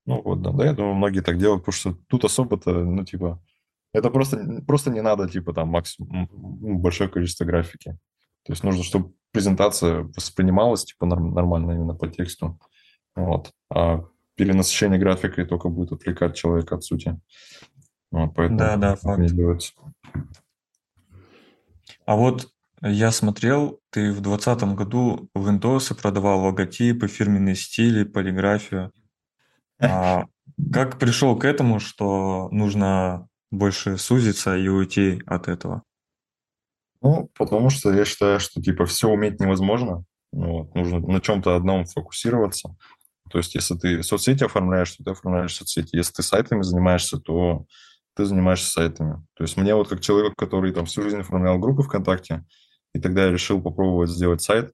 Ну 0.05 0.21
вот, 0.21 0.41
да, 0.41 0.51
да, 0.51 0.65
я 0.65 0.73
думаю, 0.73 0.95
многие 0.95 1.21
так 1.21 1.37
делают, 1.37 1.63
потому 1.65 1.73
что 1.73 1.97
тут 2.07 2.25
особо-то, 2.25 2.71
ну, 2.73 3.05
типа, 3.05 3.41
это 3.93 4.09
просто, 4.09 4.61
просто 4.67 4.91
не 4.91 5.01
надо, 5.01 5.29
типа, 5.29 5.53
там, 5.53 5.69
максимум, 5.69 6.27
большое 6.81 7.09
количество 7.09 7.45
графики. 7.45 7.97
То 8.45 8.53
есть 8.53 8.63
нужно, 8.63 8.83
чтобы 8.83 9.13
презентация 9.31 10.03
воспринималась, 10.03 10.85
типа, 10.85 11.05
норм- 11.05 11.33
нормально 11.33 11.71
именно 11.71 11.95
по 11.95 12.07
тексту. 12.07 12.59
Вот. 13.15 13.51
А 13.69 14.05
перенасыщение 14.35 14.99
графикой 14.99 15.45
только 15.45 15.69
будет 15.69 15.91
отвлекать 15.91 16.35
человека 16.35 16.75
от 16.75 16.83
сути. 16.83 17.19
Вот, 18.11 18.35
поэтому 18.35 18.59
Да, 18.59 18.77
да, 18.77 18.95
так 18.95 19.17
не 19.17 19.27
факт. 19.27 19.35
делается. 19.35 19.73
А 22.05 22.15
вот 22.15 22.49
я 22.81 23.11
смотрел, 23.11 23.79
ты 23.89 24.11
в 24.11 24.21
двадцатом 24.21 24.75
году 24.75 25.29
в 25.33 25.49
Windows 25.49 25.93
продавал 25.99 26.41
логотипы, 26.41 27.07
фирменные 27.07 27.55
стили, 27.55 28.03
полиграфию. 28.03 28.91
А 29.79 30.25
как 30.71 30.99
пришел 30.99 31.37
к 31.37 31.45
этому, 31.45 31.79
что 31.79 32.47
нужно 32.51 33.27
больше 33.51 33.97
сузиться 33.97 34.55
и 34.55 34.67
уйти 34.67 35.21
от 35.25 35.47
этого? 35.47 35.83
Ну, 37.01 37.29
потому 37.37 37.69
что 37.69 37.93
я 37.93 38.05
считаю, 38.05 38.39
что, 38.39 38.61
типа, 38.61 38.85
все 38.85 39.09
уметь 39.09 39.39
невозможно. 39.39 40.03
Ну, 40.33 40.59
вот, 40.59 40.75
нужно 40.75 40.99
на 40.99 41.21
чем-то 41.21 41.55
одном 41.55 41.85
фокусироваться. 41.85 42.75
То 43.29 43.37
есть, 43.37 43.55
если 43.55 43.75
ты 43.75 44.03
соцсети 44.03 44.43
оформляешь, 44.43 44.91
то 44.91 45.03
ты 45.03 45.11
оформляешь 45.11 45.55
соцсети. 45.55 45.95
Если 45.95 46.13
ты 46.13 46.23
сайтами 46.23 46.61
занимаешься, 46.61 47.17
то 47.17 47.65
ты 48.15 48.25
занимаешься 48.25 48.71
сайтами. 48.71 49.25
То 49.35 49.43
есть, 49.43 49.57
мне 49.57 49.75
вот 49.75 49.89
как 49.89 50.01
человек, 50.01 50.33
который 50.35 50.71
там 50.71 50.85
всю 50.85 51.01
жизнь 51.01 51.19
оформлял 51.19 51.59
группы 51.59 51.83
ВКонтакте, 51.83 52.43
и 52.93 52.99
тогда 52.99 53.25
я 53.25 53.31
решил 53.31 53.61
попробовать 53.61 54.09
сделать 54.09 54.41
сайт, 54.41 54.71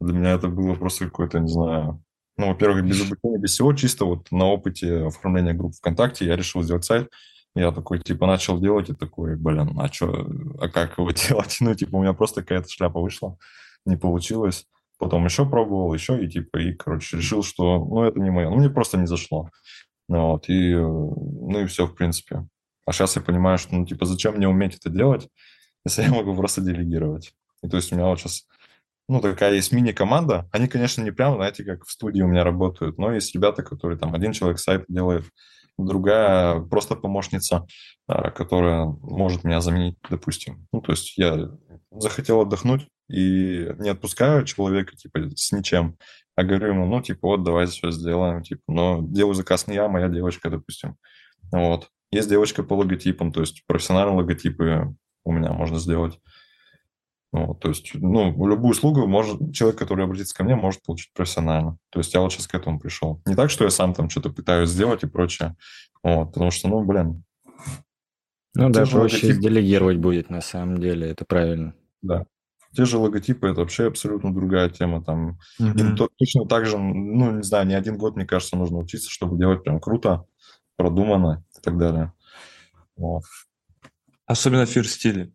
для 0.00 0.14
меня 0.14 0.32
это 0.32 0.48
было 0.48 0.74
просто 0.74 1.06
какое-то, 1.06 1.40
не 1.40 1.48
знаю, 1.48 2.02
ну, 2.36 2.48
во-первых, 2.48 2.84
без 2.84 3.02
обучения, 3.02 3.38
без 3.38 3.50
всего, 3.50 3.74
чисто 3.74 4.06
вот 4.06 4.32
на 4.32 4.46
опыте 4.46 5.04
оформления 5.04 5.52
групп 5.52 5.74
ВКонтакте 5.74 6.24
я 6.24 6.36
решил 6.36 6.62
сделать 6.62 6.86
сайт. 6.86 7.10
Я 7.54 7.72
такой, 7.72 7.98
типа, 7.98 8.26
начал 8.26 8.60
делать 8.60 8.90
и 8.90 8.94
такой, 8.94 9.36
блин, 9.36 9.78
а 9.78 9.92
что, 9.92 10.26
а 10.60 10.68
как 10.68 10.98
его 10.98 11.10
делать? 11.28 11.56
Ну, 11.60 11.74
типа, 11.74 11.96
у 11.96 12.02
меня 12.02 12.12
просто 12.12 12.42
какая-то 12.42 12.68
шляпа 12.68 13.00
вышла, 13.00 13.36
не 13.84 13.96
получилось. 13.96 14.66
Потом 14.98 15.24
еще 15.24 15.48
пробовал, 15.48 15.94
еще, 15.94 16.22
и 16.22 16.28
типа, 16.28 16.58
и, 16.58 16.74
короче, 16.74 17.16
решил, 17.16 17.42
что, 17.42 17.84
ну, 17.84 18.04
это 18.04 18.20
не 18.20 18.30
мое. 18.30 18.50
Ну, 18.50 18.56
мне 18.56 18.68
просто 18.68 18.98
не 18.98 19.06
зашло. 19.06 19.48
Вот, 20.08 20.48
и, 20.48 20.72
э, 20.72 20.78
ну, 20.78 21.60
и 21.60 21.66
все, 21.66 21.86
в 21.86 21.94
принципе. 21.94 22.46
А 22.86 22.92
сейчас 22.92 23.16
я 23.16 23.22
понимаю, 23.22 23.56
что, 23.58 23.74
ну, 23.74 23.86
типа, 23.86 24.04
зачем 24.04 24.34
мне 24.34 24.48
уметь 24.48 24.76
это 24.76 24.90
делать, 24.90 25.28
если 25.86 26.02
я 26.06 26.10
могу 26.10 26.36
просто 26.36 26.60
делегировать. 26.60 27.32
И 27.62 27.68
то 27.68 27.76
есть 27.76 27.92
у 27.92 27.96
меня 27.96 28.06
вот 28.06 28.20
сейчас, 28.20 28.46
ну, 29.08 29.20
такая 29.20 29.54
есть 29.54 29.72
мини-команда. 29.72 30.48
Они, 30.52 30.68
конечно, 30.68 31.02
не 31.02 31.12
прям, 31.12 31.36
знаете, 31.36 31.64
как 31.64 31.84
в 31.84 31.90
студии 31.90 32.22
у 32.22 32.26
меня 32.28 32.44
работают, 32.44 32.98
но 32.98 33.12
есть 33.12 33.34
ребята, 33.34 33.62
которые 33.62 33.98
там, 33.98 34.14
один 34.14 34.32
человек 34.32 34.58
сайт 34.58 34.84
делает, 34.88 35.24
другая 35.84 36.60
просто 36.60 36.96
помощница, 36.96 37.66
а, 38.06 38.30
которая 38.30 38.84
может 38.84 39.44
меня 39.44 39.60
заменить, 39.60 39.96
допустим. 40.08 40.66
Ну, 40.72 40.80
то 40.80 40.92
есть 40.92 41.16
я 41.16 41.50
захотел 41.90 42.40
отдохнуть 42.40 42.86
и 43.08 43.68
не 43.78 43.88
отпускаю 43.88 44.44
человека, 44.44 44.96
типа, 44.96 45.30
с 45.34 45.52
ничем, 45.52 45.96
а 46.36 46.44
говорю 46.44 46.68
ему, 46.68 46.86
ну, 46.86 47.02
типа, 47.02 47.28
вот, 47.28 47.42
давай 47.42 47.66
все 47.66 47.90
сделаем, 47.90 48.42
типа, 48.42 48.62
но 48.68 49.00
делаю 49.02 49.34
заказ 49.34 49.66
не 49.66 49.74
я, 49.74 49.86
а 49.86 49.88
моя 49.88 50.08
девочка, 50.08 50.50
допустим. 50.50 50.96
Вот. 51.52 51.88
Есть 52.12 52.28
девочка 52.28 52.62
по 52.62 52.74
логотипам, 52.74 53.32
то 53.32 53.40
есть 53.40 53.64
профессиональные 53.66 54.16
логотипы 54.16 54.94
у 55.24 55.32
меня 55.32 55.52
можно 55.52 55.78
сделать. 55.78 56.18
Вот, 57.32 57.60
то 57.60 57.68
есть, 57.68 57.92
ну, 57.94 58.30
любую 58.48 58.72
услугу 58.72 59.06
может, 59.06 59.52
человек, 59.54 59.78
который 59.78 60.04
обратится 60.04 60.34
ко 60.34 60.42
мне, 60.42 60.56
может 60.56 60.82
получить 60.82 61.12
профессионально. 61.14 61.78
То 61.90 62.00
есть 62.00 62.12
я 62.12 62.20
вот 62.20 62.32
сейчас 62.32 62.48
к 62.48 62.54
этому 62.56 62.80
пришел. 62.80 63.22
Не 63.24 63.36
так, 63.36 63.50
что 63.50 63.62
я 63.64 63.70
сам 63.70 63.94
там 63.94 64.10
что-то 64.10 64.30
пытаюсь 64.30 64.70
сделать 64.70 65.04
и 65.04 65.06
прочее. 65.06 65.54
Вот, 66.02 66.32
потому 66.32 66.50
что, 66.50 66.68
ну, 66.68 66.82
блин, 66.84 67.22
Ну 68.56 68.70
да, 68.70 68.80
проще 68.84 68.96
логотипы. 68.96 69.40
делегировать 69.40 69.98
будет 69.98 70.28
на 70.28 70.40
самом 70.40 70.78
деле, 70.78 71.08
это 71.08 71.24
правильно. 71.24 71.74
да. 72.02 72.24
Те 72.72 72.84
же 72.84 72.98
логотипы– 72.98 73.48
это 73.48 73.60
вообще 73.62 73.88
абсолютно 73.88 74.32
другая 74.32 74.68
тема. 74.70 75.02
Там 75.04 75.38
то- 75.96 76.08
точно 76.16 76.46
так 76.46 76.66
же, 76.66 76.78
ну, 76.78 77.32
не 77.32 77.42
знаю, 77.42 77.66
не 77.66 77.74
один 77.74 77.98
год, 77.98 78.14
мне 78.14 78.24
кажется, 78.24 78.56
нужно 78.56 78.78
учиться, 78.78 79.10
чтобы 79.10 79.36
делать 79.36 79.64
прям 79.64 79.80
круто, 79.80 80.24
продуманно 80.76 81.44
и 81.58 81.60
так 81.62 81.76
далее. 81.78 82.12
Вот. 82.96 83.24
Особенно 84.24 84.66
в 84.66 84.68
фир-стиле. 84.70 85.32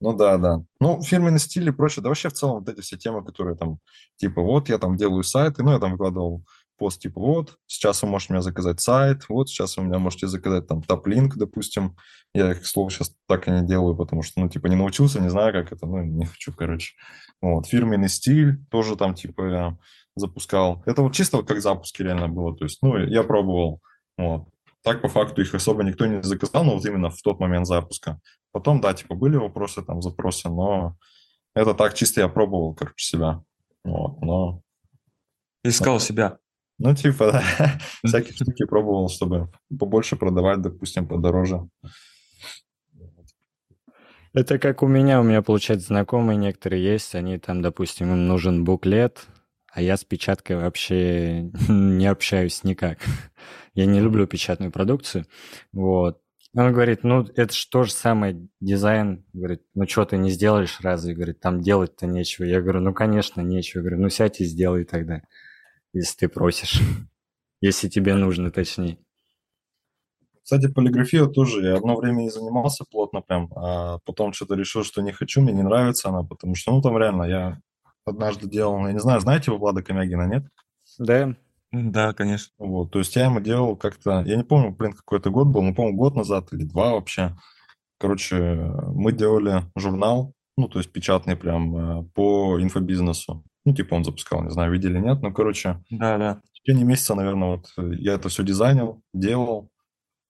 Ну 0.00 0.12
да, 0.14 0.36
да. 0.36 0.62
Ну, 0.80 1.00
фирменный 1.02 1.38
стиль 1.38 1.68
и 1.68 1.72
прочее, 1.72 2.02
да 2.02 2.10
вообще 2.10 2.28
в 2.28 2.34
целом 2.34 2.60
вот 2.60 2.68
эти 2.68 2.80
все 2.80 2.96
темы, 2.96 3.24
которые 3.24 3.56
там, 3.56 3.78
типа, 4.16 4.42
вот 4.42 4.68
я 4.68 4.78
там 4.78 4.96
делаю 4.96 5.22
сайты, 5.22 5.62
ну, 5.62 5.72
я 5.72 5.78
там 5.78 5.92
выкладывал 5.92 6.44
пост, 6.76 7.00
типа, 7.00 7.18
вот, 7.20 7.56
сейчас 7.66 8.02
вы 8.02 8.08
можете 8.08 8.32
у 8.32 8.34
меня 8.34 8.42
заказать 8.42 8.80
сайт, 8.80 9.26
вот, 9.30 9.48
сейчас 9.48 9.76
вы 9.76 9.84
у 9.84 9.86
меня 9.86 9.98
можете 9.98 10.26
заказать 10.26 10.66
там 10.66 10.82
топ-линк, 10.82 11.36
допустим. 11.36 11.96
Я, 12.34 12.54
к 12.54 12.66
слову, 12.66 12.90
сейчас 12.90 13.14
так 13.26 13.48
и 13.48 13.50
не 13.50 13.66
делаю, 13.66 13.96
потому 13.96 14.22
что, 14.22 14.40
ну, 14.40 14.50
типа, 14.50 14.66
не 14.66 14.76
научился, 14.76 15.20
не 15.20 15.30
знаю, 15.30 15.54
как 15.54 15.72
это, 15.72 15.86
ну, 15.86 16.02
не 16.02 16.26
хочу, 16.26 16.52
короче. 16.52 16.94
Вот, 17.40 17.66
фирменный 17.66 18.10
стиль 18.10 18.58
тоже 18.70 18.96
там, 18.96 19.14
типа, 19.14 19.78
запускал. 20.16 20.82
Это 20.86 21.02
вот 21.02 21.14
чисто 21.14 21.38
вот 21.38 21.46
как 21.46 21.60
запуски 21.60 22.02
реально 22.02 22.28
было. 22.28 22.56
То 22.56 22.64
есть, 22.64 22.78
ну, 22.82 22.96
я 22.98 23.22
пробовал. 23.22 23.80
Вот. 24.18 24.48
Так, 24.82 25.02
по 25.02 25.08
факту, 25.08 25.42
их 25.42 25.54
особо 25.54 25.82
никто 25.82 26.06
не 26.06 26.22
заказал, 26.22 26.64
но 26.64 26.74
вот 26.74 26.86
именно 26.86 27.10
в 27.10 27.20
тот 27.20 27.40
момент 27.40 27.66
запуска. 27.66 28.20
Потом, 28.56 28.80
да, 28.80 28.94
типа, 28.94 29.14
были 29.14 29.36
вопросы, 29.36 29.82
там, 29.82 30.00
запросы, 30.00 30.48
но 30.48 30.96
это 31.54 31.74
так 31.74 31.92
чисто 31.92 32.22
я 32.22 32.28
пробовал, 32.28 32.74
короче, 32.74 33.04
себя. 33.04 33.42
Вот, 33.84 34.22
но... 34.22 34.62
Искал 35.62 36.00
себя. 36.00 36.38
Ну, 36.78 36.94
типа, 36.94 37.32
да, 37.32 37.42
всякие 38.02 38.32
штуки 38.32 38.64
пробовал, 38.64 39.10
чтобы 39.10 39.52
побольше 39.78 40.16
продавать, 40.16 40.62
допустим, 40.62 41.06
подороже. 41.06 41.68
Это 44.32 44.58
как 44.58 44.82
у 44.82 44.86
меня, 44.86 45.20
у 45.20 45.22
меня, 45.22 45.42
получается, 45.42 45.88
знакомые 45.88 46.38
некоторые 46.38 46.82
есть, 46.82 47.14
они 47.14 47.36
там, 47.36 47.60
допустим, 47.60 48.10
им 48.10 48.26
нужен 48.26 48.64
буклет, 48.64 49.26
а 49.70 49.82
я 49.82 49.98
с 49.98 50.04
печаткой 50.04 50.56
вообще 50.56 51.42
не 51.68 52.06
общаюсь 52.06 52.64
никак. 52.64 53.00
Я 53.74 53.84
не 53.84 54.00
люблю 54.00 54.26
печатную 54.26 54.72
продукцию, 54.72 55.26
вот. 55.74 56.22
Он 56.56 56.72
говорит, 56.72 57.04
ну, 57.04 57.22
это 57.36 57.52
же 57.52 57.68
то 57.68 57.84
же 57.84 57.92
самое 57.92 58.48
дизайн. 58.60 59.26
Говорит, 59.34 59.62
ну, 59.74 59.86
что 59.86 60.06
ты 60.06 60.16
не 60.16 60.30
сделаешь 60.30 60.80
разве? 60.80 61.14
Говорит, 61.14 61.38
там 61.38 61.60
делать-то 61.60 62.06
нечего. 62.06 62.46
Я 62.46 62.62
говорю, 62.62 62.80
ну, 62.80 62.94
конечно, 62.94 63.42
нечего. 63.42 63.80
Я 63.80 63.82
говорю, 63.82 64.02
ну, 64.02 64.08
сядь 64.08 64.40
и 64.40 64.46
сделай 64.46 64.84
тогда, 64.84 65.20
если 65.92 66.16
ты 66.16 66.28
просишь. 66.28 66.80
Если 67.62 67.88
тебе 67.88 68.14
нужно, 68.14 68.50
точнее. 68.50 68.98
Кстати, 70.42 70.68
полиграфию 70.68 71.26
тоже 71.26 71.66
я 71.66 71.76
одно 71.76 71.96
время 71.96 72.26
и 72.26 72.30
занимался 72.30 72.84
плотно 72.84 73.22
прям, 73.22 73.50
а 73.56 73.98
потом 74.04 74.34
что-то 74.34 74.54
решил, 74.54 74.84
что 74.84 75.00
не 75.00 75.10
хочу, 75.10 75.40
мне 75.40 75.54
не 75.54 75.62
нравится 75.62 76.10
она, 76.10 76.22
потому 76.22 76.54
что, 76.54 76.72
ну, 76.72 76.82
там 76.82 76.98
реально 76.98 77.22
я 77.24 77.60
однажды 78.04 78.46
делал, 78.46 78.86
я 78.86 78.92
не 78.92 79.00
знаю, 79.00 79.20
знаете 79.20 79.50
вы 79.50 79.56
Влада 79.56 79.82
Комягина, 79.82 80.28
нет? 80.28 80.44
Да. 80.98 81.34
Да, 81.72 82.12
конечно. 82.12 82.52
Вот, 82.58 82.90
то 82.92 82.98
есть 83.00 83.14
я 83.16 83.26
ему 83.26 83.40
делал 83.40 83.76
как-то, 83.76 84.22
я 84.26 84.36
не 84.36 84.44
помню, 84.44 84.70
блин, 84.70 84.92
какой 84.92 85.18
это 85.18 85.30
год 85.30 85.48
был, 85.48 85.62
но, 85.62 85.74
помню, 85.74 85.94
год 85.94 86.14
назад 86.14 86.52
или 86.52 86.64
два 86.64 86.92
вообще. 86.92 87.36
Короче, 87.98 88.36
мы 88.94 89.12
делали 89.12 89.62
журнал, 89.76 90.32
ну, 90.56 90.68
то 90.68 90.78
есть 90.78 90.92
печатный 90.92 91.36
прям 91.36 91.76
э, 91.76 92.04
по 92.14 92.60
инфобизнесу. 92.60 93.44
Ну, 93.64 93.74
типа 93.74 93.94
он 93.94 94.04
запускал, 94.04 94.44
не 94.44 94.50
знаю, 94.50 94.72
видели, 94.72 94.98
нет, 94.98 95.20
ну, 95.22 95.32
короче. 95.32 95.82
Да, 95.90 96.18
да. 96.18 96.40
В 96.44 96.60
течение 96.60 96.84
месяца, 96.84 97.14
наверное, 97.14 97.56
вот 97.56 97.72
э, 97.76 97.94
я 97.98 98.14
это 98.14 98.28
все 98.28 98.44
дизайнил, 98.44 99.02
делал, 99.12 99.70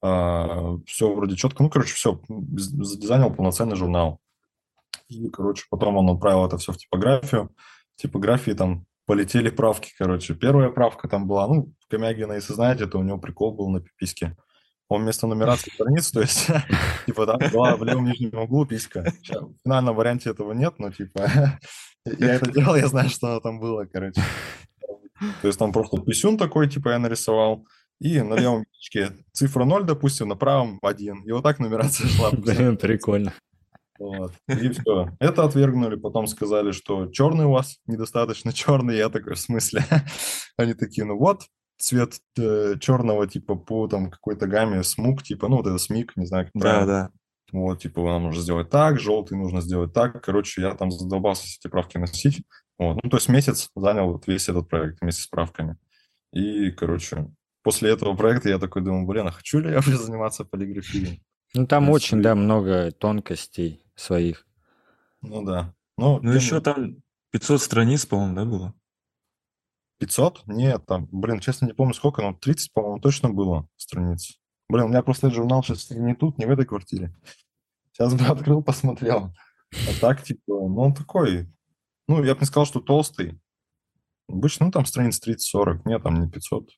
а, 0.02 0.78
все 0.86 1.12
вроде 1.12 1.36
четко. 1.36 1.62
Ну, 1.62 1.70
короче, 1.70 1.94
все, 1.94 2.20
задизайнил 2.28 3.32
полноценный 3.32 3.76
журнал. 3.76 4.20
И, 5.08 5.28
короче, 5.28 5.64
потом 5.70 5.96
он 5.96 6.10
отправил 6.10 6.46
это 6.46 6.58
все 6.58 6.72
в 6.72 6.78
типографию. 6.78 7.50
В 7.96 8.02
типографии 8.02 8.52
там 8.52 8.86
полетели 9.06 9.50
правки, 9.50 9.92
короче. 9.96 10.34
Первая 10.34 10.70
правка 10.70 11.08
там 11.08 11.26
была, 11.26 11.46
ну, 11.46 11.72
Комягина, 11.88 12.34
если 12.34 12.52
знаете, 12.52 12.84
это 12.84 12.98
у 12.98 13.02
него 13.02 13.18
прикол 13.18 13.52
был 13.52 13.68
на 13.70 13.80
пиписке. 13.80 14.36
Он 14.88 15.02
вместо 15.02 15.26
нумерации 15.26 15.70
страниц, 15.70 16.10
то 16.10 16.20
есть, 16.20 16.46
типа, 17.06 17.26
там 17.26 17.50
была 17.50 17.76
в 17.76 17.84
левом 17.84 18.04
нижнем 18.04 18.38
углу 18.38 18.66
писька. 18.66 19.04
В 19.22 19.64
финальном 19.64 19.96
варианте 19.96 20.30
этого 20.30 20.52
нет, 20.52 20.74
но, 20.78 20.90
типа, 20.90 21.30
я 22.04 22.34
это 22.34 22.50
делал, 22.52 22.76
я 22.76 22.86
знаю, 22.86 23.08
что 23.08 23.40
там 23.40 23.58
было, 23.58 23.84
короче. 23.86 24.20
То 25.40 25.48
есть 25.48 25.58
там 25.58 25.72
просто 25.72 26.00
писюн 26.00 26.36
такой, 26.36 26.68
типа, 26.68 26.90
я 26.90 26.98
нарисовал, 26.98 27.66
и 28.00 28.20
на 28.20 28.34
левом 28.34 28.64
яичке 28.72 29.16
цифра 29.32 29.64
0, 29.64 29.84
допустим, 29.84 30.28
на 30.28 30.36
правом 30.36 30.78
1. 30.82 31.22
И 31.24 31.32
вот 31.32 31.42
так 31.42 31.58
нумерация 31.58 32.06
шла. 32.08 32.30
Блин, 32.30 32.76
прикольно. 32.76 33.32
Вот. 33.98 34.32
И 34.48 34.68
все. 34.70 35.10
Это 35.20 35.44
отвергнули, 35.44 35.96
потом 35.96 36.26
сказали, 36.26 36.72
что 36.72 37.06
черный 37.06 37.46
у 37.46 37.52
вас 37.52 37.78
недостаточно 37.86 38.52
черный. 38.54 38.96
Я 38.96 39.08
такой, 39.08 39.34
в 39.34 39.40
смысле? 39.40 39.84
Они 40.56 40.74
такие, 40.74 41.04
ну 41.04 41.16
вот, 41.18 41.42
цвет 41.78 42.14
э, 42.38 42.74
черного, 42.80 43.26
типа, 43.26 43.54
по 43.54 43.86
там 43.88 44.10
какой-то 44.10 44.46
гамме 44.46 44.82
смуг, 44.82 45.22
типа, 45.22 45.48
ну 45.48 45.56
вот 45.58 45.66
это 45.66 45.78
смик, 45.78 46.16
не 46.16 46.26
знаю, 46.26 46.46
как 46.46 46.52
Да, 46.54 46.60
правильно. 46.60 46.86
да. 46.86 47.10
Вот, 47.52 47.80
типа, 47.80 48.02
нам 48.02 48.24
нужно 48.24 48.42
сделать 48.42 48.70
так, 48.70 48.98
желтый 48.98 49.38
нужно 49.38 49.60
сделать 49.60 49.92
так. 49.92 50.22
Короче, 50.24 50.62
я 50.62 50.74
там 50.74 50.90
задолбался 50.90 51.46
эти 51.46 51.70
правки 51.70 51.96
носить. 51.96 52.42
Вот. 52.78 52.98
Ну, 53.02 53.08
то 53.08 53.18
есть 53.18 53.28
месяц 53.28 53.70
занял 53.76 54.12
вот 54.12 54.26
весь 54.26 54.48
этот 54.48 54.68
проект 54.68 55.00
вместе 55.00 55.22
с 55.22 55.26
правками. 55.28 55.76
И, 56.32 56.70
короче, 56.72 57.28
после 57.62 57.90
этого 57.90 58.14
проекта 58.16 58.48
я 58.48 58.58
такой 58.58 58.82
думаю, 58.82 59.06
блин, 59.06 59.28
а 59.28 59.30
хочу 59.30 59.60
ли 59.60 59.70
я 59.70 59.78
уже 59.78 59.96
заниматься 59.96 60.44
полиграфией? 60.44 61.22
Ну, 61.54 61.66
там 61.66 61.88
очень, 61.88 62.20
да, 62.20 62.34
много 62.34 62.90
тонкостей 62.90 63.85
своих. 63.96 64.46
Ну 65.22 65.42
да. 65.44 65.74
Ну, 65.98 66.16
Ну, 66.20 66.30
тем 66.32 66.34
еще 66.40 66.60
там 66.60 66.96
500 67.32 67.60
страниц, 67.60 68.06
по-моему, 68.06 68.34
да, 68.36 68.44
было? 68.44 68.74
500? 69.98 70.42
Нет, 70.46 70.84
там, 70.86 71.08
блин, 71.10 71.40
честно 71.40 71.66
не 71.66 71.72
помню 71.72 71.94
сколько, 71.94 72.22
но 72.22 72.34
30, 72.34 72.72
по-моему, 72.72 73.00
точно 73.00 73.30
было 73.30 73.68
страниц. 73.76 74.38
Блин, 74.68 74.84
у 74.84 74.88
меня 74.88 75.02
просто 75.02 75.28
этот 75.28 75.36
журнал 75.36 75.62
сейчас 75.62 75.90
не 75.90 76.14
тут, 76.14 76.38
не 76.38 76.44
в 76.46 76.50
этой 76.50 76.66
квартире. 76.66 77.14
Сейчас 77.92 78.14
бы 78.14 78.24
открыл, 78.26 78.62
посмотрел. 78.62 79.32
А 79.72 80.00
так, 80.00 80.22
типа, 80.22 80.40
ну, 80.46 80.78
он 80.80 80.94
такой, 80.94 81.48
ну, 82.08 82.22
я 82.22 82.34
бы 82.34 82.40
не 82.40 82.46
сказал, 82.46 82.66
что 82.66 82.80
толстый. 82.80 83.40
Обычно, 84.28 84.66
ну, 84.66 84.72
там 84.72 84.84
страниц 84.84 85.20
30-40, 85.26 85.82
нет, 85.86 86.02
там 86.02 86.20
не 86.20 86.30
500. 86.30 86.70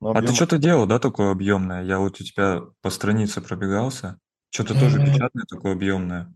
Но 0.00 0.10
А 0.10 0.14
ты 0.14 0.18
объем- 0.20 0.34
что-то 0.34 0.58
делал, 0.58 0.86
да, 0.86 0.98
такое 0.98 1.30
объемное? 1.30 1.84
Я 1.84 1.98
вот 1.98 2.20
у 2.20 2.24
тебя 2.24 2.62
по 2.80 2.90
странице 2.90 3.40
пробегался. 3.40 4.18
Что-то 4.50 4.78
тоже 4.78 4.98
печатное 5.04 5.44
такое 5.48 5.72
объемное. 5.72 6.32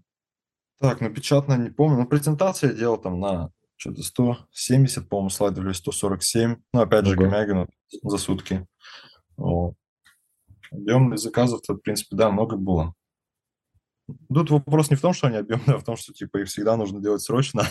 Так, 0.81 1.01
ну, 1.01 1.13
печатно 1.13 1.57
не 1.57 1.71
помню. 1.71 1.99
Ну, 1.99 2.07
презентация 2.07 2.71
я 2.71 2.77
делал 2.77 2.99
там 2.99 3.21
на 3.21 3.51
что-то 3.77 4.03
170, 4.03 5.09
по-моему, 5.09 5.31
слайдов 5.31 5.65
или 5.65 5.73
147. 5.73 6.57
Ну, 6.73 6.81
опять 6.81 7.07
же. 7.07 7.17
Гомягину 7.17 7.69
за 8.03 8.19
сутки. 8.19 8.67
Вот. 9.37 9.75
Объемных 10.71 11.19
заказов-то, 11.19 11.75
в 11.75 11.79
принципе, 11.79 12.17
да, 12.17 12.31
много 12.31 12.57
было. 12.57 12.95
Тут 14.33 14.51
вопрос 14.51 14.91
не 14.91 14.97
в 14.97 15.01
том, 15.01 15.13
что 15.13 15.29
они 15.29 15.37
объемные, 15.37 15.77
а 15.77 15.79
в 15.79 15.85
том, 15.85 15.97
что, 15.97 16.13
типа, 16.13 16.39
их 16.39 16.49
всегда 16.49 16.77
нужно 16.77 17.01
делать 17.01 17.23
срочно. 17.23 17.65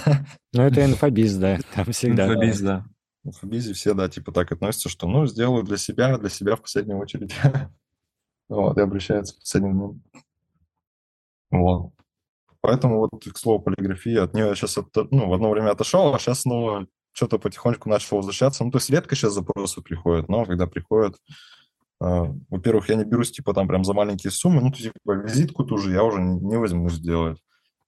Ну, 0.53 0.61
это 0.63 0.83
инфобиз, 0.85 1.35
да, 1.35 1.59
там 1.75 1.91
всегда. 1.91 2.27
Инфобиз, 2.27 2.61
да. 2.61 2.85
В 3.23 3.33
Фабизе 3.33 3.73
все, 3.73 3.93
да, 3.93 4.09
типа, 4.09 4.31
так 4.31 4.51
относятся, 4.51 4.89
что, 4.89 5.07
ну, 5.07 5.27
сделаю 5.27 5.63
для 5.63 5.77
себя, 5.77 6.17
для 6.17 6.29
себя 6.29 6.55
в 6.55 6.61
последнюю 6.61 6.99
очередь. 6.99 7.33
Вот, 8.49 8.77
и 8.77 8.81
обращаются 8.81 9.33
в 9.33 9.39
последний 9.39 9.69
момент. 9.69 10.03
Вот. 11.51 11.91
Поэтому 12.61 12.99
вот, 12.99 13.09
к 13.23 13.37
слову, 13.37 13.59
полиграфия, 13.61 14.23
от 14.23 14.33
нее 14.33 14.47
я 14.47 14.55
сейчас, 14.55 14.77
ну, 15.11 15.29
в 15.29 15.33
одно 15.33 15.49
время 15.49 15.71
отошел, 15.71 16.13
а 16.13 16.19
сейчас 16.19 16.41
снова 16.41 16.87
что-то 17.11 17.39
потихоньку 17.39 17.89
начал 17.89 18.17
возвращаться. 18.17 18.63
Ну, 18.63 18.71
то 18.71 18.77
есть 18.77 18.89
редко 18.89 19.15
сейчас 19.15 19.33
запросы 19.33 19.81
приходят, 19.81 20.29
но 20.29 20.45
когда 20.45 20.67
приходят, 20.67 21.15
э, 22.01 22.23
во-первых, 22.49 22.89
я 22.89 22.95
не 22.95 23.03
берусь, 23.03 23.31
типа, 23.31 23.53
там 23.53 23.67
прям 23.67 23.83
за 23.83 23.93
маленькие 23.93 24.31
суммы, 24.31 24.61
ну, 24.61 24.71
то, 24.71 24.77
типа, 24.77 25.11
визитку 25.13 25.63
ту 25.63 25.77
же 25.77 25.91
я 25.91 26.03
уже 26.03 26.21
не, 26.21 26.39
не 26.39 26.57
возьмусь 26.57 26.93
сделать. 26.93 27.39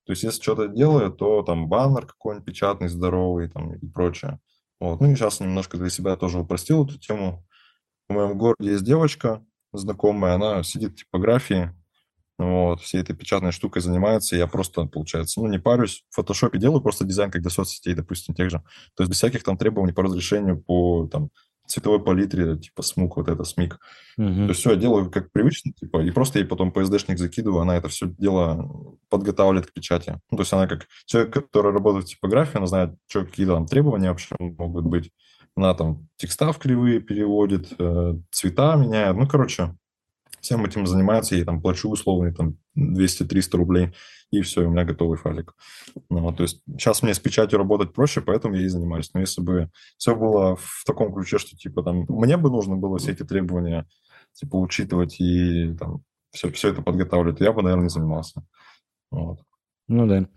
То 0.06 0.12
есть 0.12 0.24
если 0.24 0.42
что-то 0.42 0.68
делаю, 0.68 1.12
то 1.12 1.44
там 1.44 1.68
баннер 1.68 2.06
какой-нибудь 2.06 2.46
печатный, 2.46 2.90
здоровый 2.90 3.50
там 3.50 3.74
и 3.74 3.88
прочее. 3.88 4.40
Вот. 4.80 5.00
Ну 5.00 5.12
и 5.12 5.16
сейчас 5.16 5.40
немножко 5.40 5.78
для 5.78 5.90
себя 5.90 6.18
тоже 6.18 6.40
упростил 6.40 6.86
эту 6.86 7.00
тему. 7.00 7.46
В 8.10 8.14
моем 8.14 8.38
городе 8.38 8.72
есть 8.72 8.84
девочка 8.84 9.46
знакомая, 9.72 10.36
она 10.36 10.62
сидит 10.64 10.92
в 10.92 10.96
типографии, 10.96 11.74
вот, 12.40 12.82
всей 12.82 13.02
этой 13.02 13.16
печатной 13.16 13.52
штукой 13.52 13.82
занимается, 13.82 14.36
я 14.36 14.48
просто, 14.48 14.86
получается, 14.86 15.40
ну, 15.40 15.48
не 15.48 15.60
парюсь, 15.60 16.04
в 16.10 16.16
фотошопе 16.16 16.58
делаю 16.58 16.82
просто 16.82 17.06
дизайн, 17.06 17.32
как 17.32 17.42
для 17.42 17.52
соцсетей, 17.52 17.94
допустим, 17.94 18.34
тех 18.34 18.50
же. 18.50 18.60
То 18.96 19.04
есть 19.04 19.10
без 19.10 19.18
всяких 19.18 19.44
там 19.44 19.58
требований 19.58 19.94
по 19.94 20.04
разрешению, 20.04 20.62
по 20.62 21.08
там 21.12 21.30
цветовой 21.68 22.04
палитре, 22.04 22.58
типа 22.58 22.82
смук, 22.82 23.18
вот 23.18 23.30
это 23.30 23.44
смик. 23.44 23.80
Мгм. 24.18 24.46
То 24.46 24.50
есть 24.50 24.60
все, 24.60 24.72
я 24.72 24.76
делаю 24.76 25.10
как 25.10 25.32
привычно, 25.32 25.72
типа, 25.72 26.04
и 26.04 26.12
просто 26.12 26.40
ей 26.40 26.46
потом 26.46 26.70
PSD-шник 26.70 27.18
закидываю, 27.18 27.62
она 27.62 27.78
это 27.78 27.88
все 27.88 28.08
дело 28.08 28.98
подготавливает 29.10 29.68
к 29.68 29.74
печати. 29.74 30.20
Ну, 30.30 30.38
то 30.38 30.42
есть 30.42 30.54
она 30.54 30.68
как 30.68 30.88
человек, 31.06 31.34
который 31.34 31.72
работает 31.72 32.06
в 32.06 32.10
типографии, 32.10 32.58
она 32.58 32.68
знает, 32.68 32.96
что, 33.08 33.26
какие 33.26 33.46
там 33.46 33.66
требования 33.66 34.10
вообще 34.10 34.36
могут 34.40 34.86
быть. 34.86 35.12
Она 35.56 35.74
там 35.74 36.08
текста 36.18 36.52
в 36.52 36.58
кривые 36.58 37.00
переводит, 37.00 37.74
э, 37.78 38.16
цвета 38.32 38.76
меняет. 38.76 39.16
Ну, 39.16 39.28
короче, 39.28 39.76
всем 40.44 40.66
этим 40.66 40.86
занимается, 40.86 41.36
я 41.36 41.40
ей 41.40 41.46
там 41.46 41.62
плачу 41.62 41.90
условные 41.90 42.34
там 42.34 42.58
200-300 42.78 43.58
рублей, 43.58 43.94
и 44.30 44.42
все, 44.42 44.66
у 44.66 44.70
меня 44.70 44.84
готовый 44.84 45.18
файлик. 45.18 45.56
Ну, 46.10 46.34
то 46.34 46.44
есть 46.44 46.62
сейчас 46.68 47.02
мне 47.02 47.14
с 47.14 47.20
печатью 47.20 47.58
работать 47.58 47.94
проще, 47.94 48.22
поэтому 48.22 48.56
я 48.56 48.66
и 48.66 48.68
занимаюсь. 48.68 49.10
Но 49.14 49.22
если 49.22 49.42
бы 49.42 49.70
все 49.98 50.16
было 50.16 50.58
в 50.58 50.84
таком 50.86 51.14
ключе, 51.14 51.38
что 51.38 51.56
типа 51.56 51.82
там 51.82 52.06
мне 52.10 52.36
бы 52.36 52.50
нужно 52.50 52.76
было 52.76 52.98
все 52.98 53.14
эти 53.14 53.24
требования 53.24 53.88
типа 54.34 54.58
учитывать 54.58 55.20
и 55.22 55.74
там 55.80 56.04
все, 56.32 56.52
все 56.52 56.70
это 56.70 56.82
подготавливать, 56.82 57.38
то 57.38 57.44
я 57.46 57.54
бы, 57.54 57.62
наверное, 57.62 57.84
не 57.84 57.90
занимался. 57.90 58.44
Вот. 59.12 59.40
Ну 59.88 60.08
да. 60.08 60.28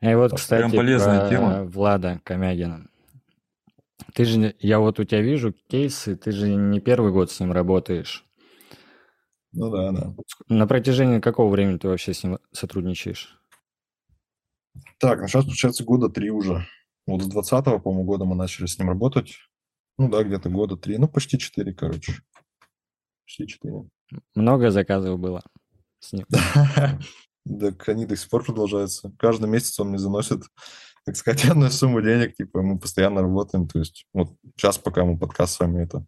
И 0.00 0.14
вот, 0.14 0.30
Так, 0.30 0.40
кстати, 0.40 0.60
прям 0.62 0.72
полезная 0.72 1.20
про 1.20 1.28
тема. 1.28 1.64
Влада 1.64 2.20
Комягина. 2.24 2.88
Ты 4.14 4.24
же, 4.24 4.54
я 4.58 4.80
вот 4.80 4.98
у 4.98 5.04
тебя 5.04 5.20
вижу 5.20 5.52
кейсы, 5.68 6.16
ты 6.16 6.32
же 6.32 6.48
не 6.54 6.80
первый 6.80 7.12
год 7.12 7.30
с 7.30 7.38
ним 7.40 7.52
работаешь. 7.52 8.27
Ну 9.52 9.70
да, 9.70 9.92
да. 9.92 10.14
На 10.48 10.66
протяжении 10.66 11.20
какого 11.20 11.50
времени 11.50 11.78
ты 11.78 11.88
вообще 11.88 12.12
с 12.12 12.22
ним 12.22 12.38
сотрудничаешь? 12.52 13.40
Так, 14.98 15.20
ну 15.20 15.28
сейчас, 15.28 15.44
получается, 15.44 15.84
года 15.84 16.08
три 16.08 16.30
уже. 16.30 16.66
Вот 17.06 17.22
с 17.22 17.26
20 17.26 17.64
по-моему, 17.82 18.04
года 18.04 18.24
мы 18.24 18.34
начали 18.34 18.66
с 18.66 18.78
ним 18.78 18.88
работать. 18.88 19.38
Ну 19.96 20.08
да, 20.08 20.22
где-то 20.22 20.50
года 20.50 20.76
три, 20.76 20.98
ну 20.98 21.08
почти 21.08 21.38
четыре, 21.38 21.74
короче. 21.74 22.14
Почти 23.24 23.46
четыре. 23.46 23.88
Много 24.34 24.70
заказов 24.70 25.18
было 25.18 25.42
с 26.00 26.12
ним. 26.12 26.26
Так 27.60 27.88
они 27.88 28.04
до 28.04 28.14
сих 28.14 28.28
пор 28.28 28.44
продолжаются. 28.44 29.10
Каждый 29.18 29.48
месяц 29.48 29.80
он 29.80 29.88
мне 29.88 29.98
заносит, 29.98 30.42
так 31.06 31.16
сказать, 31.16 31.46
одну 31.46 31.70
сумму 31.70 32.02
денег, 32.02 32.34
типа 32.34 32.60
мы 32.60 32.78
постоянно 32.78 33.22
работаем. 33.22 33.66
То 33.66 33.78
есть 33.78 34.06
вот 34.12 34.36
сейчас, 34.54 34.76
пока 34.76 35.06
мы 35.06 35.18
подкаст 35.18 35.54
с 35.54 35.60
вами 35.60 35.82
это 35.82 36.04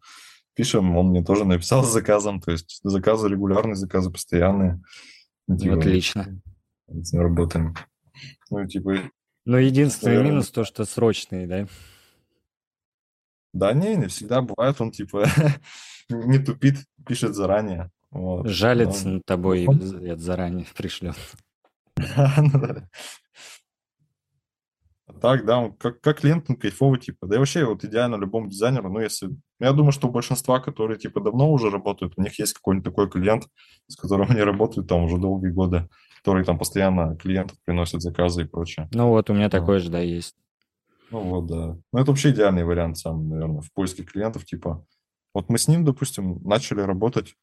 пишем, 0.55 0.97
он 0.97 1.09
мне 1.09 1.23
тоже 1.23 1.45
написал 1.45 1.85
с 1.85 1.93
заказом. 1.93 2.41
То 2.41 2.53
есть 2.53 2.81
заказы 2.83 3.29
регулярные, 3.29 3.77
заказы 3.77 4.11
постоянные. 4.11 4.81
Типа, 5.59 5.77
Отлично. 5.77 6.41
Работаем. 7.13 7.75
Ну, 8.51 8.67
типа... 8.67 9.11
Но 9.45 9.59
единственный 9.59 10.11
наверное... 10.11 10.31
минус 10.33 10.51
то, 10.51 10.65
что 10.65 10.85
срочные, 10.85 11.47
да? 11.47 11.67
Да 13.53 13.73
не, 13.73 13.97
не 13.97 14.07
всегда 14.07 14.43
бывает, 14.43 14.81
он 14.81 14.93
типа 14.93 15.27
не 16.09 16.39
тупит, 16.39 16.85
пишет 17.07 17.35
заранее. 17.35 17.91
Вот. 18.11 18.47
Жалится 18.47 19.09
Но... 19.09 19.15
над 19.15 19.25
тобой 19.25 19.65
и 19.65 20.15
заранее 20.17 20.67
пришлет. 20.77 21.17
Так, 25.21 25.45
да, 25.45 25.59
он 25.59 25.73
как, 25.75 26.01
как 26.01 26.21
клиент, 26.21 26.47
он 26.49 26.57
кайфовый, 26.57 26.99
типа, 26.99 27.27
да 27.27 27.37
и 27.37 27.39
вообще 27.39 27.65
вот 27.65 27.85
идеально 27.85 28.17
любому 28.17 28.49
дизайнеру, 28.49 28.91
ну, 28.91 29.01
если, 29.01 29.27
ну, 29.27 29.39
я 29.59 29.73
думаю, 29.73 29.93
что 29.93 30.09
у 30.09 30.11
большинства, 30.11 30.61
которые, 30.61 30.99
типа, 30.99 31.21
давно 31.21 31.51
уже 31.51 31.71
работают, 31.71 32.15
у 32.17 32.23
них 32.23 32.39
есть 32.39 32.55
какой-нибудь 32.55 32.85
такой 32.85 33.11
клиент, 33.11 33.47
с 33.87 33.97
которым 33.97 34.27
они 34.31 34.41
работают 34.41 34.89
там 34.89 35.05
уже 35.05 35.19
долгие 35.19 35.51
годы, 35.51 35.89
который 36.19 36.45
там 36.45 36.59
постоянно 36.59 37.17
клиентов 37.17 37.59
приносит 37.65 38.01
заказы 38.01 38.43
и 38.43 38.47
прочее. 38.47 38.89
Ну 38.93 39.09
вот, 39.09 39.29
у 39.31 39.35
меня 39.35 39.45
ну. 39.45 39.51
такой 39.51 39.79
же, 39.81 39.91
да, 39.91 40.01
есть. 40.01 40.37
Ну 41.11 41.21
вот, 41.21 41.47
да. 41.47 41.77
Ну 41.93 41.99
это 41.99 42.11
вообще 42.11 42.31
идеальный 42.31 42.65
вариант 42.65 42.99
сам, 42.99 43.29
наверное, 43.29 43.61
в 43.61 43.73
поиске 43.73 44.05
клиентов, 44.05 44.45
типа, 44.45 44.85
вот 45.35 45.49
мы 45.49 45.59
с 45.59 45.69
ним, 45.69 45.85
допустим, 45.85 46.41
начали 46.43 46.81
работать 46.81 47.35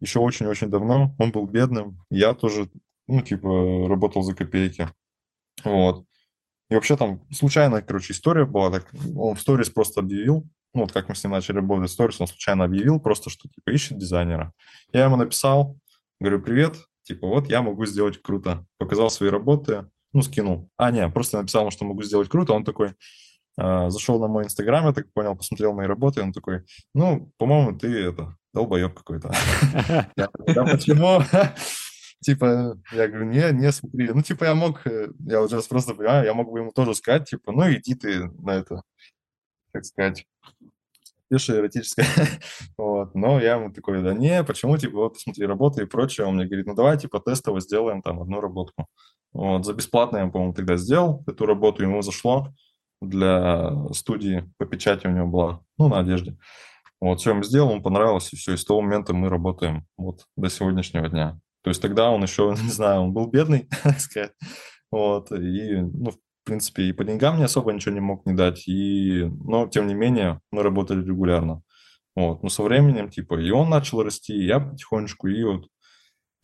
еще 0.00 0.20
очень-очень 0.20 0.70
давно, 0.70 1.14
он 1.18 1.32
был 1.32 1.46
бедным, 1.46 1.98
я 2.10 2.34
тоже, 2.34 2.68
ну, 3.06 3.22
типа, 3.22 3.88
работал 3.88 4.22
за 4.22 4.34
копейки, 4.34 4.88
вот. 5.64 6.04
И 6.70 6.74
вообще 6.74 6.96
там 6.96 7.20
случайная, 7.30 7.82
короче, 7.82 8.12
история 8.12 8.46
была, 8.46 8.70
так, 8.70 8.88
он 9.16 9.34
в 9.34 9.40
сторис 9.40 9.68
просто 9.68 10.00
объявил, 10.00 10.46
ну, 10.72 10.82
вот 10.82 10.92
как 10.92 11.08
мы 11.08 11.14
с 11.14 11.22
ним 11.22 11.32
начали 11.32 11.56
работать 11.56 11.90
в 11.90 11.92
сторис, 11.92 12.20
он 12.20 12.26
случайно 12.26 12.64
объявил 12.64 12.98
просто, 12.98 13.30
что, 13.30 13.48
типа, 13.48 13.70
ищет 13.70 13.98
дизайнера. 13.98 14.52
Я 14.92 15.04
ему 15.04 15.16
написал, 15.16 15.78
говорю, 16.20 16.40
привет, 16.40 16.76
типа, 17.04 17.28
вот 17.28 17.48
я 17.48 17.62
могу 17.62 17.86
сделать 17.86 18.20
круто. 18.20 18.66
Показал 18.78 19.10
свои 19.10 19.30
работы, 19.30 19.88
ну, 20.12 20.22
скинул. 20.22 20.68
А, 20.76 20.90
не, 20.90 21.08
просто 21.08 21.38
написал, 21.38 21.70
что 21.70 21.84
могу 21.84 22.02
сделать 22.02 22.28
круто. 22.28 22.54
Он 22.54 22.64
такой, 22.64 22.94
э, 23.58 23.90
зашел 23.90 24.18
на 24.20 24.26
мой 24.26 24.44
инстаграм, 24.44 24.86
я 24.86 24.92
так 24.92 25.12
понял, 25.12 25.36
посмотрел 25.36 25.74
мои 25.74 25.86
работы, 25.86 26.22
он 26.22 26.32
такой, 26.32 26.64
ну, 26.94 27.30
по-моему, 27.36 27.78
ты 27.78 27.88
это, 27.88 28.36
долбоеб 28.52 28.94
какой-то. 28.94 29.28
Почему? 30.16 31.20
Типа, 32.24 32.78
я 32.92 33.06
говорю, 33.06 33.26
не, 33.26 33.52
не, 33.52 33.70
смотри. 33.70 34.10
Ну, 34.12 34.22
типа, 34.22 34.44
я 34.44 34.54
мог, 34.54 34.86
э, 34.86 35.08
я 35.26 35.40
вот 35.40 35.50
сейчас 35.50 35.66
просто 35.66 35.94
понимаю, 35.94 36.24
я 36.24 36.32
мог 36.32 36.50
бы 36.50 36.60
ему 36.60 36.72
тоже 36.72 36.94
сказать, 36.94 37.28
типа, 37.28 37.52
ну, 37.52 37.70
иди 37.70 37.94
ты 37.94 38.30
на 38.38 38.52
это, 38.52 38.82
как 39.72 39.84
сказать, 39.84 40.26
пиши 41.28 41.52
эротическое. 41.52 42.06
вот. 42.78 43.14
Но 43.14 43.38
я 43.40 43.56
ему 43.56 43.70
такой, 43.72 44.02
да 44.02 44.14
не, 44.14 44.42
почему, 44.42 44.78
типа, 44.78 44.96
вот, 44.96 45.18
смотри, 45.18 45.44
работа 45.44 45.82
и 45.82 45.86
прочее. 45.86 46.26
Он 46.26 46.36
мне 46.36 46.46
говорит, 46.46 46.66
ну, 46.66 46.74
давай, 46.74 46.98
типа, 46.98 47.20
тестово 47.20 47.60
сделаем 47.60 48.00
там 48.00 48.22
одну 48.22 48.40
работку. 48.40 48.86
Вот, 49.34 49.66
за 49.66 49.74
бесплатно 49.74 50.18
я, 50.18 50.26
по-моему, 50.28 50.54
тогда 50.54 50.76
сделал 50.76 51.22
эту 51.26 51.44
работу, 51.44 51.82
ему 51.82 52.00
зашло 52.00 52.54
для 53.02 53.70
студии 53.92 54.50
по 54.56 54.64
печати 54.64 55.06
у 55.06 55.10
него 55.10 55.26
была, 55.26 55.60
ну, 55.76 55.88
на 55.88 55.98
одежде. 55.98 56.38
Вот, 57.00 57.20
все, 57.20 57.30
ему 57.30 57.42
сделал, 57.42 57.72
ему 57.72 57.82
понравилось, 57.82 58.32
и 58.32 58.36
все, 58.36 58.54
и 58.54 58.56
с 58.56 58.64
того 58.64 58.80
момента 58.80 59.12
мы 59.12 59.28
работаем 59.28 59.86
вот 59.98 60.24
до 60.36 60.48
сегодняшнего 60.48 61.06
дня. 61.10 61.38
То 61.64 61.70
есть 61.70 61.82
тогда 61.82 62.10
он 62.10 62.22
еще, 62.22 62.54
не 62.62 62.70
знаю, 62.70 63.00
он 63.00 63.12
был 63.12 63.26
бедный, 63.26 63.68
так 63.82 63.98
сказать, 63.98 64.32
вот, 64.92 65.32
и, 65.32 65.78
ну, 65.78 66.10
в 66.10 66.18
принципе, 66.44 66.84
и 66.84 66.92
по 66.92 67.04
деньгам 67.04 67.36
мне 67.36 67.46
особо 67.46 67.72
ничего 67.72 67.94
не 67.94 68.00
мог 68.00 68.24
не 68.26 68.34
дать, 68.34 68.68
и, 68.68 69.24
но, 69.44 69.66
тем 69.66 69.88
не 69.88 69.94
менее, 69.94 70.40
мы 70.52 70.62
работали 70.62 71.04
регулярно. 71.04 71.62
Вот, 72.14 72.44
но 72.44 72.48
со 72.48 72.62
временем, 72.62 73.08
типа, 73.08 73.40
и 73.40 73.50
он 73.50 73.70
начал 73.70 74.02
расти, 74.02 74.34
и 74.34 74.46
я 74.46 74.60
потихонечку, 74.60 75.26
и 75.26 75.42
вот 75.42 75.66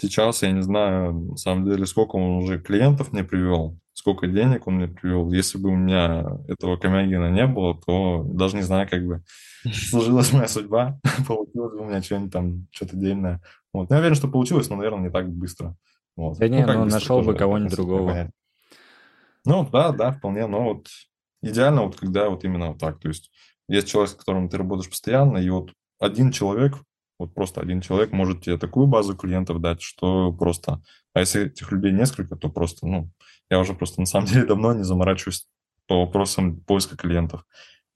Сейчас 0.00 0.42
я 0.42 0.50
не 0.50 0.62
знаю, 0.62 1.12
на 1.12 1.36
самом 1.36 1.66
деле, 1.66 1.84
сколько 1.84 2.16
он 2.16 2.42
уже 2.42 2.58
клиентов 2.58 3.12
мне 3.12 3.22
привел, 3.22 3.78
сколько 3.92 4.26
денег 4.26 4.66
он 4.66 4.76
мне 4.76 4.88
привел. 4.88 5.30
Если 5.30 5.58
бы 5.58 5.68
у 5.68 5.76
меня 5.76 6.38
этого 6.48 6.78
Камягина 6.78 7.30
не 7.30 7.46
было, 7.46 7.78
то 7.78 8.24
даже 8.24 8.56
не 8.56 8.62
знаю, 8.62 8.88
как 8.88 9.04
бы 9.04 9.22
сложилась 9.72 10.32
моя 10.32 10.48
судьба, 10.48 10.98
получилось 11.28 11.74
бы 11.74 11.80
у 11.80 11.84
меня 11.84 12.00
что-нибудь 12.00 12.32
там, 12.32 12.66
что-то 12.70 12.96
дельное. 12.96 13.42
Вот. 13.72 13.90
Я 13.90 13.98
уверен, 13.98 14.14
что 14.14 14.28
получилось, 14.28 14.68
но, 14.68 14.76
наверное, 14.76 15.04
не 15.04 15.10
так 15.10 15.28
быстро. 15.28 15.76
Вот. 16.16 16.38
Да 16.38 16.46
ну, 16.46 16.54
не, 16.54 16.66
ну, 16.66 16.84
нашел 16.84 17.22
бы 17.22 17.34
кого-нибудь 17.34 17.74
другого. 17.74 18.30
Ну, 19.44 19.68
да, 19.70 19.92
да, 19.92 20.12
вполне, 20.12 20.46
но 20.46 20.64
вот 20.64 20.88
идеально 21.42 21.84
вот 21.84 21.96
когда 21.96 22.28
вот 22.28 22.44
именно 22.44 22.68
вот 22.68 22.78
так, 22.78 23.00
то 23.00 23.08
есть 23.08 23.30
есть 23.68 23.88
человек, 23.88 24.10
с 24.10 24.14
которым 24.14 24.48
ты 24.48 24.58
работаешь 24.58 24.90
постоянно, 24.90 25.38
и 25.38 25.48
вот 25.48 25.72
один 25.98 26.30
человек 26.30 26.74
вот 27.20 27.34
просто 27.34 27.60
один 27.60 27.82
человек 27.82 28.12
может 28.12 28.44
тебе 28.44 28.56
такую 28.56 28.86
базу 28.86 29.14
клиентов 29.14 29.60
дать, 29.60 29.82
что 29.82 30.32
просто... 30.32 30.82
А 31.12 31.20
если 31.20 31.48
этих 31.48 31.70
людей 31.70 31.92
несколько, 31.92 32.34
то 32.34 32.48
просто, 32.48 32.86
ну, 32.86 33.10
я 33.50 33.60
уже 33.60 33.74
просто 33.74 34.00
на 34.00 34.06
самом 34.06 34.26
деле 34.28 34.46
давно 34.46 34.72
не 34.72 34.84
заморачиваюсь 34.84 35.46
по 35.86 36.00
вопросам 36.00 36.60
поиска 36.60 36.96
клиентов. 36.96 37.44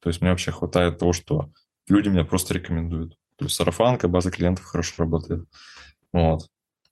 То 0.00 0.10
есть 0.10 0.20
мне 0.20 0.30
вообще 0.30 0.52
хватает 0.52 0.98
того, 0.98 1.14
что 1.14 1.50
люди 1.88 2.10
меня 2.10 2.26
просто 2.26 2.52
рекомендуют. 2.52 3.16
То 3.36 3.46
есть 3.46 3.56
сарафанка, 3.56 4.08
база 4.08 4.30
клиентов 4.30 4.64
хорошо 4.64 4.94
работает. 4.98 5.48
Вот. 6.12 6.48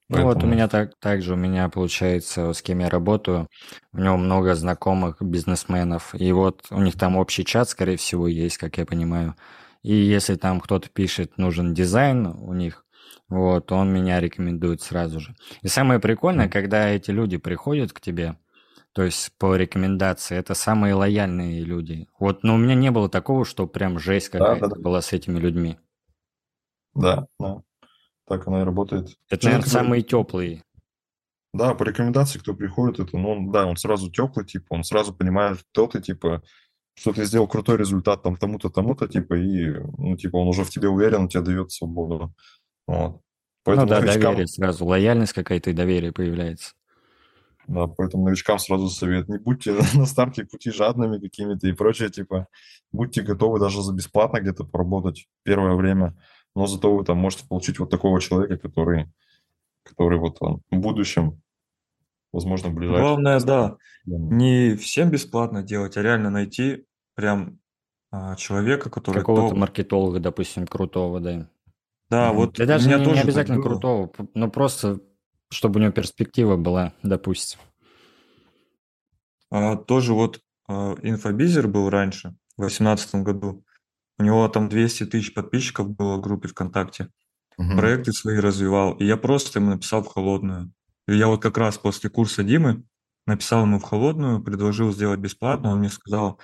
Ну 0.09 0.23
вот 0.23 0.43
у 0.43 0.47
меня 0.47 0.67
так, 0.67 0.91
так 0.99 1.21
же, 1.21 1.33
у 1.33 1.37
меня 1.37 1.69
получается, 1.69 2.53
с 2.53 2.61
кем 2.61 2.79
я 2.79 2.89
работаю, 2.89 3.47
у 3.93 3.99
него 3.99 4.17
много 4.17 4.53
знакомых 4.53 5.21
бизнесменов, 5.21 6.13
и 6.13 6.31
вот 6.31 6.65
у 6.69 6.81
них 6.81 6.97
там 6.97 7.15
общий 7.15 7.45
чат, 7.45 7.69
скорее 7.69 7.97
всего, 7.97 8.27
есть, 8.27 8.57
как 8.57 8.77
я 8.77 8.85
понимаю. 8.85 9.35
И 9.81 9.93
если 9.93 10.35
там 10.35 10.59
кто-то 10.59 10.89
пишет, 10.89 11.37
нужен 11.37 11.73
дизайн 11.73 12.27
у 12.27 12.53
них, 12.53 12.85
вот, 13.29 13.71
он 13.71 13.91
меня 13.91 14.19
рекомендует 14.19 14.81
сразу 14.81 15.19
же. 15.19 15.35
И 15.61 15.67
самое 15.67 15.99
прикольное, 15.99 16.49
когда 16.49 16.89
эти 16.89 17.09
люди 17.09 17.37
приходят 17.37 17.91
к 17.91 17.99
тебе, 17.99 18.37
то 18.93 19.01
есть 19.01 19.31
по 19.39 19.55
рекомендации, 19.55 20.37
это 20.37 20.53
самые 20.53 20.93
лояльные 20.93 21.63
люди. 21.63 22.07
Вот, 22.19 22.43
но 22.43 22.55
у 22.55 22.57
меня 22.57 22.75
не 22.75 22.91
было 22.91 23.09
такого, 23.09 23.43
что 23.45 23.65
прям 23.65 23.97
жесть 23.97 24.29
какая-то 24.29 24.67
да, 24.67 24.75
да, 24.75 24.81
была 24.81 25.01
с 25.01 25.13
этими 25.13 25.39
людьми. 25.39 25.79
Да, 26.95 27.27
да. 27.39 27.61
Так 28.27 28.47
оно 28.47 28.61
и 28.61 28.63
работает. 28.63 29.17
Это, 29.29 29.45
наверное, 29.45 29.69
самые 29.69 30.01
теплые. 30.01 30.63
Да, 31.53 31.75
по 31.75 31.83
рекомендации, 31.83 32.39
кто 32.39 32.53
приходит, 32.55 32.99
это, 32.99 33.17
ну, 33.17 33.51
да, 33.51 33.67
он 33.67 33.77
сразу 33.77 34.09
теплый, 34.09 34.45
типа, 34.45 34.65
он 34.69 34.83
сразу 34.83 35.13
понимает, 35.13 35.59
кто 35.71 35.87
ты, 35.87 36.01
типа, 36.01 36.41
что 36.95 37.13
ты 37.13 37.25
сделал 37.25 37.47
крутой 37.47 37.77
результат 37.77 38.23
там 38.23 38.37
тому-то, 38.37 38.69
тому-то, 38.69 39.07
типа, 39.07 39.35
и, 39.35 39.71
ну, 39.97 40.17
типа, 40.17 40.37
он 40.37 40.47
уже 40.47 40.63
в 40.63 40.69
тебе 40.69 40.89
уверен, 40.89 41.21
он 41.21 41.27
тебе 41.27 41.43
дает 41.43 41.71
свободу. 41.71 42.33
Вот. 42.87 43.21
Поэтому 43.63 43.85
ну 43.85 43.89
да, 43.91 43.99
новичкам... 44.01 44.21
доверие 44.21 44.47
сразу, 44.47 44.85
лояльность 44.85 45.33
какая-то 45.33 45.69
и 45.69 45.73
доверие 45.73 46.11
появляется. 46.11 46.73
Да, 47.67 47.87
поэтому 47.87 48.25
новичкам 48.25 48.59
сразу 48.59 48.89
совет, 48.89 49.29
не 49.29 49.37
будьте 49.37 49.73
на 49.93 50.05
старте 50.05 50.45
пути 50.45 50.71
жадными 50.71 51.19
какими-то 51.19 51.67
и 51.67 51.73
прочее, 51.73 52.09
типа, 52.09 52.47
будьте 52.91 53.21
готовы 53.21 53.59
даже 53.59 53.81
за 53.81 53.93
бесплатно 53.93 54.39
где-то 54.39 54.65
поработать 54.65 55.27
первое 55.43 55.75
время, 55.75 56.15
но 56.55 56.67
зато 56.67 56.95
вы 56.95 57.03
там 57.03 57.17
можете 57.17 57.47
получить 57.47 57.79
вот 57.79 57.89
такого 57.89 58.21
человека, 58.21 58.57
который, 58.57 59.11
который 59.83 60.19
вот 60.19 60.37
он 60.39 60.61
в 60.69 60.77
будущем 60.77 61.41
возможно, 62.31 62.69
в 62.69 62.73
ближайшем... 62.73 63.05
Главное, 63.05 63.39
да, 63.39 63.77
не 64.05 64.75
всем 64.75 65.11
бесплатно 65.11 65.63
делать, 65.63 65.97
а 65.97 66.01
реально 66.01 66.29
найти 66.29 66.85
прям 67.15 67.59
а, 68.11 68.35
человека, 68.35 68.89
который... 68.89 69.19
Какого-то 69.19 69.49
топ. 69.49 69.57
маркетолога, 69.57 70.19
допустим, 70.19 70.65
крутого, 70.67 71.19
да. 71.19 71.47
Да, 72.09 72.33
вот 72.33 72.53
да 72.53 72.65
даже 72.65 72.89
не, 72.89 72.95
не 72.95 73.19
обязательно 73.19 73.61
крутого, 73.61 74.11
но 74.33 74.49
просто 74.49 74.99
чтобы 75.53 75.79
у 75.79 75.83
него 75.83 75.91
перспектива 75.91 76.57
была, 76.57 76.93
допустим. 77.03 77.59
А, 79.49 79.77
тоже 79.77 80.13
вот 80.13 80.41
а, 80.67 80.95
инфобизер 81.01 81.67
был 81.67 81.89
раньше, 81.89 82.35
в 82.57 82.61
2018 82.61 83.15
году. 83.15 83.63
У 84.19 84.23
него 84.23 84.47
там 84.47 84.69
200 84.69 85.05
тысяч 85.07 85.33
подписчиков 85.33 85.89
было 85.89 86.17
в 86.17 86.21
группе 86.21 86.47
ВКонтакте. 86.47 87.09
Угу. 87.57 87.77
Проекты 87.77 88.13
свои 88.13 88.39
развивал. 88.39 88.93
И 88.93 89.05
я 89.05 89.17
просто 89.17 89.59
ему 89.59 89.71
написал 89.71 90.03
в 90.03 90.07
холодную. 90.07 90.71
И 91.07 91.15
я 91.15 91.27
вот 91.27 91.41
как 91.41 91.57
раз 91.57 91.77
после 91.77 92.09
курса 92.09 92.43
Димы 92.43 92.83
написал 93.25 93.63
ему 93.63 93.79
в 93.79 93.83
холодную, 93.83 94.41
предложил 94.41 94.91
сделать 94.91 95.19
бесплатно, 95.19 95.71
он 95.71 95.79
мне 95.79 95.89
сказал, 95.89 96.39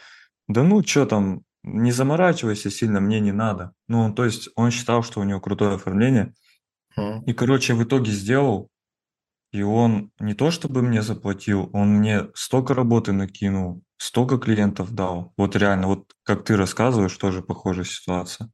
да 0.48 0.64
ну, 0.64 0.84
что 0.84 1.06
там, 1.06 1.42
не 1.64 1.92
заморачивайся 1.92 2.70
сильно, 2.70 3.00
мне 3.00 3.20
не 3.20 3.32
надо. 3.32 3.74
Ну, 3.88 4.00
он, 4.00 4.16
то 4.16 4.26
есть 4.26 4.50
он 4.56 4.72
считал, 4.72 5.04
что 5.04 5.20
у 5.20 5.24
него 5.24 5.40
крутое 5.40 5.76
оформление. 5.76 6.34
Mm. 6.98 7.26
И, 7.26 7.34
короче, 7.34 7.74
в 7.74 7.84
итоге 7.84 8.12
сделал. 8.12 8.70
И 9.52 9.62
он 9.64 10.12
не 10.20 10.34
то 10.34 10.52
чтобы 10.52 10.82
мне 10.82 11.02
заплатил, 11.02 11.70
он 11.74 11.98
мне 11.98 12.28
столько 12.36 12.74
работы 12.74 13.14
накинул, 13.14 13.84
столько 13.98 14.38
клиентов 14.38 14.94
дал. 14.94 15.34
Вот 15.38 15.56
реально, 15.56 15.88
вот 15.88 16.14
как 16.24 16.44
ты 16.46 16.56
рассказываешь, 16.56 17.18
тоже 17.18 17.42
похожая 17.42 17.86
ситуация. 17.86 18.52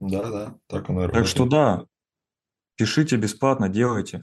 Да, 0.00 0.30
да, 0.30 0.54
так 0.66 0.90
оно 0.90 1.04
и 1.04 1.12
Так 1.12 1.26
что 1.26 1.46
да, 1.46 1.84
пишите 2.76 3.16
бесплатно, 3.16 3.68
делайте. 3.68 4.22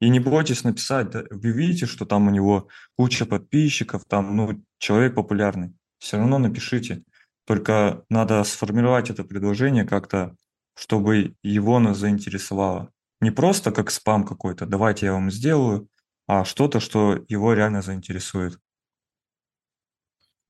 И 0.00 0.08
не 0.08 0.20
бойтесь 0.20 0.64
написать, 0.64 1.10
да, 1.10 1.24
вы 1.30 1.52
видите, 1.52 1.86
что 1.86 2.04
там 2.04 2.26
у 2.26 2.30
него 2.30 2.68
куча 2.98 3.24
подписчиков, 3.24 4.04
там, 4.06 4.36
ну, 4.36 4.62
человек 4.78 5.14
популярный. 5.14 5.74
Все 5.98 6.18
равно 6.18 6.38
напишите. 6.38 7.02
Только 7.46 8.04
надо 8.10 8.42
сформировать 8.44 9.08
это 9.08 9.24
предложение 9.24 9.84
как-то, 9.84 10.36
чтобы 10.74 11.36
его 11.42 11.78
нас 11.78 11.96
заинтересовало. 11.96 12.90
Не 13.26 13.32
просто 13.32 13.72
как 13.72 13.90
спам 13.90 14.24
какой-то, 14.24 14.66
давайте 14.66 15.06
я 15.06 15.12
вам 15.12 15.32
сделаю, 15.32 15.88
а 16.28 16.44
что-то, 16.44 16.78
что 16.78 17.24
его 17.26 17.54
реально 17.54 17.82
заинтересует. 17.82 18.60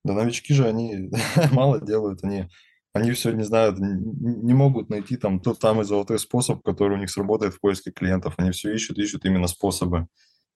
Да 0.03 0.13
новички 0.13 0.53
же, 0.53 0.67
они 0.67 1.09
мало 1.53 1.81
делают, 1.81 2.23
они, 2.23 2.47
они 2.93 3.13
все 3.13 3.31
не 3.31 3.41
знают, 3.41 3.79
не 3.79 4.53
могут 4.53 4.91
найти 4.91 5.17
там 5.17 5.39
тот 5.39 5.59
самый 5.59 5.85
золотой 5.85 6.19
способ, 6.19 6.61
который 6.61 6.97
у 6.97 6.99
них 6.99 7.09
сработает 7.09 7.55
в 7.55 7.59
поиске 7.59 7.89
клиентов. 7.89 8.35
Они 8.37 8.51
все 8.51 8.71
ищут, 8.71 8.99
ищут 8.99 9.25
именно 9.25 9.47
способы. 9.47 10.05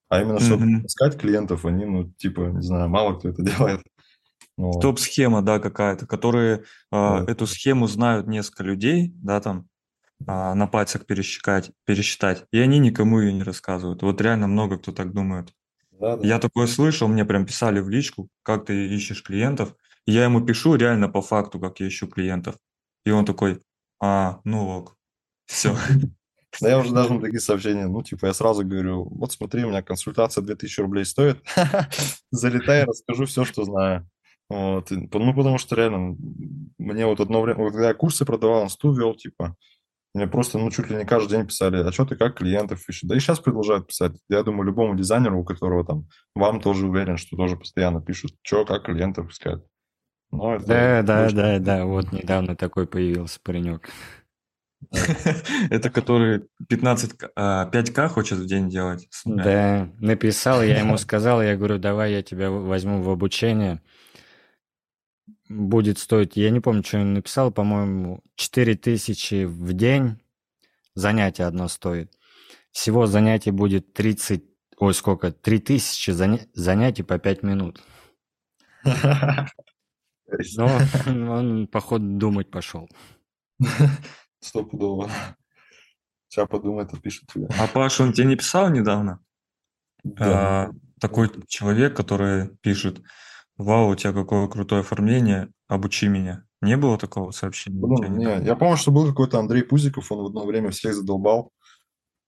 А 0.08 0.22
именно, 0.22 0.38
чтобы 0.38 0.66
mm-hmm. 0.66 0.86
искать 0.86 1.18
клиентов, 1.18 1.64
они, 1.64 1.86
ну, 1.86 2.08
типа, 2.08 2.52
не 2.54 2.62
знаю, 2.62 2.88
мало 2.88 3.18
кто 3.18 3.30
это 3.30 3.42
делает. 3.56 3.82
Вот. 4.56 4.76
Стоп-схема, 4.76 5.42
да, 5.42 5.58
какая-то, 5.58 6.06
которые 6.06 6.58
э, 6.58 6.62
да. 6.92 7.24
эту 7.26 7.48
схему 7.48 7.88
знают 7.88 8.28
несколько 8.28 8.62
людей, 8.62 9.12
да, 9.16 9.40
там, 9.40 9.66
а, 10.26 10.54
на 10.54 10.66
пальцах 10.66 11.06
пересчитать, 11.06 11.70
пересчитать, 11.84 12.44
и 12.52 12.58
они 12.58 12.78
никому 12.78 13.20
ее 13.20 13.32
не 13.32 13.42
рассказывают. 13.42 14.02
Вот 14.02 14.20
реально 14.20 14.46
много 14.46 14.78
кто 14.78 14.92
так 14.92 15.12
думает. 15.12 15.52
Да, 15.92 16.16
да. 16.16 16.26
Я 16.26 16.38
такое 16.38 16.66
слышал, 16.66 17.08
мне 17.08 17.24
прям 17.24 17.46
писали 17.46 17.80
в 17.80 17.88
личку, 17.88 18.28
как 18.42 18.66
ты 18.66 18.88
ищешь 18.88 19.22
клиентов. 19.22 19.74
И 20.06 20.12
я 20.12 20.24
ему 20.24 20.40
пишу 20.44 20.74
реально 20.74 21.08
по 21.08 21.22
факту, 21.22 21.60
как 21.60 21.80
я 21.80 21.88
ищу 21.88 22.08
клиентов. 22.08 22.56
И 23.04 23.10
он 23.10 23.24
такой, 23.24 23.60
а, 24.00 24.40
ну 24.44 24.68
ок, 24.68 24.96
все. 25.46 25.76
Да 26.60 26.68
я 26.68 26.78
уже 26.78 26.92
даже 26.92 27.18
такие 27.18 27.40
сообщения, 27.40 27.86
ну, 27.86 28.02
типа, 28.02 28.26
я 28.26 28.34
сразу 28.34 28.64
говорю, 28.64 29.04
вот 29.04 29.32
смотри, 29.32 29.64
у 29.64 29.70
меня 29.70 29.82
консультация 29.82 30.42
2000 30.42 30.80
рублей 30.80 31.04
стоит, 31.06 31.38
залетай, 32.30 32.84
расскажу 32.84 33.24
все, 33.24 33.44
что 33.44 33.64
знаю. 33.64 34.06
Вот. 34.50 34.90
Ну, 34.90 35.34
потому 35.34 35.56
что 35.56 35.76
реально, 35.76 36.14
мне 36.76 37.06
вот 37.06 37.20
одно 37.20 37.40
время, 37.40 37.70
когда 37.70 37.88
я 37.88 37.94
курсы 37.94 38.26
продавал, 38.26 38.64
инсту 38.64 38.92
вел, 38.92 39.14
типа, 39.14 39.56
мне 40.14 40.26
просто, 40.26 40.58
ну, 40.58 40.70
чуть 40.70 40.90
ли 40.90 40.96
не 40.96 41.04
каждый 41.04 41.36
день 41.36 41.46
писали, 41.46 41.82
а 41.82 41.90
что 41.90 42.04
ты 42.04 42.16
как 42.16 42.36
клиентов 42.36 42.86
ищешь? 42.88 43.08
Да 43.08 43.16
и 43.16 43.20
сейчас 43.20 43.40
продолжают 43.40 43.86
писать. 43.86 44.12
Я 44.28 44.42
думаю, 44.42 44.64
любому 44.64 44.94
дизайнеру, 44.94 45.40
у 45.40 45.44
которого 45.44 45.84
там, 45.84 46.06
вам 46.34 46.60
тоже 46.60 46.86
уверен, 46.86 47.16
что 47.16 47.36
тоже 47.36 47.56
постоянно 47.56 48.02
пишут, 48.02 48.32
что, 48.42 48.66
как 48.66 48.84
клиентов 48.84 49.30
искать. 49.30 49.62
Ну, 50.30 50.54
это 50.54 50.66
да, 50.66 51.02
да, 51.02 51.30
да, 51.30 51.58
да, 51.58 51.84
вот 51.84 52.12
недавно 52.12 52.56
такой 52.56 52.86
появился 52.86 53.38
паренек. 53.42 53.88
Это 55.70 55.90
который 55.90 56.48
15, 56.68 57.12
5К 57.14 57.30
а, 57.36 58.08
хочет 58.08 58.38
в 58.38 58.46
день 58.46 58.68
делать. 58.68 59.08
Да, 59.24 59.88
написал, 60.00 60.62
я 60.62 60.80
ему 60.80 60.96
сказал, 60.98 61.42
я 61.42 61.56
говорю, 61.56 61.78
давай 61.78 62.12
я 62.12 62.22
тебя 62.22 62.50
возьму 62.50 63.02
в 63.02 63.10
обучение 63.10 63.80
будет 65.52 65.98
стоить, 65.98 66.36
я 66.36 66.50
не 66.50 66.60
помню, 66.60 66.82
что 66.84 67.00
он 67.00 67.14
написал, 67.14 67.52
по-моему, 67.52 68.22
4000 68.36 69.44
в 69.44 69.72
день 69.72 70.20
занятие 70.94 71.44
одно 71.44 71.68
стоит. 71.68 72.12
Всего 72.70 73.06
занятий 73.06 73.50
будет 73.50 73.92
30, 73.92 74.44
ой, 74.78 74.94
сколько, 74.94 75.32
3000 75.32 76.10
заня- 76.10 76.48
занятий 76.54 77.02
по 77.02 77.18
5 77.18 77.42
минут. 77.42 77.82
Но 80.46 80.80
он, 81.06 81.68
походу, 81.68 82.04
думать 82.04 82.50
пошел. 82.50 82.88
Стопудово. 84.40 85.10
Сейчас 86.28 86.48
подумает, 86.48 86.92
отпишет 86.94 87.28
тебе. 87.32 87.46
А 87.58 87.66
Паша, 87.66 88.02
он 88.02 88.12
тебе 88.12 88.26
не 88.26 88.36
писал 88.36 88.70
недавно? 88.70 89.20
Да. 90.02 90.64
А, 90.64 90.70
такой 90.98 91.30
человек, 91.46 91.94
который 91.94 92.56
пишет, 92.62 93.02
Вау, 93.58 93.90
у 93.90 93.94
тебя 93.96 94.12
какое 94.12 94.48
крутое 94.48 94.80
оформление, 94.80 95.50
обучи 95.68 96.08
меня. 96.08 96.44
Не 96.60 96.76
было 96.76 96.96
такого 96.98 97.32
сообщения? 97.32 97.80
Ну, 97.80 98.02
не, 98.16 98.44
я 98.46 98.54
помню, 98.56 98.76
что 98.76 98.90
был 98.90 99.06
какой-то 99.08 99.38
Андрей 99.38 99.62
Пузиков, 99.62 100.10
он 100.10 100.22
в 100.22 100.26
одно 100.26 100.44
время 100.46 100.70
всех 100.70 100.94
задолбал. 100.94 101.50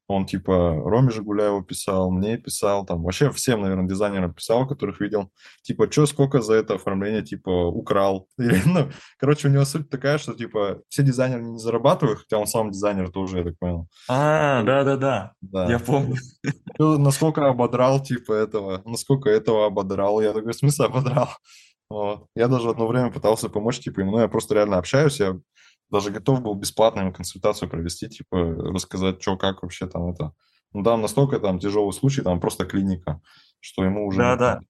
Он 0.06 0.26
типа 0.26 0.82
Роме 0.84 1.10
Жигуляеву 1.10 1.62
писал, 1.62 2.10
мне 2.10 2.36
писал, 2.36 2.84
там 2.84 3.02
вообще 3.02 3.30
всем, 3.30 3.62
наверное, 3.62 3.88
дизайнерам 3.88 4.34
писал, 4.34 4.66
которых 4.66 5.00
видел. 5.00 5.30
Типа, 5.62 5.90
что, 5.90 6.04
сколько 6.06 6.42
за 6.42 6.54
это 6.54 6.74
оформление, 6.74 7.22
типа, 7.22 7.48
украл. 7.48 8.28
Или, 8.38 8.60
ну, 8.66 8.90
короче, 9.18 9.48
у 9.48 9.50
него 9.50 9.64
суть 9.64 9.88
такая, 9.88 10.18
что, 10.18 10.34
типа, 10.34 10.80
все 10.88 11.02
дизайнеры 11.02 11.42
не 11.42 11.58
зарабатывают, 11.58 12.20
хотя 12.20 12.38
он 12.38 12.46
сам 12.46 12.70
дизайнер 12.70 13.10
тоже, 13.10 13.38
я 13.38 13.44
так 13.44 13.58
понял. 13.58 13.88
А, 14.08 14.62
да-да-да, 14.62 15.32
я 15.68 15.78
помню. 15.78 16.16
Насколько 16.78 17.48
ободрал, 17.48 18.02
типа, 18.02 18.32
этого, 18.32 18.82
насколько 18.84 19.30
этого 19.30 19.66
ободрал. 19.66 20.20
Я 20.20 20.32
такой, 20.32 20.52
в 20.52 20.56
смысле 20.56 20.86
ободрал? 20.86 21.28
Вот. 21.90 22.26
Я 22.34 22.48
даже 22.48 22.70
одно 22.70 22.86
время 22.86 23.12
пытался 23.12 23.50
помочь, 23.50 23.78
типа, 23.78 24.00
ему, 24.00 24.12
ну, 24.12 24.20
я 24.20 24.26
просто 24.26 24.54
реально 24.54 24.78
общаюсь, 24.78 25.20
я 25.20 25.38
даже 25.90 26.10
готов 26.10 26.42
был 26.42 26.54
бесплатно 26.54 27.00
ему 27.00 27.12
консультацию 27.12 27.68
провести, 27.68 28.08
типа, 28.08 28.36
рассказать, 28.36 29.22
что, 29.22 29.36
как 29.36 29.62
вообще 29.62 29.86
там 29.86 30.10
это. 30.10 30.32
Ну, 30.72 30.82
там 30.82 31.02
настолько 31.02 31.38
там 31.38 31.60
тяжелый 31.60 31.92
случай, 31.92 32.22
там 32.22 32.40
просто 32.40 32.64
клиника, 32.64 33.20
что 33.60 33.84
ему 33.84 34.06
уже... 34.06 34.18
Да, 34.18 34.36
да. 34.36 34.60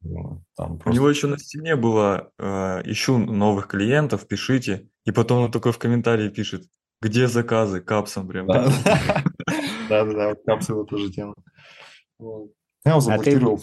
Там 0.55 0.79
просто... 0.79 0.91
У 0.91 0.93
него 0.93 1.09
еще 1.09 1.27
на 1.29 1.39
стене 1.39 1.77
было 1.77 2.31
э, 2.39 2.83
«Ищу 2.85 3.17
новых 3.17 3.69
клиентов, 3.69 4.29
пишите». 4.29 4.89
И 5.07 5.13
потом 5.13 5.45
он 5.45 5.51
такой 5.51 5.73
в 5.73 5.79
комментарии 5.79 6.29
пишет 6.29 6.65
«Где 7.01 7.27
заказы?» 7.27 7.81
Капсом 7.81 8.29
прям. 8.29 8.47
Да-да-да, 9.89 10.35
капсы 10.47 10.73
его 10.73 10.85
тоже 10.85 11.11
тема. 11.11 11.35
Я 12.21 12.91
его 12.93 13.01
заблокировал. 13.01 13.63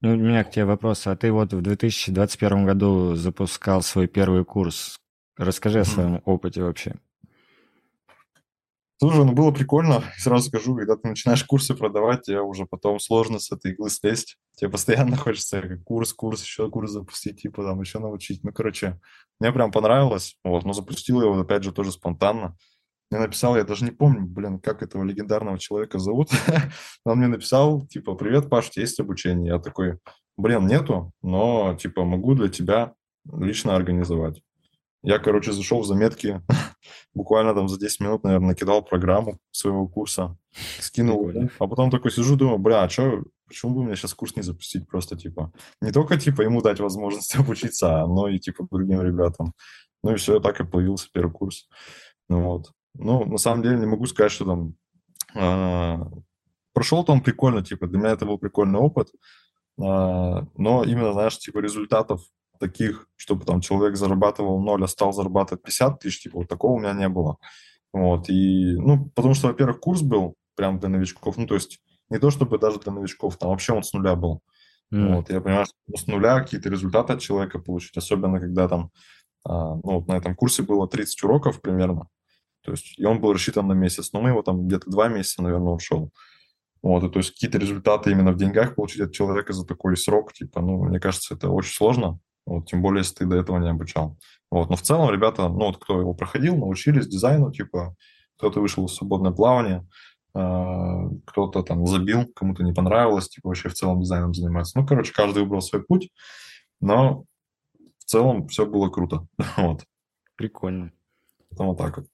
Ну, 0.00 0.12
у 0.12 0.16
меня 0.16 0.44
к 0.44 0.50
тебе 0.50 0.64
вопрос. 0.64 1.06
А 1.06 1.16
ты 1.16 1.32
вот 1.32 1.52
в 1.52 1.60
2021 1.60 2.66
году 2.66 3.14
запускал 3.14 3.82
свой 3.82 4.06
первый 4.06 4.44
курс. 4.44 5.00
Расскажи 5.38 5.78
о 5.78 5.84
своем 5.84 6.20
опыте 6.24 6.64
вообще. 6.64 6.96
Слушай, 9.00 9.24
ну 9.24 9.32
было 9.32 9.52
прикольно. 9.52 10.02
Сразу 10.16 10.48
скажу, 10.48 10.74
когда 10.74 10.96
ты 10.96 11.06
начинаешь 11.06 11.44
курсы 11.44 11.76
продавать, 11.76 12.22
тебе 12.22 12.40
уже 12.40 12.66
потом 12.66 12.98
сложно 12.98 13.38
с 13.38 13.52
этой 13.52 13.70
иглы 13.70 13.88
слезть. 13.88 14.36
Тебе 14.56 14.68
постоянно 14.68 15.16
хочется 15.16 15.78
курс, 15.84 16.12
курс, 16.12 16.42
еще 16.42 16.68
курс 16.68 16.90
запустить, 16.90 17.40
типа 17.40 17.62
там 17.62 17.80
еще 17.80 18.00
научить. 18.00 18.42
Ну, 18.42 18.52
короче, 18.52 18.98
мне 19.38 19.52
прям 19.52 19.70
понравилось. 19.70 20.34
Вот, 20.42 20.64
но 20.64 20.72
запустил 20.72 21.22
его, 21.22 21.38
опять 21.38 21.62
же, 21.62 21.70
тоже 21.70 21.92
спонтанно. 21.92 22.56
Мне 23.12 23.20
написал, 23.20 23.56
я 23.56 23.62
даже 23.62 23.84
не 23.84 23.92
помню, 23.92 24.26
блин, 24.26 24.58
как 24.58 24.82
этого 24.82 25.04
легендарного 25.04 25.60
человека 25.60 26.00
зовут. 26.00 26.30
Он 27.04 27.18
мне 27.18 27.28
написал, 27.28 27.86
типа, 27.86 28.16
привет, 28.16 28.50
Паш, 28.50 28.72
есть 28.74 28.98
обучение? 28.98 29.52
Я 29.52 29.58
такой, 29.60 29.98
блин, 30.36 30.66
нету, 30.66 31.12
но, 31.22 31.76
типа, 31.80 32.04
могу 32.04 32.34
для 32.34 32.48
тебя 32.48 32.94
лично 33.32 33.76
организовать. 33.76 34.42
Я, 35.08 35.18
короче, 35.18 35.52
зашел 35.52 35.80
в 35.80 35.86
заметки, 35.86 36.42
буквально 37.14 37.54
там 37.54 37.66
за 37.66 37.80
10 37.80 38.00
минут, 38.00 38.24
наверное, 38.24 38.48
накидал 38.48 38.82
программу 38.82 39.38
своего 39.50 39.88
курса, 39.88 40.36
скинул, 40.80 41.32
а 41.58 41.66
потом 41.66 41.90
такой 41.90 42.10
сижу, 42.10 42.36
думаю, 42.36 42.58
бля, 42.58 42.82
а 42.82 42.90
что, 42.90 43.22
почему 43.46 43.74
бы 43.74 43.84
мне 43.84 43.96
сейчас 43.96 44.12
курс 44.12 44.36
не 44.36 44.42
запустить 44.42 44.86
просто, 44.86 45.16
типа, 45.16 45.50
не 45.80 45.92
только, 45.92 46.20
типа, 46.20 46.42
ему 46.42 46.60
дать 46.60 46.80
возможность 46.80 47.34
обучиться, 47.38 48.04
но 48.06 48.28
и, 48.28 48.38
типа, 48.38 48.68
другим 48.70 49.00
ребятам. 49.00 49.54
Ну 50.02 50.12
и 50.12 50.16
все, 50.16 50.40
так 50.40 50.60
и 50.60 50.64
появился 50.64 51.08
первый 51.10 51.32
курс. 51.32 51.70
Ну 52.28 52.42
вот. 52.42 52.72
Ну, 52.92 53.24
на 53.24 53.38
самом 53.38 53.62
деле, 53.62 53.78
не 53.78 53.86
могу 53.86 54.04
сказать, 54.04 54.30
что 54.30 54.44
там... 54.44 54.74
А, 55.34 56.06
прошел 56.74 57.02
там 57.02 57.22
прикольно, 57.22 57.64
типа, 57.64 57.86
для 57.86 57.98
меня 57.98 58.10
это 58.10 58.26
был 58.26 58.36
прикольный 58.36 58.78
опыт, 58.78 59.08
а, 59.80 60.46
но 60.58 60.84
именно, 60.84 61.14
знаешь, 61.14 61.38
типа, 61.38 61.60
результатов 61.60 62.20
таких, 62.58 63.06
чтобы 63.16 63.44
там 63.44 63.60
человек 63.60 63.96
зарабатывал 63.96 64.60
0, 64.60 64.84
а 64.84 64.86
стал 64.88 65.12
зарабатывать 65.12 65.62
50 65.62 66.00
тысяч, 66.00 66.22
типа 66.22 66.38
вот 66.38 66.48
такого 66.48 66.72
у 66.72 66.78
меня 66.78 66.92
не 66.92 67.08
было. 67.08 67.36
Вот, 67.92 68.28
и, 68.28 68.76
ну, 68.76 69.06
потому 69.14 69.34
что, 69.34 69.48
во-первых, 69.48 69.80
курс 69.80 70.02
был 70.02 70.34
прям 70.54 70.78
для 70.78 70.88
новичков, 70.88 71.36
ну, 71.36 71.46
то 71.46 71.54
есть 71.54 71.80
не 72.10 72.18
то 72.18 72.30
чтобы 72.30 72.58
даже 72.58 72.78
для 72.80 72.92
новичков, 72.92 73.36
там 73.36 73.50
вообще 73.50 73.72
он 73.72 73.82
с 73.82 73.92
нуля 73.92 74.14
был. 74.14 74.42
Mm. 74.92 75.16
Вот, 75.16 75.30
я 75.30 75.40
понимаю, 75.40 75.66
что 75.66 75.96
с 75.96 76.06
нуля 76.06 76.40
какие-то 76.40 76.68
результаты 76.68 77.14
от 77.14 77.20
человека 77.20 77.58
получить, 77.58 77.96
особенно 77.96 78.40
когда 78.40 78.68
там, 78.68 78.90
а, 79.44 79.74
ну, 79.74 79.80
вот 79.82 80.08
на 80.08 80.16
этом 80.16 80.34
курсе 80.34 80.62
было 80.62 80.88
30 80.88 81.22
уроков 81.24 81.60
примерно, 81.60 82.08
то 82.62 82.72
есть 82.72 82.98
и 82.98 83.04
он 83.04 83.20
был 83.20 83.32
рассчитан 83.32 83.66
на 83.66 83.72
месяц, 83.72 84.12
но 84.12 84.20
мы 84.20 84.30
его 84.30 84.42
там 84.42 84.66
где-то 84.66 84.90
два 84.90 85.08
месяца, 85.08 85.42
наверное, 85.42 85.72
ушел. 85.72 86.10
Вот, 86.82 87.02
и 87.02 87.08
то 87.08 87.18
есть 87.18 87.32
какие-то 87.32 87.58
результаты 87.58 88.10
именно 88.10 88.32
в 88.32 88.36
деньгах 88.36 88.74
получить 88.74 89.00
от 89.00 89.12
человека 89.12 89.52
за 89.52 89.66
такой 89.66 89.96
срок, 89.96 90.32
типа, 90.32 90.60
ну, 90.60 90.84
мне 90.84 91.00
кажется, 91.00 91.34
это 91.34 91.50
очень 91.50 91.72
сложно. 91.72 92.20
Вот, 92.48 92.66
тем 92.66 92.80
более, 92.82 93.00
если 93.00 93.14
ты 93.16 93.26
до 93.26 93.36
этого 93.36 93.58
не 93.58 93.68
обучал. 93.70 94.16
Вот, 94.50 94.70
но 94.70 94.76
в 94.76 94.82
целом 94.82 95.10
ребята, 95.12 95.48
ну 95.48 95.66
вот 95.66 95.76
кто 95.76 96.00
его 96.00 96.14
проходил, 96.14 96.56
научились 96.56 97.06
дизайну, 97.06 97.52
типа 97.52 97.94
кто-то 98.36 98.60
вышел 98.60 98.86
в 98.86 98.90
свободное 98.92 99.32
плавание, 99.32 99.86
а, 100.32 101.08
кто-то 101.26 101.62
там 101.62 101.86
забил, 101.86 102.26
кому-то 102.34 102.62
не 102.62 102.72
понравилось, 102.72 103.28
типа 103.28 103.48
вообще 103.48 103.68
в 103.68 103.74
целом 103.74 104.00
дизайном 104.00 104.32
заниматься. 104.32 104.78
Ну, 104.78 104.86
короче, 104.86 105.12
каждый 105.12 105.42
выбрал 105.42 105.60
свой 105.60 105.82
путь, 105.82 106.10
но 106.80 107.24
в 107.98 108.04
целом 108.04 108.48
все 108.48 108.64
было 108.64 108.88
круто. 108.88 109.26
вот. 109.58 109.84
Прикольно. 110.36 110.92
Поэтому 111.50 111.70
вот 111.70 111.78
так 111.78 111.98
вот. 111.98 112.06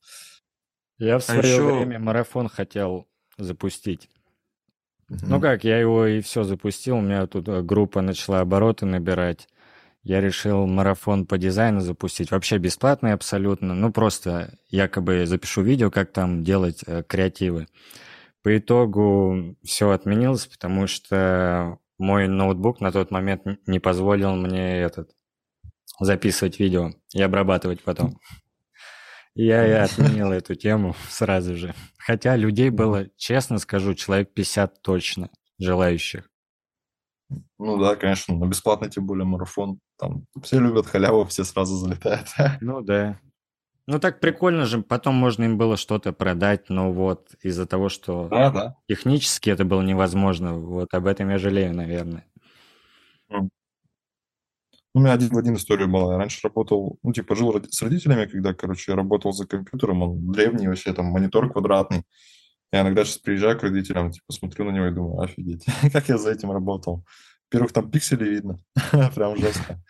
Я 0.99 1.18
в 1.18 1.22
А 1.22 1.32
свое 1.32 1.41
еще- 1.41 1.62
время 1.62 1.99
марафон 2.01 2.49
хотел 2.49 3.07
запустить. 3.39 4.09
Мгм. 5.09 5.20
Ну 5.28 5.41
как, 5.41 5.62
я 5.64 5.78
его 5.78 6.07
и 6.07 6.20
все 6.20 6.43
запустил, 6.45 6.97
у 6.97 7.01
меня 7.03 7.26
тут 7.26 7.47
э, 7.49 7.62
группа 7.62 8.01
начала 8.01 8.41
обороты 8.41 8.87
набирать. 8.87 9.49
Я 10.05 10.21
решил 10.21 10.67
марафон 10.67 11.27
по 11.27 11.39
дизайну 11.39 11.81
запустить, 11.81 12.31
вообще 12.31 12.59
бесплатный 12.59 13.15
абсолютно, 13.15 13.75
ну 13.75 13.91
просто 13.91 14.53
якобы 14.69 15.25
запишу 15.25 15.63
видео, 15.63 15.91
как 15.91 16.13
там 16.13 16.45
делать 16.45 16.83
э, 16.87 17.03
креативы. 17.03 17.69
По 18.43 18.59
итогу 18.59 19.57
все 19.65 19.91
отменилось, 19.91 20.47
потому 20.47 20.87
что 20.87 21.79
мой 21.97 22.29
ноутбук 22.29 22.83
на 22.83 22.93
тот 22.93 23.11
момент 23.11 23.43
не 23.67 23.81
позволил 23.81 24.37
мне 24.37 24.79
этот 24.83 25.11
записывать 25.99 26.61
видео 26.61 26.91
и 27.15 27.23
обрабатывать 27.23 27.83
потом. 27.83 28.21
Я 29.35 29.67
и 29.67 29.71
отменил 29.71 30.33
эту 30.33 30.55
тему 30.55 30.95
сразу 31.09 31.57
же. 31.57 31.75
Хотя 31.97 32.37
людей 32.37 32.69
было, 32.69 33.09
честно 33.17 33.59
скажу, 33.59 33.95
человек 33.95 34.35
50 34.35 34.83
точно 34.83 35.31
желающих. 35.59 36.29
Ну 37.59 37.79
да, 37.79 37.97
конечно, 37.97 38.37
на 38.37 38.47
бесплатный 38.47 38.91
тем 38.91 39.07
более 39.07 39.25
марафон. 39.25 39.81
Там 39.99 40.26
все 40.42 40.59
любят 40.59 40.86
халяву, 40.86 41.24
все 41.24 41.45
сразу 41.45 41.76
залетают. 41.76 42.28
Ну 42.61 42.82
да. 42.82 43.18
Ну 43.86 43.99
так 43.99 44.20
прикольно 44.20 44.64
же, 44.64 44.80
потом 44.82 45.14
можно 45.14 45.45
им 45.45 45.59
было 45.59 45.76
что-то 45.76 46.12
продать, 46.12 46.70
но 46.70 46.90
вот 46.92 47.34
из-за 47.42 47.66
того, 47.66 47.90
что 47.90 48.28
Да, 48.30 48.51
да. 48.51 48.76
технически 48.88 49.51
это 49.51 49.64
было 49.66 49.82
невозможно, 49.82 50.55
вот 50.55 50.95
об 50.95 51.07
этом 51.07 51.28
я 51.28 51.38
жалею, 51.38 51.74
наверное. 51.74 52.24
У 54.97 55.01
меня 55.01 55.12
один 55.12 55.30
в 55.30 55.38
один 55.38 55.57
история 55.57 55.86
была. 55.86 56.12
Я 56.12 56.18
раньше 56.18 56.38
работал, 56.45 56.99
ну, 57.03 57.12
типа, 57.12 57.34
жил 57.34 57.53
с 57.68 57.82
родителями, 57.82 58.26
когда, 58.26 58.55
короче, 58.55 58.92
я 58.92 58.97
работал 58.97 59.32
за 59.32 59.45
компьютером, 59.45 60.03
он 60.03 60.30
древний 60.30 60.68
вообще, 60.68 60.92
там, 60.92 61.07
монитор 61.07 61.51
квадратный. 61.51 62.05
Я 62.72 62.82
иногда 62.82 63.05
сейчас 63.05 63.18
приезжаю 63.18 63.59
к 63.59 63.62
родителям, 63.64 64.12
типа, 64.12 64.32
смотрю 64.32 64.66
на 64.66 64.70
него 64.70 64.86
и 64.86 64.92
думаю, 64.92 65.20
офигеть, 65.20 65.64
как 65.92 66.09
я 66.09 66.16
за 66.16 66.30
этим 66.30 66.53
работал. 66.53 67.05
Во-первых, 67.55 67.73
там 67.73 67.91
пиксели 67.91 68.29
видно, 68.29 68.59
прям 69.15 69.37
жестко. 69.37 69.83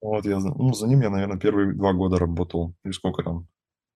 Вот, 0.00 0.26
я, 0.26 0.38
ну, 0.40 0.74
за 0.74 0.88
ним 0.88 1.02
я, 1.02 1.10
наверное, 1.10 1.38
первые 1.38 1.74
два 1.74 1.92
года 1.92 2.18
работал, 2.18 2.74
или 2.84 2.92
сколько 2.92 3.22
там, 3.22 3.46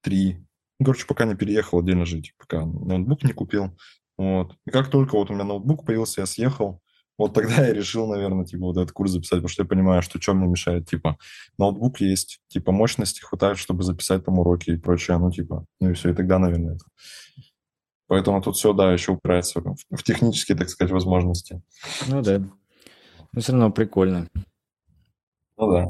три. 0.02 0.36
Ну, 0.78 0.86
короче, 0.86 1.06
пока 1.06 1.24
не 1.24 1.34
переехал 1.34 1.80
отдельно 1.80 2.04
жить, 2.04 2.32
пока 2.38 2.64
ноутбук 2.64 3.24
не 3.24 3.32
купил. 3.32 3.76
Вот. 4.16 4.54
И 4.66 4.70
как 4.70 4.88
только 4.90 5.16
вот 5.16 5.30
у 5.30 5.34
меня 5.34 5.44
ноутбук 5.44 5.84
появился, 5.84 6.20
я 6.20 6.26
съехал, 6.26 6.80
вот 7.18 7.32
тогда 7.32 7.66
я 7.66 7.72
решил, 7.72 8.06
наверное, 8.06 8.44
типа 8.44 8.66
вот 8.66 8.76
этот 8.76 8.92
курс 8.92 9.10
записать, 9.10 9.38
потому 9.38 9.48
что 9.48 9.62
я 9.62 9.68
понимаю, 9.68 10.02
что 10.02 10.20
что 10.20 10.34
мне 10.34 10.46
мешает, 10.46 10.88
типа, 10.88 11.18
ноутбук 11.58 12.00
есть, 12.00 12.40
типа, 12.48 12.72
мощности 12.72 13.22
хватает, 13.22 13.58
чтобы 13.58 13.82
записать 13.82 14.24
там 14.24 14.38
уроки 14.38 14.70
и 14.70 14.76
прочее, 14.76 15.18
ну, 15.18 15.30
типа, 15.30 15.64
ну 15.80 15.90
и 15.90 15.94
все, 15.94 16.10
и 16.10 16.14
тогда, 16.14 16.38
наверное, 16.38 16.74
это. 16.74 16.84
Поэтому 18.06 18.40
тут 18.42 18.56
все, 18.56 18.72
да, 18.72 18.92
еще 18.92 19.12
упирается 19.12 19.60
в, 19.60 19.76
в 19.90 20.02
технические, 20.02 20.56
так 20.56 20.68
сказать, 20.68 20.92
возможности. 20.92 21.62
Ну 22.06 22.22
да. 22.22 22.48
Но 23.36 23.42
все 23.42 23.52
равно 23.52 23.70
прикольно. 23.70 24.28
Ну 25.58 25.70
да. 25.70 25.86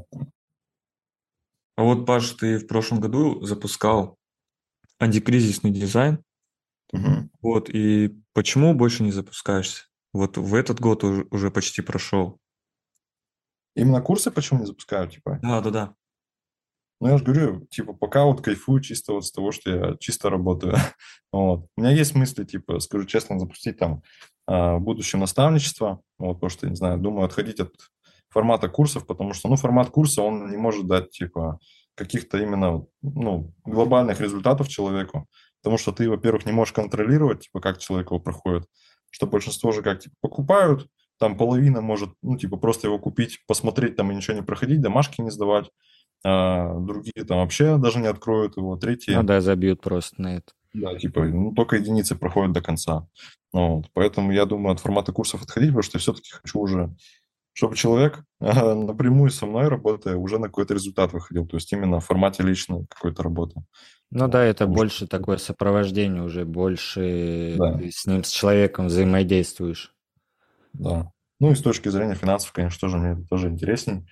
А 1.77 1.83
вот, 1.83 2.05
Паш, 2.05 2.31
ты 2.33 2.59
в 2.59 2.67
прошлом 2.67 3.01
году 3.01 3.45
запускал 3.45 4.17
антикризисный 4.99 5.71
дизайн. 5.71 6.25
Мгм. 6.93 7.31
Вот, 7.41 7.71
и 7.71 8.21
почему 8.33 8.75
больше 8.75 9.05
не 9.05 9.13
запускаешься? 9.13 9.85
Вот 10.13 10.39
в 10.39 10.55
этот 10.57 10.81
год 10.81 11.05
уже, 11.05 11.51
почти 11.53 11.83
прошел. 11.83 12.39
Именно 13.77 14.01
курсы 14.01 14.33
почему 14.33 14.61
не 14.61 14.67
запускаю, 14.67 15.09
типа? 15.09 15.39
Да, 15.41 15.61
да, 15.61 15.71
да. 15.71 15.95
Ну, 17.01 17.09
я 17.09 17.19
же 17.19 17.25
говорю, 17.25 17.67
типа, 17.67 17.93
пока 17.93 18.25
вот 18.25 18.41
кайфую 18.41 18.81
чисто 18.81 19.13
вот 19.13 19.27
с 19.27 19.33
того, 19.33 19.53
что 19.53 19.71
я 19.71 19.97
чисто 19.99 20.31
работаю. 20.31 20.77
Вот. 21.33 21.67
У 21.77 21.83
меня 21.83 21.91
есть 21.91 22.15
мысли, 22.15 22.45
типа, 22.45 22.79
скажу 22.79 23.05
честно, 23.05 23.39
запустить 23.39 23.77
там 23.77 24.01
а, 24.47 24.77
в 24.77 24.81
будущем 24.81 25.21
наставничество, 25.21 26.01
вот, 26.19 26.35
потому 26.35 26.49
что, 26.51 26.67
не 26.69 26.77
знаю, 26.77 26.99
думаю 26.99 27.27
отходить 27.27 27.61
от 27.61 27.75
формата 28.31 28.69
курсов, 28.69 29.07
потому 29.07 29.35
что, 29.35 29.49
ну, 29.49 29.57
формат 29.57 29.91
курса, 29.91 30.23
он 30.23 30.51
не 30.51 30.57
может 30.57 30.87
дать, 30.87 31.11
типа, 31.11 31.59
каких-то 31.95 32.39
именно, 32.39 32.87
ну, 33.03 33.53
глобальных 33.65 34.21
результатов 34.21 34.69
человеку, 34.69 35.27
потому 35.63 35.79
что 35.79 35.93
ты, 35.93 36.09
во-первых, 36.09 36.47
не 36.47 36.53
можешь 36.53 36.73
контролировать, 36.73 37.41
типа, 37.41 37.61
как 37.61 37.79
человек 37.79 38.07
его 38.11 38.21
проходит, 38.21 38.67
что 39.11 39.27
большинство 39.27 39.73
же 39.73 39.83
как, 39.83 40.01
типа, 40.01 40.15
покупают, 40.21 40.89
там 41.19 41.37
половина 41.37 41.81
может, 41.81 42.11
ну, 42.23 42.37
типа, 42.37 42.57
просто 42.57 42.87
его 42.87 42.99
купить, 42.99 43.41
посмотреть 43.47 43.97
там 43.97 44.13
и 44.13 44.15
ничего 44.15 44.37
не 44.37 44.43
проходить, 44.43 44.81
домашки 44.81 45.21
не 45.21 45.31
сдавать, 45.31 45.71
а 46.25 46.75
другие 46.79 47.25
там 47.27 47.39
вообще 47.39 47.77
даже 47.79 47.99
не 48.01 48.09
откроют 48.09 48.57
его, 48.57 48.77
третьи... 48.77 49.13
Ну 49.15 49.23
да, 49.23 49.41
забьют 49.41 49.81
просто 49.81 50.21
на 50.21 50.37
это. 50.37 50.53
Да, 50.73 50.95
типа, 50.99 51.25
ну, 51.25 51.53
только 51.53 51.77
единицы 51.77 52.17
проходят 52.17 52.53
до 52.53 52.61
конца. 52.61 53.07
Ну, 53.53 53.77
вот. 53.77 53.87
Поэтому 53.95 54.33
я 54.33 54.45
думаю 54.45 54.73
от 54.75 54.81
формата 54.81 55.13
курсов 55.13 55.43
отходить, 55.43 55.71
потому 55.71 55.83
что 55.83 55.97
я 55.97 56.01
все-таки 56.01 56.31
хочу 56.31 56.59
уже, 56.59 56.95
чтобы 57.55 57.77
человек 57.77 58.23
а, 58.41 58.75
напрямую 58.75 59.31
со 59.31 59.47
мной, 59.47 59.69
работая, 59.69 60.17
уже 60.17 60.39
на 60.39 60.49
какой-то 60.49 60.75
результат 60.75 61.13
выходил. 61.15 61.47
То 61.47 61.57
есть 61.57 61.73
именно 61.73 62.01
в 62.01 62.05
формате 62.05 62.43
личной 62.43 62.87
какой-то 62.91 63.23
работы. 63.23 63.63
Ну 64.11 64.29
да, 64.29 64.45
это 64.45 64.65
Потому 64.67 64.75
что- 64.75 64.81
больше 64.83 65.07
такое 65.07 65.37
сопровождение, 65.39 66.23
уже 66.23 66.45
больше 66.45 67.55
Да. 67.57 67.79
ты 67.79 67.91
с 67.91 68.05
ним, 68.05 68.23
с 68.25 68.29
человеком 68.31 68.89
взаимодействуешь. 68.89 69.95
Да. 70.75 71.11
Ну 71.41 71.53
и 71.53 71.55
с 71.55 71.63
точки 71.63 71.89
зрения 71.89 72.15
финансов, 72.15 72.53
конечно, 72.53 72.79
тоже 72.81 72.99
мне 72.99 73.13
это 73.13 73.23
тоже 73.29 73.49
интересней. 73.49 74.07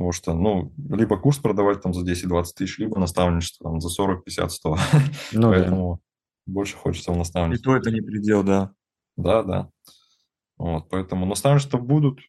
Потому 0.00 0.12
что, 0.12 0.32
ну, 0.32 0.72
либо 0.88 1.18
курс 1.18 1.36
продавать 1.36 1.82
там 1.82 1.92
за 1.92 2.10
10-20 2.10 2.44
тысяч, 2.56 2.78
либо 2.78 2.98
наставничество 2.98 3.70
там 3.70 3.82
за 3.82 3.90
40, 3.90 4.24
50, 4.24 4.50
100. 4.50 4.78
Ну 5.32 5.40
да. 5.42 5.48
Поэтому 5.50 6.00
больше 6.46 6.74
хочется 6.78 7.12
в 7.12 7.16
И 7.16 7.18
наставничество. 7.18 7.72
то 7.74 7.76
это 7.76 7.90
не 7.90 8.00
предел, 8.00 8.42
да. 8.42 8.72
Да, 9.18 9.42
да. 9.42 9.68
Вот, 10.56 10.88
поэтому 10.88 11.26
наставничества 11.26 11.76
будут, 11.76 12.20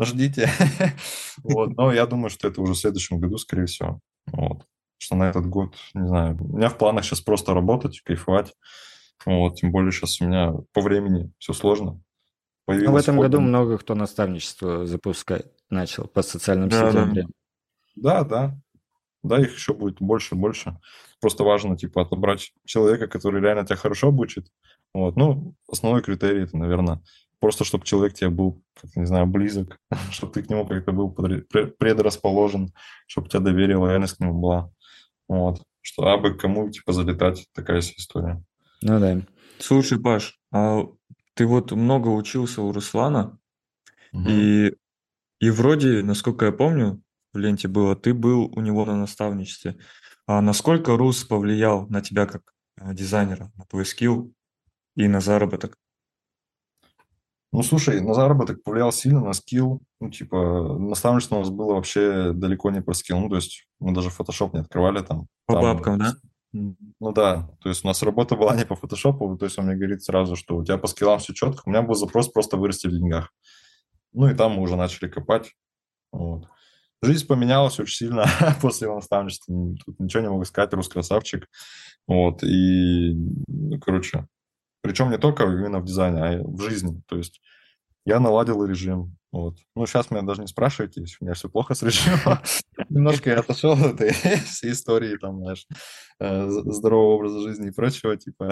ждите. 0.00 0.50
Вот, 1.44 1.76
но 1.76 1.92
я 1.92 2.04
думаю, 2.06 2.30
что 2.30 2.48
это 2.48 2.60
уже 2.62 2.72
в 2.72 2.78
следующем 2.78 3.20
году, 3.20 3.38
скорее 3.38 3.66
всего. 3.66 4.00
Вот. 4.26 4.66
Что 4.98 5.14
на 5.14 5.30
этот 5.30 5.46
год, 5.46 5.76
не 5.94 6.08
знаю, 6.08 6.36
у 6.40 6.56
меня 6.56 6.68
в 6.68 6.78
планах 6.78 7.04
сейчас 7.04 7.20
просто 7.20 7.54
работать, 7.54 8.00
кайфовать. 8.00 8.56
Вот, 9.24 9.54
тем 9.54 9.70
более 9.70 9.92
сейчас 9.92 10.20
у 10.20 10.24
меня 10.24 10.52
по 10.72 10.80
времени 10.80 11.30
все 11.38 11.52
сложно. 11.52 11.92
Ну, 11.92 12.00
в 12.00 12.66
Появилось 12.66 13.04
этом 13.04 13.20
году 13.20 13.40
много 13.40 13.78
кто 13.78 13.94
наставничество 13.94 14.84
запускает, 14.84 15.59
начал 15.70 16.06
по 16.08 16.22
социальным 16.22 16.68
Да, 16.68 16.90
сетям. 16.90 17.08
да. 17.08 17.14
прям. 17.14 17.30
Да, 17.96 18.24
да. 18.24 18.58
Да, 19.22 19.40
их 19.40 19.54
еще 19.54 19.74
будет 19.74 20.00
больше 20.00 20.34
и 20.34 20.38
больше. 20.38 20.78
Просто 21.20 21.44
важно, 21.44 21.76
типа, 21.76 22.02
отобрать 22.02 22.52
человека, 22.64 23.06
который 23.06 23.40
реально 23.42 23.66
тебя 23.66 23.76
хорошо 23.76 24.08
обучит. 24.08 24.50
Вот. 24.94 25.16
Ну, 25.16 25.54
основной 25.70 26.02
критерий 26.02 26.44
это, 26.44 26.56
наверное, 26.56 27.02
просто 27.38 27.64
чтобы 27.64 27.84
человек 27.84 28.14
тебе 28.14 28.30
был, 28.30 28.62
как, 28.80 28.96
не 28.96 29.04
знаю, 29.06 29.26
близок, 29.26 29.78
чтобы 30.10 30.32
ты 30.32 30.42
к 30.42 30.48
нему 30.48 30.66
как-то 30.66 30.92
был 30.92 31.10
предрасположен, 31.10 32.72
чтобы 33.06 33.28
тебя 33.28 33.40
доверие, 33.40 33.76
лояльность 33.76 34.16
к 34.16 34.20
нему 34.20 34.40
была. 34.40 34.72
Вот. 35.28 35.62
Что 35.82 36.08
абы 36.08 36.34
кому, 36.34 36.70
типа, 36.70 36.92
залетать, 36.92 37.46
такая 37.54 37.80
вся 37.80 37.94
история. 37.96 38.42
Ну 38.82 38.98
да. 39.00 39.20
Слушай, 39.58 40.00
Паш, 40.00 40.38
а 40.52 40.86
ты 41.34 41.46
вот 41.46 41.72
много 41.72 42.08
учился 42.08 42.62
у 42.62 42.72
Руслана, 42.72 43.38
Мгм. 44.12 44.26
и, 44.28 44.72
и 45.40 45.50
вроде, 45.50 46.02
насколько 46.02 46.46
я 46.46 46.52
помню, 46.52 47.02
в 47.32 47.38
ленте 47.38 47.68
было, 47.68 47.96
ты 47.96 48.12
был 48.12 48.52
у 48.54 48.60
него 48.60 48.84
на 48.84 48.96
наставничестве. 48.96 49.76
А 50.26 50.40
насколько 50.40 50.96
Рус 50.96 51.24
повлиял 51.24 51.86
на 51.88 52.02
тебя 52.02 52.26
как 52.26 52.52
э, 52.80 52.94
дизайнера, 52.94 53.50
на 53.56 53.64
твой 53.64 53.86
скилл 53.86 54.32
и 54.96 55.08
на 55.08 55.20
заработок? 55.20 55.76
Ну, 57.52 57.62
слушай, 57.62 58.00
на 58.00 58.14
заработок 58.14 58.62
повлиял 58.62 58.92
сильно, 58.92 59.20
на 59.20 59.32
скилл. 59.32 59.80
Ну, 60.00 60.10
типа, 60.10 60.76
наставничество 60.78 61.36
у 61.36 61.40
нас 61.40 61.50
было 61.50 61.74
вообще 61.74 62.32
далеко 62.32 62.70
не 62.70 62.80
про 62.80 62.94
скилл. 62.94 63.18
Ну, 63.18 63.28
то 63.28 63.36
есть 63.36 63.66
мы 63.80 63.92
даже 63.92 64.10
фотошоп 64.10 64.54
не 64.54 64.60
открывали 64.60 65.02
там. 65.02 65.26
По 65.46 65.54
Там- 65.54 65.62
бабкам, 65.62 65.98
да? 65.98 66.14
Ну 66.52 67.12
да, 67.12 67.48
то 67.60 67.68
есть 67.68 67.84
у 67.84 67.88
нас 67.88 68.02
работа 68.02 68.34
была 68.34 68.54
не 68.56 68.66
по 68.66 68.74
фотошопу, 68.74 69.36
то 69.36 69.44
есть 69.44 69.56
он 69.58 69.66
мне 69.66 69.76
говорит 69.76 70.02
сразу, 70.02 70.34
что 70.34 70.56
у 70.56 70.64
тебя 70.64 70.78
по 70.78 70.88
скиллам 70.88 71.20
все 71.20 71.32
четко. 71.32 71.62
У 71.64 71.70
меня 71.70 71.82
был 71.82 71.94
запрос 71.94 72.28
просто 72.28 72.56
вырасти 72.56 72.88
в 72.88 72.90
деньгах. 72.90 73.32
Ну 74.12 74.28
и 74.28 74.34
там 74.34 74.52
мы 74.52 74.62
уже 74.62 74.76
начали 74.76 75.08
копать. 75.08 75.52
Вот. 76.12 76.48
Жизнь 77.02 77.26
поменялась 77.26 77.78
очень 77.80 77.96
сильно 77.96 78.26
после 78.60 78.86
его 78.86 78.96
наставничества. 78.96 79.54
Тут 79.84 79.98
ничего 79.98 80.22
не 80.22 80.28
могу 80.28 80.44
сказать, 80.44 80.72
рус 80.74 80.88
красавчик. 80.88 81.48
Вот, 82.06 82.42
и, 82.42 83.14
ну, 83.46 83.78
короче, 83.80 84.26
причем 84.82 85.10
не 85.10 85.18
только 85.18 85.44
именно 85.44 85.80
в 85.80 85.84
дизайне, 85.84 86.22
а 86.22 86.34
и 86.34 86.42
в 86.42 86.60
жизни. 86.60 87.02
То 87.06 87.16
есть 87.16 87.40
я 88.04 88.20
наладил 88.20 88.64
режим. 88.64 89.16
Вот. 89.32 89.58
Ну, 89.76 89.86
сейчас 89.86 90.10
меня 90.10 90.22
даже 90.22 90.40
не 90.40 90.48
спрашивайте, 90.48 91.02
у 91.20 91.24
меня 91.24 91.34
все 91.34 91.48
плохо 91.48 91.74
с 91.74 91.82
режимом. 91.82 92.38
Немножко 92.88 93.30
я 93.30 93.40
отошел 93.40 93.72
от 93.72 94.00
этой 94.00 94.12
всей 94.44 94.72
истории, 94.72 95.16
там, 95.16 95.38
знаешь, 95.38 95.66
э, 96.18 96.48
здорового 96.48 97.14
образа 97.14 97.40
жизни 97.40 97.68
и 97.68 97.72
прочего, 97.72 98.16
типа 98.16 98.50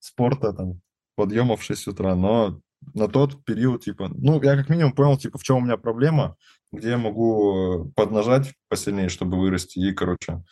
спорта, 0.00 0.52
там, 0.52 0.80
подъема 1.14 1.56
в 1.56 1.62
6 1.62 1.88
утра, 1.88 2.14
но 2.16 2.60
на 2.94 3.08
тот 3.08 3.44
период, 3.44 3.82
типа, 3.82 4.08
ну, 4.08 4.42
я 4.42 4.56
как 4.56 4.68
минимум 4.68 4.92
понял, 4.92 5.16
типа, 5.16 5.38
в 5.38 5.42
чем 5.42 5.56
у 5.56 5.60
меня 5.60 5.76
проблема, 5.76 6.36
где 6.72 6.90
я 6.90 6.98
могу 6.98 7.84
э, 7.88 7.90
поднажать 7.94 8.54
посильнее, 8.68 9.08
чтобы 9.08 9.38
вырасти, 9.38 9.78
и, 9.78 9.92
короче, 9.92 10.42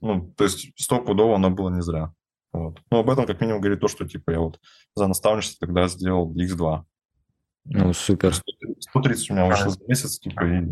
ну, 0.00 0.32
то 0.36 0.44
есть 0.44 0.72
стопудово 0.76 1.36
оно 1.36 1.50
было 1.50 1.70
не 1.70 1.82
зря. 1.82 2.12
Вот. 2.52 2.80
Ну, 2.90 2.98
об 2.98 3.10
этом 3.10 3.26
как 3.26 3.40
минимум 3.40 3.60
говорит 3.60 3.80
то, 3.80 3.88
что, 3.88 4.08
типа, 4.08 4.30
я 4.30 4.40
вот 4.40 4.58
за 4.94 5.06
наставничество 5.06 5.66
тогда 5.66 5.88
сделал 5.88 6.32
X2. 6.34 6.84
Ну, 7.64 7.92
супер. 7.92 8.34
130 8.34 9.30
у 9.30 9.34
меня 9.34 9.46
вышло 9.46 9.70
за 9.70 9.84
месяц, 9.86 10.18
типа, 10.18 10.44
и 10.44 10.66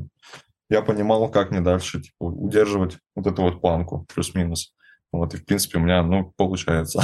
я 0.70 0.82
понимал, 0.82 1.28
как 1.30 1.50
мне 1.50 1.60
дальше, 1.60 2.00
типа, 2.00 2.24
удерживать 2.24 2.98
вот 3.14 3.26
эту 3.26 3.42
вот 3.42 3.60
планку, 3.60 4.06
плюс-минус. 4.14 4.72
Вот, 5.12 5.34
и, 5.34 5.36
в 5.36 5.44
принципе, 5.44 5.78
у 5.78 5.82
меня, 5.82 6.02
ну, 6.02 6.32
получается. 6.36 7.02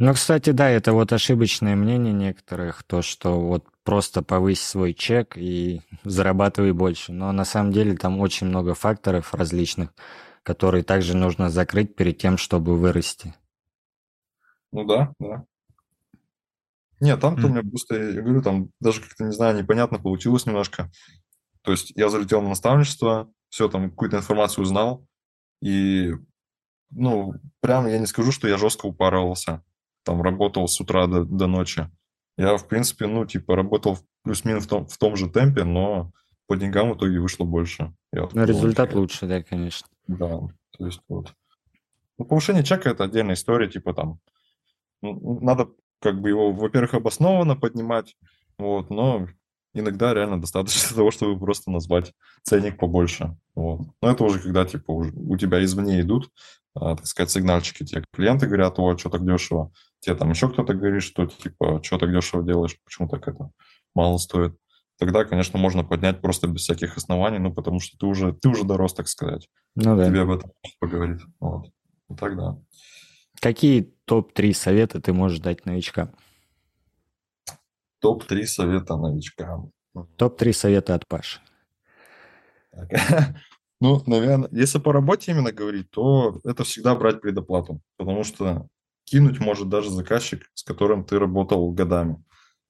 Ну, 0.00 0.14
кстати, 0.14 0.50
да, 0.50 0.70
это 0.70 0.92
вот 0.92 1.12
ошибочное 1.12 1.74
мнение 1.74 2.12
некоторых, 2.12 2.84
то, 2.84 3.02
что 3.02 3.40
вот 3.40 3.64
просто 3.82 4.22
повысь 4.22 4.62
свой 4.62 4.94
чек 4.94 5.36
и 5.36 5.82
зарабатывай 6.04 6.72
больше. 6.72 7.12
Но 7.12 7.32
на 7.32 7.44
самом 7.44 7.72
деле 7.72 7.96
там 7.96 8.20
очень 8.20 8.46
много 8.46 8.74
факторов 8.74 9.34
различных, 9.34 9.92
которые 10.44 10.84
также 10.84 11.16
нужно 11.16 11.50
закрыть 11.50 11.96
перед 11.96 12.16
тем, 12.16 12.38
чтобы 12.38 12.78
вырасти. 12.78 13.34
Ну 14.70 14.84
да, 14.84 15.12
да. 15.18 15.44
Нет, 17.00 17.20
там-то 17.20 17.42
mm. 17.42 17.46
у 17.46 17.48
меня 17.48 17.62
просто, 17.62 17.94
я 17.96 18.22
говорю, 18.22 18.42
там 18.42 18.70
даже 18.80 19.00
как-то, 19.00 19.24
не 19.24 19.32
знаю, 19.32 19.56
непонятно 19.56 19.98
получилось 19.98 20.46
немножко. 20.46 20.90
То 21.62 21.72
есть 21.72 21.92
я 21.96 22.08
залетел 22.08 22.40
на 22.40 22.50
наставничество, 22.50 23.32
все, 23.48 23.68
там 23.68 23.90
какую-то 23.90 24.18
информацию 24.18 24.62
узнал, 24.62 25.06
и, 25.60 26.12
ну, 26.90 27.34
прям 27.60 27.86
я 27.86 27.98
не 27.98 28.06
скажу, 28.06 28.30
что 28.30 28.46
я 28.46 28.58
жестко 28.58 28.86
упарывался 28.86 29.62
там 30.08 30.22
работал 30.22 30.66
с 30.66 30.80
утра 30.80 31.06
до, 31.06 31.26
до 31.26 31.46
ночи. 31.46 31.86
Я, 32.38 32.56
в 32.56 32.66
принципе, 32.66 33.06
ну, 33.06 33.26
типа, 33.26 33.54
работал 33.54 33.98
плюс-минус 34.22 34.64
в 34.64 34.68
том, 34.68 34.86
в 34.86 34.96
том 34.96 35.16
же 35.16 35.28
темпе, 35.28 35.64
но 35.64 36.12
по 36.46 36.56
деньгам 36.56 36.90
в 36.90 36.96
итоге 36.96 37.20
вышло 37.20 37.44
больше. 37.44 37.92
Я 38.10 38.26
но 38.32 38.44
результат 38.44 38.88
что... 38.88 39.00
лучше, 39.00 39.26
да, 39.26 39.42
конечно. 39.42 39.86
Да, 40.06 40.40
то 40.78 40.86
есть 40.86 41.02
вот. 41.10 41.34
Ну, 42.16 42.24
повышение 42.24 42.64
чека– 42.64 42.88
это 42.90 43.04
отдельная 43.04 43.34
история, 43.34 43.68
типа 43.68 43.92
там, 43.92 44.18
ну, 45.02 45.40
надо 45.42 45.68
как 46.00 46.22
бы 46.22 46.30
его, 46.30 46.52
во-первых, 46.52 46.94
обоснованно 46.94 47.54
поднимать, 47.54 48.16
вот, 48.56 48.88
но 48.88 49.28
иногда 49.74 50.14
реально 50.14 50.40
достаточно 50.40 50.88
того, 50.96 51.10
чтобы 51.10 51.38
просто 51.38 51.70
назвать 51.70 52.12
ценник 52.42 52.78
побольше. 52.78 53.36
Вот. 53.54 53.88
Но 54.02 54.10
это 54.10 54.24
уже 54.24 54.40
когда 54.40 54.64
типа 54.64 54.90
уже 54.92 55.12
у 55.14 55.36
тебя 55.36 55.62
извне 55.64 56.00
идут, 56.00 56.30
а, 56.74 56.96
так 56.96 57.06
сказать, 57.06 57.30
сигнальчики. 57.30 57.84
Те 57.84 58.04
клиенты 58.12 58.46
говорят, 58.46 58.78
о, 58.78 58.96
что 58.96 59.10
так 59.10 59.24
дешево. 59.24 59.72
Тебе 60.00 60.14
там 60.14 60.30
еще 60.30 60.48
кто-то 60.48 60.74
говорит, 60.74 61.02
что 61.02 61.26
типа, 61.26 61.80
что 61.82 61.98
так 61.98 62.12
дешево 62.12 62.42
делаешь, 62.42 62.76
почему 62.84 63.08
так 63.08 63.26
это 63.26 63.50
мало 63.94 64.18
стоит. 64.18 64.56
Тогда, 64.98 65.24
конечно, 65.24 65.58
можно 65.58 65.84
поднять 65.84 66.20
просто 66.20 66.48
без 66.48 66.62
всяких 66.62 66.96
оснований, 66.96 67.38
ну, 67.38 67.52
потому 67.52 67.78
что 67.78 67.96
ты 67.96 68.06
уже, 68.06 68.32
ты 68.32 68.48
уже 68.48 68.64
дорос, 68.64 68.94
так 68.94 69.08
сказать. 69.08 69.48
Ну 69.76 69.96
да. 69.96 70.08
Тебе 70.08 70.22
об 70.22 70.30
этом 70.30 70.52
поговорить. 70.80 71.20
Вот. 71.38 71.66
И 72.10 72.14
тогда. 72.14 72.58
Какие 73.40 73.94
топ-3 74.06 74.52
совета 74.52 75.00
ты 75.00 75.12
можешь 75.12 75.38
дать 75.38 75.66
новичкам? 75.66 76.10
Топ-3 78.00 78.44
совета 78.44 78.96
новичкам. 78.96 79.70
Топ-3 80.16 80.52
совета 80.52 80.94
от 80.94 81.06
Паши. 81.06 81.40
Ну, 83.80 84.02
наверное, 84.06 84.48
если 84.50 84.80
по 84.80 84.92
работе 84.92 85.30
именно 85.30 85.52
говорить, 85.52 85.88
то 85.92 86.40
это 86.44 86.64
всегда 86.64 86.96
брать 86.96 87.20
предоплату, 87.20 87.80
потому 87.96 88.24
что 88.24 88.66
кинуть 89.04 89.38
может 89.38 89.68
даже 89.68 89.90
заказчик, 89.90 90.50
с 90.54 90.64
которым 90.64 91.04
ты 91.04 91.16
работал 91.16 91.70
годами. 91.70 92.20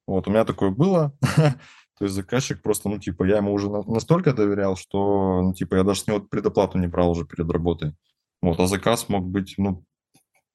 Вот, 0.07 0.27
у 0.27 0.31
меня 0.31 0.45
такое 0.45 0.71
было. 0.71 1.17
То 1.99 2.05
есть 2.05 2.15
заказчик 2.15 2.63
просто, 2.63 2.89
ну, 2.89 2.99
типа, 2.99 3.25
я 3.25 3.39
ему 3.39 3.53
уже 3.53 3.71
настолько 3.71 4.33
доверял, 4.33 4.77
что, 4.77 5.41
ну, 5.41 5.55
типа, 5.55 5.77
я 5.77 5.83
даже 5.83 6.01
с 6.01 6.07
него 6.07 6.21
предоплату 6.21 6.79
не 6.79 6.87
брал 6.87 7.11
уже 7.11 7.25
перед 7.25 7.51
работой. 7.51 7.95
Вот, 8.41 8.61
а 8.61 8.67
заказ 8.67 9.09
мог 9.09 9.25
быть, 9.25 9.55
ну, 9.57 9.85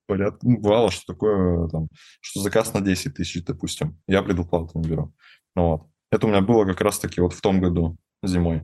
порядка, 0.06 0.40
ну, 0.44 0.60
бывало, 0.60 0.92
что 0.92 1.14
такое, 1.14 1.68
там, 1.70 1.88
что 2.22 2.42
заказ 2.42 2.74
на 2.74 2.82
10 2.82 3.14
тысяч, 3.16 3.44
допустим, 3.44 4.00
я 4.08 4.22
предоплату 4.24 4.80
не 4.80 4.90
беру. 4.90 5.14
Вот. 5.56 5.88
Это 6.12 6.28
у 6.28 6.30
меня 6.30 6.42
было 6.42 6.66
как 6.66 6.82
раз-таки 6.82 7.22
вот 7.22 7.34
в 7.34 7.42
том 7.42 7.60
году, 7.60 7.98
зимой, 8.22 8.64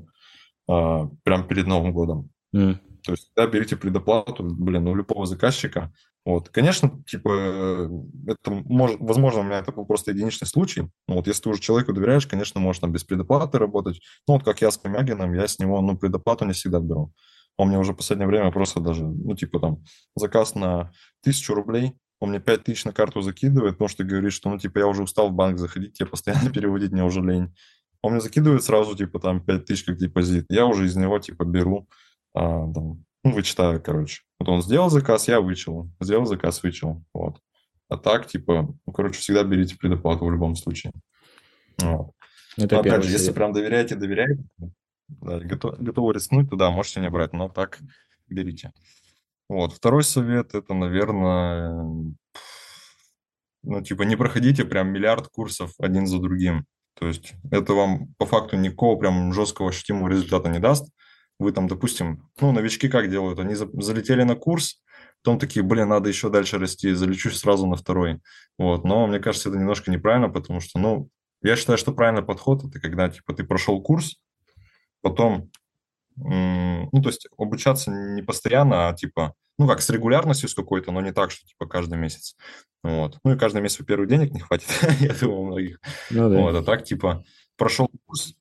а, 0.70 1.08
прям 1.24 1.48
перед 1.48 1.68
Новым 1.68 1.94
годом. 1.94 2.30
Mm. 2.56 2.78
То 3.04 3.14
есть, 3.14 3.32
да, 3.36 3.48
берите 3.48 3.78
предоплату, 3.78 4.44
блин, 4.44 4.88
у 4.88 4.96
любого 4.96 5.26
заказчика. 5.26 5.92
Вот, 6.26 6.50
конечно, 6.50 7.02
типа, 7.08 7.90
это 8.28 8.52
может, 8.52 9.00
возможно, 9.00 9.40
у 9.40 9.44
меня 9.44 9.60
это 9.60 9.72
был 9.72 9.86
просто 9.86 10.12
единичный 10.12 10.48
случай. 10.48 10.82
Ну, 11.08 11.16
вот 11.16 11.28
если 11.28 11.44
ты 11.44 11.50
уже 11.50 11.62
человеку 11.62 11.94
доверяешь, 11.94 12.28
конечно, 12.28 12.60
можно 12.60 12.88
без 12.88 13.04
предоплаты 13.04 13.58
работать. 13.58 14.00
Ну, 14.28 14.36
вот 14.36 14.44
как 14.44 14.62
я 14.62 14.70
с 14.70 14.78
Комягином, 14.78 15.34
я 15.34 15.48
с 15.48 15.60
него, 15.60 15.82
ну, 15.82 15.98
предоплату 15.98 16.46
не 16.46 16.54
всегда 16.54 16.80
беру. 16.80 17.14
Он 17.60 17.68
мне 17.68 17.78
уже 17.78 17.92
в 17.92 17.98
последнее 17.98 18.26
время 18.26 18.52
просто 18.52 18.80
даже, 18.80 19.04
ну, 19.04 19.36
типа 19.36 19.60
там, 19.60 19.84
заказ 20.16 20.56
на 20.56 20.94
тысячу 21.22 21.54
рублей, 21.54 21.94
он 22.22 22.30
мне 22.30 22.40
пять 22.40 22.64
тысяч 22.64 22.86
на 22.86 22.94
карту 22.94 23.20
закидывает, 23.20 23.74
потому 23.74 23.90
что 23.90 24.06
говорит, 24.06 24.32
что, 24.32 24.50
ну, 24.50 24.58
типа, 24.58 24.80
я 24.80 24.88
уже 24.88 25.04
устал 25.04 25.28
в 25.28 25.34
банк 25.34 25.58
заходить, 25.60 25.92
тебе 25.92 26.08
постоянно 26.08 26.50
переводить, 26.54 26.94
мне 26.94 27.04
уже 27.04 27.20
лень. 27.20 27.54
Он 28.02 28.14
мне 28.14 28.22
закидывает 28.22 28.64
сразу, 28.64 28.96
типа, 28.96 29.20
там, 29.20 29.44
пять 29.44 29.66
тысяч 29.66 29.84
как 29.84 29.98
депозит. 29.98 30.46
Я 30.48 30.68
уже 30.68 30.86
из 30.86 30.96
него, 30.96 31.20
типа, 31.20 31.44
беру, 31.44 31.90
а, 32.34 32.72
там, 32.72 33.04
ну, 33.26 33.32
вычитаю, 33.34 33.82
короче. 33.82 34.22
Вот 34.40 34.48
он 34.48 34.62
сделал 34.62 34.90
заказ, 34.90 35.28
я 35.28 35.42
вычел. 35.42 35.92
Сделал 36.00 36.26
заказ, 36.26 36.64
вычел. 36.64 37.04
Вот. 37.14 37.42
А 37.90 37.98
так, 37.98 38.26
типа, 38.28 38.74
ну, 38.86 38.94
короче, 38.94 39.20
всегда 39.20 39.44
берите 39.44 39.76
предоплату 39.76 40.24
в 40.24 40.32
любом 40.32 40.56
случае. 40.56 40.94
Вот. 41.82 42.12
Это 42.58 42.76
Но, 42.76 42.82
опять 42.82 43.04
же, 43.04 43.12
если 43.12 43.34
прям 43.34 43.52
доверяете, 43.52 43.96
доверяете, 43.96 44.46
да, 45.22 45.40
готов, 45.40 45.80
готовы 45.80 46.14
рискнуть, 46.14 46.50
то 46.50 46.56
да, 46.56 46.70
можете 46.72 47.02
не 47.02 47.10
брать, 47.10 47.34
но 47.34 47.50
так 47.50 47.80
берите. 48.28 48.72
Вот. 49.48 49.74
Второй 49.74 50.04
совет– 50.04 50.54
это, 50.54 50.74
наверное, 50.74 51.84
ну, 53.64 53.82
типа, 53.82 54.04
не 54.04 54.16
проходите 54.16 54.64
прям 54.64 54.90
миллиард 54.90 55.28
курсов 55.28 55.74
один 55.80 56.08
за 56.08 56.20
другим. 56.20 56.66
То 56.94 57.08
есть 57.08 57.34
это 57.52 57.74
вам 57.74 58.14
по 58.18 58.26
факту 58.26 58.58
никакого 58.58 58.98
прям 58.98 59.34
жесткого 59.34 59.70
ощутимого 59.70 60.10
результата 60.10 60.50
не 60.50 60.60
даст. 60.60 60.92
Вы 61.40 61.52
там, 61.54 61.68
допустим, 61.68 62.30
ну, 62.40 62.52
новички 62.52 62.90
как 62.90 63.10
делают? 63.10 63.40
Они 63.40 63.56
залетели 63.56 64.24
на 64.24 64.36
курс, 64.36 64.84
потом 65.24 65.40
такие, 65.40 65.64
блин, 65.64 65.88
надо 65.88 66.10
еще 66.10 66.30
дальше 66.30 66.60
расти, 66.60 66.92
залечу 66.92 67.32
сразу 67.32 67.66
на 67.66 67.78
второй. 67.78 68.20
Вот. 68.58 68.84
Но 68.84 69.08
мне 69.08 69.20
кажется, 69.20 69.50
это 69.50 69.58
немножко 69.58 69.90
неправильно, 69.90 70.30
потому 70.30 70.60
что, 70.60 70.80
ну, 70.80 71.10
я 71.42 71.56
считаю, 71.56 71.78
что 71.78 71.94
правильный 71.94 72.24
подход– 72.24 72.64
это 72.66 72.80
когда, 72.82 73.10
типа, 73.10 73.34
ты 73.34 73.46
прошел 73.46 73.82
курс, 73.82 74.20
потом, 75.02 75.52
ну, 76.16 76.90
то 76.92 77.10
есть 77.10 77.28
обучаться 77.38 77.92
не 77.92 78.22
постоянно, 78.22 78.90
а 78.90 78.94
типа, 78.94 79.34
ну, 79.58 79.68
как 79.68 79.82
с 79.82 79.90
регулярностью 79.90 80.50
с 80.50 80.56
какой-то, 80.56 80.92
но 80.92 81.02
не 81.02 81.12
так, 81.12 81.32
что 81.32 81.46
типа 81.46 81.68
каждый 81.68 81.98
месяц. 81.98 82.36
Вот. 82.82 83.20
Ну, 83.24 83.34
и 83.34 83.38
каждый 83.38 83.62
месяц, 83.62 83.80
во-первых, 83.80 84.10
денег 84.10 84.32
не 84.32 84.40
хватит, 84.40 84.70
я 85.00 85.14
думаю, 85.14 85.40
у 85.40 85.46
многих. 85.46 85.80
Ну, 86.10 86.30
да. 86.30 86.40
Вот, 86.40 86.56
а 86.56 86.64
так, 86.64 86.84
типа, 86.86 87.24
прошел 87.58 87.90
курс, 88.06 88.34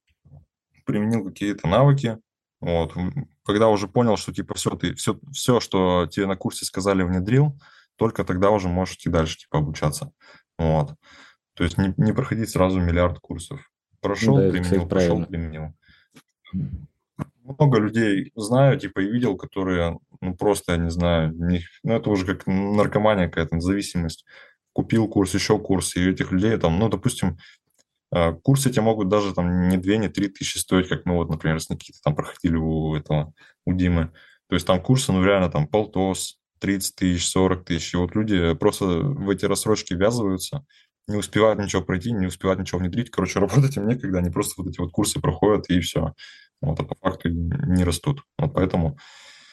применил 0.84 1.24
какие-то 1.24 1.66
навыки, 1.66 2.18
вот. 2.60 2.94
Когда 3.44 3.68
уже 3.68 3.88
понял, 3.88 4.16
что 4.16 4.32
типа 4.32 4.54
все, 4.54 4.70
ты, 4.70 4.94
все, 4.94 5.18
все, 5.32 5.60
что 5.60 6.06
тебе 6.06 6.26
на 6.26 6.36
курсе 6.36 6.64
сказали, 6.64 7.02
внедрил, 7.02 7.58
только 7.96 8.24
тогда 8.24 8.50
уже 8.50 8.68
можешь 8.68 8.96
идти 8.96 9.08
дальше, 9.08 9.38
типа, 9.38 9.58
обучаться. 9.58 10.12
Вот. 10.56 10.94
То 11.54 11.64
есть 11.64 11.78
не, 11.78 11.92
не 11.96 12.12
проходить 12.12 12.50
сразу 12.50 12.80
миллиард 12.80 13.18
курсов. 13.18 13.60
Прошел, 14.00 14.36
да, 14.36 14.50
применил, 14.50 14.86
прошел, 14.86 15.24
применил 15.24 15.74
много 17.44 17.78
людей 17.78 18.32
знаю, 18.36 18.78
типа, 18.78 19.00
и 19.00 19.10
видел, 19.10 19.36
которые, 19.36 19.98
ну, 20.20 20.34
просто, 20.36 20.72
я 20.72 20.78
не 20.78 20.90
знаю, 20.90 21.34
них, 21.34 21.64
ну, 21.82 21.94
это 21.94 22.10
уже 22.10 22.26
как 22.26 22.46
наркомания 22.46 23.28
какая-то, 23.28 23.60
зависимость. 23.60 24.24
Купил 24.72 25.08
курс, 25.08 25.34
еще 25.34 25.58
курс, 25.58 25.96
и 25.96 26.08
этих 26.08 26.30
людей 26.30 26.56
там, 26.58 26.78
ну, 26.78 26.88
допустим, 26.88 27.38
а, 28.10 28.32
курсы 28.32 28.70
эти 28.70 28.80
могут 28.80 29.08
даже 29.08 29.34
там 29.34 29.68
не 29.68 29.76
2, 29.76 29.96
не 29.96 30.08
3 30.08 30.28
тысячи 30.28 30.58
стоить, 30.58 30.88
как 30.88 31.04
мы 31.04 31.14
вот, 31.14 31.30
например, 31.30 31.60
с 31.60 31.68
Никитой 31.68 32.00
там 32.02 32.14
проходили 32.14 32.56
у 32.56 32.94
этого, 32.94 33.32
у 33.66 33.72
Димы. 33.72 34.12
То 34.48 34.54
есть 34.54 34.66
там 34.66 34.80
курсы, 34.80 35.12
ну, 35.12 35.22
реально 35.22 35.50
там 35.50 35.66
полтос, 35.66 36.38
30 36.60 36.96
тысяч, 36.96 37.28
40 37.28 37.64
тысяч. 37.64 37.94
И 37.94 37.96
вот 37.96 38.14
люди 38.14 38.54
просто 38.54 38.84
в 38.86 39.28
эти 39.30 39.44
рассрочки 39.44 39.94
ввязываются, 39.94 40.64
не 41.08 41.16
успевают 41.16 41.58
ничего 41.58 41.82
пройти, 41.82 42.12
не 42.12 42.26
успевают 42.26 42.60
ничего 42.60 42.78
внедрить. 42.78 43.10
Короче, 43.10 43.38
работать 43.40 43.76
им 43.76 43.88
некогда, 43.88 44.18
они 44.18 44.30
просто 44.30 44.54
вот 44.62 44.70
эти 44.70 44.78
вот 44.78 44.92
курсы 44.92 45.20
проходят, 45.20 45.68
и 45.68 45.80
все. 45.80 46.14
Вот, 46.60 46.78
а 46.80 46.84
по 46.84 46.94
факту 46.96 47.28
не 47.30 47.84
растут. 47.84 48.22
Вот 48.38 48.54
поэтому 48.54 48.98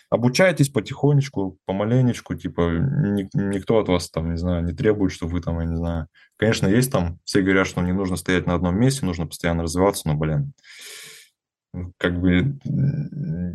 обучайтесь 0.10 0.70
потихонечку, 0.70 1.58
помаленечку, 1.66 2.36
типа, 2.36 2.78
ни, 2.80 3.30
никто 3.34 3.80
от 3.80 3.88
вас 3.88 4.10
там, 4.10 4.32
не 4.32 4.38
знаю, 4.38 4.64
не 4.64 4.74
требует, 4.74 5.12
чтобы 5.12 5.34
вы 5.34 5.42
там, 5.42 5.60
я 5.60 5.66
не 5.66 5.76
знаю. 5.76 6.08
Конечно, 6.38 6.68
есть 6.68 6.92
там, 6.92 7.20
все 7.24 7.42
говорят, 7.42 7.68
что 7.68 7.82
не 7.82 7.94
нужно 7.94 8.16
стоять 8.16 8.48
на 8.48 8.56
одном 8.56 8.80
месте, 8.80 9.06
нужно 9.06 9.28
постоянно 9.28 9.64
развиваться, 9.64 10.08
но, 10.08 10.16
блин, 10.16 10.54
как 11.98 12.20
бы 12.20 12.58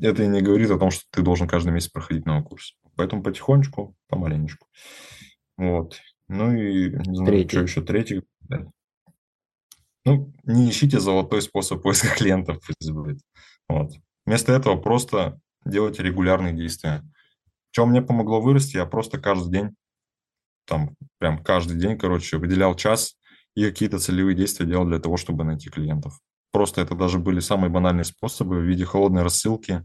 это 0.03 0.26
не 0.26 0.42
говорит 0.42 0.70
о 0.70 0.78
том, 0.78 0.90
что 0.90 1.05
ты 1.11 1.22
должен 1.22 1.48
каждый 1.48 1.72
месяц 1.72 1.88
проходить 1.88 2.26
новый 2.26 2.44
курс. 2.44 2.74
Поэтому 2.96 3.22
потихонечку, 3.22 3.94
помаленечку. 4.09 4.66
Вот. 5.57 6.01
Ну 6.33 6.55
и, 6.55 6.91
не 6.91 7.16
знаю, 7.16 7.26
Третий. 7.26 7.49
что 7.49 7.61
еще, 7.62 7.83
третий. 7.83 8.22
да. 8.43 8.64
Ну, 10.05 10.33
не 10.45 10.70
ищите 10.70 11.01
золотой 11.01 11.43
способ 11.43 11.83
поиска 11.83 12.14
клиентов 12.14 12.62
в 12.62 12.66
Facebook. 12.66 13.18
Вот. 13.68 13.91
Вместо 14.24 14.53
этого 14.53 14.76
просто 14.76 15.41
делайте 15.64 16.05
регулярные 16.05 16.53
действия. 16.53 17.03
Что 17.72 17.85
мне 17.85 18.01
помогло 18.01 18.41
вырасти, 18.41 18.76
я 18.76 18.87
просто 18.87 19.18
каждый 19.18 19.51
день, 19.51 19.70
там, 20.66 20.95
прям 21.18 21.43
каждый 21.43 21.76
день, 21.76 21.99
короче, 21.99 22.37
выделял 22.37 22.76
час 22.76 23.16
и 23.57 23.64
какие-то 23.64 23.99
целевые 23.99 24.37
действия 24.37 24.66
делал 24.66 24.87
для 24.87 25.01
того, 25.01 25.16
чтобы 25.16 25.43
найти 25.43 25.68
клиентов. 25.68 26.20
Просто 26.53 26.81
это 26.81 26.95
даже 26.95 27.18
были 27.18 27.41
самые 27.41 27.70
банальные 27.70 28.05
способы 28.05 28.61
в 28.61 28.64
виде 28.64 28.85
холодной 28.85 29.24
рассылки, 29.24 29.85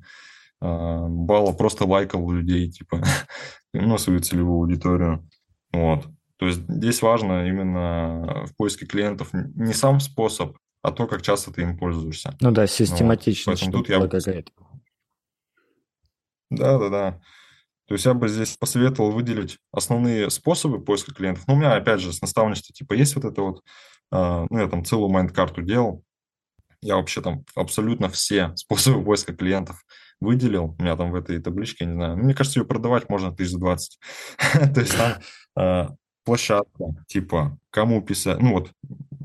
а, 0.62 1.08
балла 1.08 1.54
просто 1.54 1.86
лайкал 1.86 2.30
людей, 2.30 2.70
типа, 2.70 3.02
ну, 3.74 3.98
свою 3.98 4.20
целевую 4.20 4.60
аудиторию. 4.60 5.28
Вот. 5.74 6.08
То 6.38 6.48
есть 6.48 6.62
здесь 6.68 7.02
важно 7.02 7.48
именно 7.48 8.46
в 8.46 8.56
поиске 8.56 8.86
клиентов 8.86 9.30
не 9.34 9.74
сам 9.74 10.00
способ, 10.00 10.58
а 10.82 10.92
то, 10.92 11.08
как 11.08 11.22
часто 11.22 11.52
ты 11.52 11.62
им 11.62 11.78
пользуешься. 11.78 12.36
Ну 12.42 12.52
да, 12.52 12.68
систематичность, 12.68 13.62
Поэтому 13.62 13.72
чтобы 13.72 13.84
тут 13.84 13.90
я 13.90 14.08
какая-то. 14.08 14.52
Да, 16.50 16.78
да, 16.78 16.90
да. 16.90 17.22
То 17.88 17.94
есть 17.94 18.06
я 18.06 18.14
бы 18.14 18.28
здесь 18.28 18.58
посоветовал 18.58 19.12
выделить 19.12 19.60
основные 19.72 20.30
способы 20.30 20.84
поиска 20.84 21.14
клиентов. 21.14 21.44
Ну, 21.48 21.54
у 21.54 21.58
меня, 21.58 21.76
опять 21.76 22.02
же, 22.02 22.12
с 22.12 22.22
наставничества, 22.22 22.74
типа, 22.74 22.94
есть 22.94 23.16
вот 23.16 23.26
это 23.26 23.42
вот, 23.42 23.64
а, 24.12 24.48
ну, 24.50 24.60
я 24.60 24.68
там 24.68 24.84
целую 24.84 25.10
майнд-карту 25.10 25.62
делал. 25.62 26.04
Я 26.82 26.98
вообще 26.98 27.22
там 27.22 27.46
абсолютно 27.56 28.10
все 28.10 28.54
способы 28.56 29.04
поиска 29.04 29.36
клиентов 29.36 29.86
выделил. 30.20 30.76
У 30.78 30.82
меня 30.82 30.96
там 30.96 31.12
в 31.12 31.16
этой 31.16 31.40
табличке, 31.40 31.86
не 31.86 31.94
знаю, 31.94 32.18
ну, 32.18 32.24
мне 32.24 32.34
кажется, 32.34 32.60
ее 32.60 32.66
продавать 32.66 33.08
можно 33.08 33.36
тысяч 33.36 33.52
за 33.52 33.60
20. 33.60 34.00
То 34.74 34.80
есть 34.80 34.98
там 34.98 35.14
а, 35.56 35.96
площадка, 36.26 36.86
типа, 37.08 37.58
кому 37.70 38.02
писать, 38.02 38.42
ну, 38.42 38.54
вот, 38.54 38.72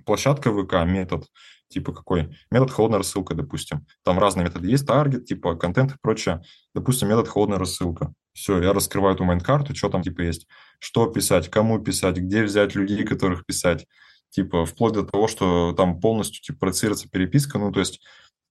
площадка 0.05 0.53
ВК, 0.53 0.85
метод, 0.87 1.27
типа 1.69 1.93
какой? 1.93 2.37
Метод 2.51 2.71
холодной 2.71 2.99
рассылка, 2.99 3.35
допустим. 3.35 3.87
Там 4.05 4.19
разные 4.19 4.45
методы 4.45 4.69
есть, 4.69 4.87
таргет, 4.87 5.25
типа, 5.25 5.57
контент 5.57 5.93
и 5.93 5.97
прочее. 6.01 6.43
Допустим, 6.75 7.09
метод 7.09 7.29
холодная 7.29 7.59
рассылка. 7.59 8.13
Все, 8.33 8.63
я 8.63 8.73
раскрываю 8.73 9.15
эту 9.15 9.25
майнд-карту, 9.25 9.75
что 9.75 9.89
там 9.89 10.03
типа 10.03 10.21
есть. 10.23 10.47
Что 10.79 11.07
писать, 11.07 11.49
кому 11.49 11.79
писать, 11.81 12.19
где 12.19 12.45
взять 12.45 12.75
людей, 12.75 13.05
которых 13.05 13.45
писать. 13.45 13.87
Типа, 14.31 14.65
вплоть 14.65 14.95
до 14.95 15.05
того, 15.05 15.27
что 15.27 15.73
там 15.77 16.01
полностью 16.01 16.43
типа, 16.43 16.61
проецируется 16.61 17.09
переписка. 17.09 17.59
Ну, 17.59 17.73
то 17.73 17.81
есть 17.81 18.01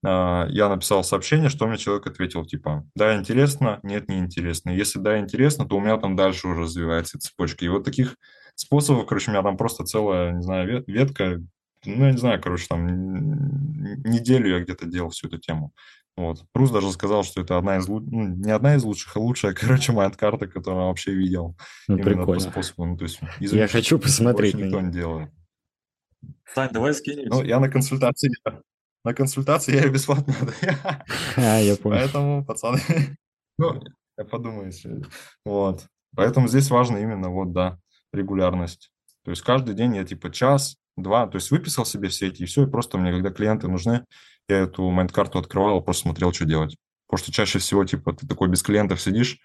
я 0.02 0.68
написал 0.68 1.04
сообщение, 1.04 1.50
что 1.50 1.66
мне 1.66 1.76
человек 1.76 2.06
ответил, 2.06 2.44
типа, 2.44 2.86
да, 2.94 3.16
интересно, 3.18 3.80
нет, 3.82 4.08
не 4.08 4.18
интересно. 4.18 4.70
Если 4.70 4.98
да, 4.98 5.18
интересно, 5.18 5.66
то 5.66 5.76
у 5.76 5.80
меня 5.80 5.96
там 5.98 6.16
дальше 6.16 6.48
уже 6.48 6.62
развивается 6.62 7.18
цепочка. 7.18 7.64
И 7.64 7.68
вот 7.68 7.84
таких 7.84 8.16
способов, 8.54 9.06
короче, 9.06 9.30
у 9.30 9.34
меня 9.34 9.42
там 9.42 9.56
просто 9.56 9.84
целая, 9.84 10.32
не 10.32 10.42
знаю, 10.42 10.68
вет- 10.68 10.84
ветка, 10.86 11.42
ну, 11.84 12.06
я 12.06 12.12
не 12.12 12.18
знаю, 12.18 12.40
короче, 12.40 12.66
там 12.68 12.86
неделю 12.86 14.50
я 14.50 14.60
где-то 14.60 14.86
делал 14.86 15.10
всю 15.10 15.28
эту 15.28 15.38
тему. 15.38 15.72
Вот. 16.16 16.44
Рус 16.54 16.70
даже 16.70 16.90
сказал, 16.92 17.24
что 17.24 17.40
это 17.40 17.56
одна 17.56 17.78
из 17.78 17.88
ну, 17.88 18.00
не 18.00 18.50
одна 18.50 18.74
из 18.74 18.84
лучших, 18.84 19.16
а 19.16 19.20
лучшая, 19.20 19.54
короче, 19.58 19.92
майнд-карта, 19.92 20.46
которую 20.46 20.82
он 20.82 20.88
вообще 20.88 21.14
видел. 21.14 21.56
Ну, 21.88 21.96
Именно 21.96 22.10
по 22.12 22.32
прикольно. 22.32 22.40
способу. 22.40 22.84
Ну, 22.86 22.96
то 22.96 23.04
есть, 23.04 23.20
Я 23.40 23.68
хочу 23.68 23.98
посмотреть 23.98 24.54
никто 24.54 24.80
не 24.80 24.92
делает. 24.92 25.30
Сань, 26.52 26.70
давай 26.72 26.94
скинем. 26.94 27.28
Ну, 27.28 27.42
я 27.42 27.60
на 27.60 27.68
консультации, 27.68 28.30
на 29.04 29.14
консультации 29.14 29.74
я 29.74 29.82
ее 29.82 29.90
бесплатно 29.90 30.34
даю. 30.40 30.76
А, 31.36 31.58
я 31.58 31.76
понял. 31.76 31.96
Поэтому, 31.98 32.44
пацаны, 32.44 32.80
ну, 33.58 33.82
я 34.18 34.24
подумаю, 34.24 34.66
если... 34.66 35.02
Вот. 35.44 35.86
Поэтому 36.14 36.48
здесь 36.48 36.70
важно 36.70 36.98
именно, 36.98 37.30
вот, 37.30 37.52
да, 37.52 37.78
регулярность. 38.12 38.90
То 39.24 39.30
есть 39.30 39.42
каждый 39.42 39.74
день 39.74 39.96
я 39.96 40.04
типа 40.04 40.30
час, 40.30 40.76
два, 40.96 41.26
то 41.26 41.36
есть 41.36 41.50
выписал 41.50 41.84
себе 41.84 42.08
все 42.08 42.28
эти, 42.28 42.42
и 42.42 42.46
все, 42.46 42.64
и 42.64 42.70
просто 42.70 42.98
мне, 42.98 43.12
когда 43.12 43.30
клиенты 43.30 43.68
нужны, 43.68 44.04
я 44.48 44.58
эту 44.58 44.88
mind-карту 44.90 45.38
открывал, 45.38 45.80
просто 45.82 46.02
смотрел, 46.02 46.32
что 46.32 46.44
делать. 46.44 46.76
Потому 47.06 47.24
что 47.24 47.32
чаще 47.32 47.58
всего, 47.58 47.84
типа, 47.84 48.12
ты 48.12 48.26
такой 48.26 48.48
без 48.48 48.62
клиентов 48.62 49.00
сидишь 49.00 49.38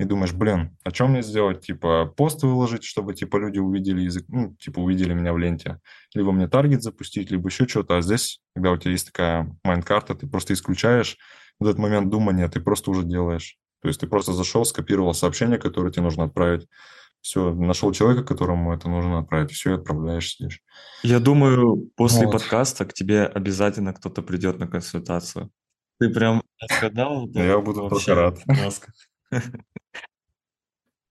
и 0.00 0.04
думаешь, 0.06 0.32
блин, 0.32 0.78
а 0.82 0.94
что 0.94 1.08
мне 1.08 1.20
сделать? 1.20 1.60
Типа, 1.66 2.06
пост 2.06 2.42
выложить, 2.42 2.84
чтобы, 2.84 3.12
типа, 3.12 3.36
люди 3.36 3.58
увидели 3.58 4.00
язык, 4.00 4.24
ну, 4.28 4.56
типа, 4.58 4.80
увидели 4.80 5.12
меня 5.12 5.34
в 5.34 5.38
ленте. 5.38 5.78
Либо 6.14 6.32
мне 6.32 6.48
таргет 6.48 6.82
запустить, 6.82 7.30
либо 7.30 7.50
еще 7.50 7.68
что-то. 7.68 7.98
А 7.98 8.00
здесь, 8.00 8.40
когда 8.54 8.72
у 8.72 8.78
тебя 8.78 8.92
есть 8.92 9.08
такая 9.08 9.54
mind-карта, 9.62 10.14
ты 10.14 10.26
просто 10.26 10.54
исключаешь 10.54 11.18
вот 11.58 11.68
этот 11.68 11.78
момент 11.78 12.08
думания, 12.08 12.48
ты 12.48 12.60
просто 12.60 12.90
уже 12.90 13.02
делаешь. 13.02 13.58
То 13.82 13.88
есть 13.88 14.00
ты 14.00 14.06
просто 14.06 14.32
зашел, 14.32 14.64
скопировал 14.64 15.12
сообщение, 15.12 15.58
которое 15.58 15.92
тебе 15.92 16.04
нужно 16.04 16.24
отправить. 16.24 16.66
Все, 17.20 17.52
нашел 17.52 17.92
человека, 17.92 18.24
которому 18.24 18.72
это 18.72 18.88
нужно 18.88 19.18
отправить, 19.18 19.50
все, 19.50 19.72
и 19.72 19.74
отправляешь, 19.74 20.30
сидишь. 20.30 20.62
Я 21.02 21.20
думаю, 21.20 21.90
после 21.94 22.24
Вот. 22.24 22.32
подкаста 22.32 22.86
к 22.86 22.94
тебе 22.94 23.24
обязательно 23.26 23.92
кто-то 23.92 24.22
придет 24.22 24.58
на 24.58 24.66
консультацию. 24.66 25.50
Ты 25.98 26.08
прям. 26.08 26.42
Ну, 26.94 27.28
Я 27.34 27.58
буду 27.60 27.82
Вообще 27.82 28.14
только 28.14 28.20
рад. 28.22 28.38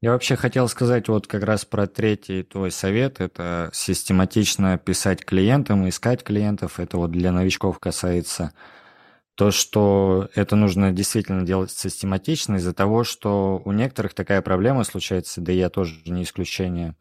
Я 0.02 0.12
вообще 0.14 0.38
хотел 0.38 0.70
сказать 0.70 1.10
вот 1.10 1.28
как 1.28 1.44
раз 1.44 1.66
про 1.66 1.86
третий 1.86 2.44
твой 2.44 2.72
совет. 2.72 3.20
Это 3.20 3.70
систематично 3.74 4.78
писать 4.78 5.26
клиентам, 5.26 5.90
искать 5.90 6.24
клиентов. 6.24 6.80
Это 6.80 6.98
вот 6.98 7.12
для 7.12 7.34
новичков 7.34 7.80
касается. 7.80 8.54
То, 9.36 9.52
что 9.52 10.30
это 10.36 10.56
нужно 10.56 10.92
действительно 10.92 11.46
делать 11.46 11.72
систематично 11.72 12.56
из-за 12.56 12.74
того, 12.74 13.04
что 13.04 13.62
у 13.66 13.72
некоторых 13.72 14.14
такая 14.14 14.42
проблема 14.42 14.84
случается, 14.84 15.42
да 15.42 15.52
я 15.54 15.70
тоже 15.70 15.96
не 16.06 16.24
исключение, 16.24 16.96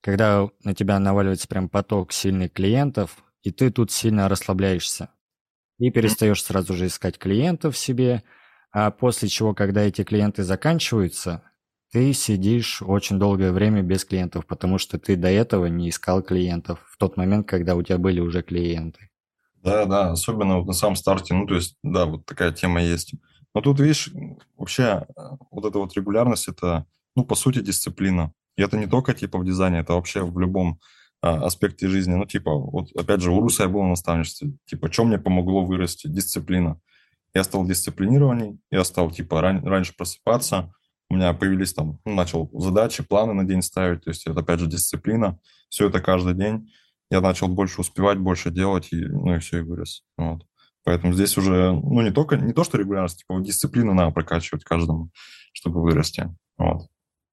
когда 0.00 0.48
на 0.64 0.74
тебя 0.74 0.98
наваливается 0.98 1.48
прям 1.48 1.68
поток 1.68 2.12
сильных 2.12 2.52
клиентов, 2.52 3.16
и 3.42 3.52
ты 3.52 3.70
тут 3.70 3.92
сильно 3.92 4.28
расслабляешься. 4.28 5.10
И 5.78 5.90
перестаешь 5.90 6.42
сразу 6.42 6.74
же 6.74 6.86
искать 6.86 7.18
клиентов 7.18 7.76
себе, 7.76 8.24
а 8.74 8.90
после 8.90 9.28
чего, 9.28 9.54
когда 9.54 9.82
эти 9.82 10.02
клиенты 10.02 10.42
заканчиваются, 10.42 11.42
ты 11.92 12.12
сидишь 12.12 12.82
очень 12.82 13.20
долгое 13.20 13.52
время 13.52 13.82
без 13.82 14.04
клиентов, 14.04 14.46
потому 14.46 14.78
что 14.78 14.98
ты 14.98 15.14
до 15.14 15.28
этого 15.28 15.66
не 15.66 15.90
искал 15.90 16.22
клиентов 16.22 16.80
в 16.90 16.98
тот 16.98 17.16
момент, 17.16 17.46
когда 17.48 17.76
у 17.76 17.82
тебя 17.84 17.98
были 17.98 18.18
уже 18.18 18.42
клиенты. 18.42 19.10
Да, 19.62 19.84
да, 19.84 20.10
особенно 20.10 20.58
вот 20.58 20.66
на 20.66 20.72
самом 20.72 20.96
старте, 20.96 21.34
ну, 21.34 21.46
то 21.46 21.54
есть, 21.54 21.76
да, 21.84 22.04
вот 22.04 22.26
такая 22.26 22.50
тема 22.50 22.82
есть. 22.82 23.14
Но 23.54 23.60
тут, 23.60 23.78
видишь, 23.78 24.10
вообще 24.58 25.06
э, 25.06 25.22
вот 25.52 25.64
эта 25.64 25.78
вот 25.78 25.94
регулярность, 25.94 26.48
это, 26.48 26.84
ну, 27.14 27.24
по 27.24 27.36
сути, 27.36 27.60
дисциплина. 27.60 28.32
И 28.56 28.62
это 28.62 28.76
не 28.76 28.88
только, 28.88 29.14
типа, 29.14 29.38
в 29.38 29.44
дизайне, 29.44 29.78
это 29.78 29.92
вообще 29.92 30.24
в 30.24 30.36
любом 30.40 30.80
а, 31.22 31.46
аспекте 31.46 31.86
жизни. 31.86 32.14
Ну, 32.14 32.26
типа, 32.26 32.52
вот, 32.52 32.88
опять 32.96 33.20
же, 33.20 33.30
у 33.30 33.40
Руса 33.40 33.62
я 33.62 33.68
был 33.68 33.82
на 33.82 33.90
наставничестве. 33.90 34.52
Типа, 34.66 34.92
что 34.92 35.04
мне 35.04 35.18
помогло 35.18 35.64
вырасти? 35.64 36.08
Дисциплина. 36.08 36.80
Я 37.34 37.42
стал 37.44 37.66
дисциплинированней, 37.66 38.60
я 38.70 38.84
стал, 38.84 39.10
типа, 39.10 39.40
ран- 39.40 39.64
раньше 39.66 39.94
просыпаться, 39.96 40.72
у 41.10 41.16
меня 41.16 41.32
появились 41.34 41.74
там, 41.74 42.00
ну, 42.04 42.14
начал 42.14 42.48
задачи, 42.58 43.02
планы 43.02 43.34
на 43.34 43.44
день 43.44 43.60
ставить, 43.62 44.04
то 44.04 44.10
есть 44.10 44.26
это, 44.26 44.40
опять 44.40 44.60
же, 44.60 44.66
дисциплина. 44.66 45.38
Все 45.68 45.88
это 45.88 46.00
каждый 46.00 46.34
день 46.34 46.70
я 47.10 47.20
начал 47.20 47.48
больше 47.48 47.80
успевать, 47.80 48.18
больше 48.18 48.50
делать, 48.50 48.92
и, 48.92 49.04
ну 49.04 49.34
и 49.34 49.38
все, 49.40 49.58
и 49.58 49.62
вырос. 49.62 50.04
Вот. 50.16 50.46
Поэтому 50.84 51.12
здесь 51.12 51.36
уже, 51.36 51.72
ну, 51.72 52.02
не 52.02 52.10
только, 52.12 52.36
не 52.36 52.52
то, 52.52 52.62
что 52.64 52.78
регулярность, 52.78 53.18
типа, 53.20 53.40
дисциплину 53.40 53.94
надо 53.94 54.12
прокачивать 54.12 54.64
каждому, 54.64 55.10
чтобы 55.52 55.82
вырасти. 55.82 56.34
Вот. 56.56 56.88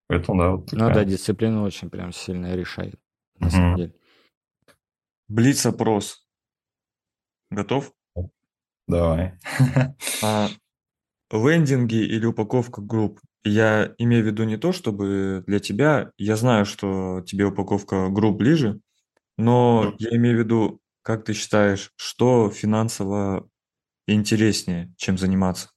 Поэтому, 0.08 0.40
да, 0.42 0.52
вот 0.52 0.72
Ну 0.74 0.80
такая. 0.80 0.94
да, 0.96 1.06
дисциплина 1.06 1.64
очень 1.64 1.90
прям 1.90 2.12
сильно 2.12 2.56
решает, 2.56 2.96
на 3.40 3.48
Мгм. 3.48 3.52
самом 3.56 3.76
деле. 3.78 3.94
Блиц-опрос. 5.28 6.26
Готов? 7.50 7.94
Давай. 8.92 9.32
А, 10.22 10.50
лендинги 11.32 11.96
или 11.96 12.26
упаковка 12.26 12.82
групп? 12.82 13.22
Я 13.44 13.96
имею 13.98 14.24
в 14.24 14.28
виду 14.28 14.44
не 14.44 14.58
то, 14.58 14.74
чтобы 14.74 15.44
для 15.48 15.60
тебя, 15.60 16.12
я 16.18 16.36
знаю, 16.36 16.66
что 16.66 17.24
тебе 17.26 17.46
упаковка 17.46 18.10
групп 18.10 18.38
ближе, 18.38 18.82
но 19.38 19.96
я 19.98 20.16
имею 20.18 20.36
в 20.36 20.40
виду, 20.40 20.82
как 21.04 21.24
ты 21.24 21.34
считаешь, 21.34 21.92
что 21.96 22.50
финансово 22.50 23.48
интереснее, 24.08 24.94
чем 24.98 25.18
заниматься? 25.18 25.70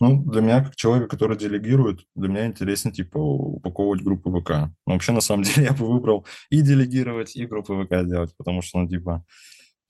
Ну, 0.00 0.22
для 0.30 0.42
меня, 0.42 0.62
как 0.62 0.76
человека, 0.76 1.08
который 1.08 1.36
делегирует, 1.36 2.00
для 2.14 2.28
меня 2.28 2.46
интереснее, 2.46 2.94
типа, 2.94 3.18
упаковывать 3.18 4.02
группы 4.02 4.30
ВК. 4.30 4.50
Но 4.86 4.92
вообще, 4.92 5.12
на 5.12 5.20
самом 5.22 5.42
деле, 5.44 5.68
я 5.68 5.72
бы 5.72 5.90
выбрал 5.90 6.26
и 6.50 6.60
делегировать, 6.60 7.34
и 7.34 7.46
группы 7.46 7.82
ВК 7.82 8.06
делать, 8.06 8.36
потому 8.36 8.62
что, 8.62 8.78
ну, 8.78 8.88
типа, 8.88 9.24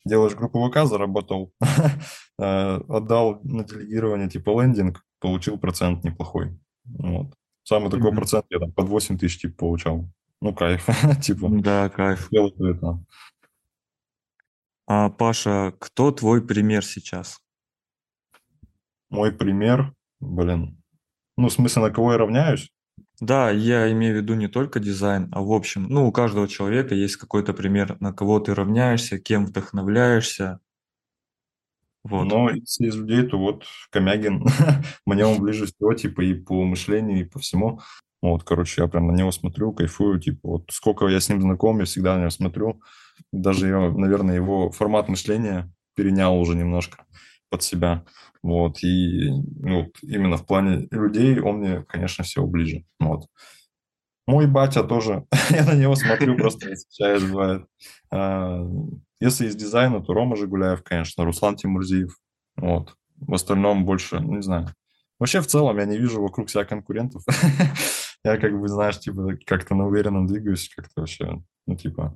делаешь 0.09 0.35
группу 0.35 0.69
ВК, 0.69 0.87
заработал, 0.87 1.53
э, 2.39 2.81
отдал 2.89 3.41
на 3.43 3.65
делегирование, 3.65 4.29
типа, 4.29 4.61
лендинг, 4.63 5.05
получил 5.21 5.59
процент 5.59 6.05
неплохой. 6.05 6.59
Вот. 6.85 7.35
Самый 7.65 7.91
такой 7.91 8.13
процент 8.15 8.47
я 8.51 8.59
там 8.59 8.73
под 8.73 8.89
8 8.89 9.19
тысяч, 9.19 9.41
типа, 9.41 9.57
получал. 9.57 10.09
Ну, 10.41 10.55
кайф, 10.55 10.87
типа, 11.23 11.49
Да, 11.51 11.89
кайф. 11.91 12.31
это. 12.33 13.05
А, 14.87 15.11
Паша, 15.11 15.75
кто 15.79 16.11
твой 16.13 16.47
пример 16.47 16.85
сейчас? 16.85 17.39
Мой 19.11 19.33
пример, 19.33 19.95
блин, 20.21 20.83
ну, 21.37 21.49
в 21.49 21.53
смысле, 21.53 21.83
на 21.83 21.91
кого 21.91 22.13
я 22.13 22.19
равняюсь? 22.19 22.71
Да, 23.21 23.51
я 23.51 23.91
имею 23.93 24.15
в 24.15 24.17
виду 24.19 24.35
не 24.35 24.47
только 24.47 24.79
дизайн, 24.79 25.29
а 25.33 25.43
в 25.43 25.53
общем, 25.53 25.87
ну, 25.89 26.07
у 26.07 26.13
каждого 26.13 26.47
человека 26.47 26.95
есть 26.95 27.17
какой-то 27.17 27.53
пример, 27.53 27.97
на 28.01 28.13
кого 28.13 28.39
ты 28.39 28.55
равняешься, 28.55 29.19
кем 29.19 29.47
вдохновляешься. 29.47 30.61
Вот. 32.05 32.25
Но 32.25 32.51
из 32.51 32.79
людей, 32.97 33.27
то 33.27 33.39
вот 33.39 33.65
Комягин, 33.91 34.45
мне 35.07 35.27
он 35.27 35.41
ближе 35.43 35.67
всего, 35.67 35.95
типа, 35.95 36.21
и 36.23 36.35
по 36.35 36.65
мышлению, 36.65 37.21
и 37.21 37.25
по 37.25 37.39
всему. 37.41 37.81
Вот, 38.23 38.45
короче, 38.45 38.83
я 38.83 38.89
прям 38.89 39.09
на 39.09 39.13
него 39.13 39.33
смотрю, 39.33 39.73
кайфую, 39.73 40.21
типа, 40.21 40.41
вот 40.43 40.65
сколько 40.71 41.07
я 41.09 41.21
с 41.21 41.29
ним 41.29 41.43
знаком, 41.43 41.81
я 41.81 41.85
всегда 41.85 42.15
на 42.15 42.21
него 42.21 42.31
смотрю. 42.31 42.81
Даже, 43.33 43.69
я, 43.69 43.91
наверное, 43.91 44.37
его 44.37 44.71
формат 44.71 45.09
мышления 45.09 45.73
перенял 45.95 46.39
уже 46.39 46.55
немножко 46.55 47.05
под 47.51 47.63
себя. 47.63 48.05
Вот, 48.43 48.83
и 48.83 49.31
ну, 49.31 49.85
вот, 49.85 49.97
именно 50.03 50.37
в 50.37 50.47
плане 50.47 50.87
людей 50.91 51.41
он 51.41 51.57
мне, 51.57 51.85
конечно, 51.89 52.25
всего 52.25 52.47
ближе. 52.47 52.85
Вот. 53.01 53.27
Мой 54.27 54.47
батя 54.47 54.85
тоже, 54.85 55.25
я 55.51 55.65
на 55.65 55.75
него 55.75 55.95
смотрю, 55.95 56.37
просто 56.37 56.77
сейчас 56.89 57.23
бывает. 57.23 57.67
А, 58.11 58.63
если 59.21 59.47
из 59.47 59.57
дизайна, 59.57 60.01
то 60.01 60.13
Рома 60.13 60.37
Жигуляев, 60.37 60.83
конечно, 60.83 61.25
Руслан 61.25 61.57
Тимурзиев. 61.57 62.17
Вот. 62.57 62.95
В 63.17 63.35
остальном 63.35 63.85
больше, 63.85 64.21
ну, 64.21 64.37
не 64.37 64.43
знаю. 64.43 64.69
Вообще, 65.19 65.41
в 65.41 65.47
целом, 65.47 65.79
я 65.79 65.85
не 65.85 65.99
вижу 65.99 66.23
вокруг 66.23 66.51
себя 66.51 66.65
конкурентов. 66.65 67.23
я 68.25 68.37
как 68.37 68.59
бы, 68.59 68.69
знаешь, 68.69 69.01
типа, 69.01 69.37
как-то 69.45 69.75
на 69.75 69.87
уверенном 69.87 70.27
двигаюсь, 70.27 70.69
как-то 70.75 71.01
вообще, 71.01 71.43
ну, 71.67 71.77
типа, 71.77 72.15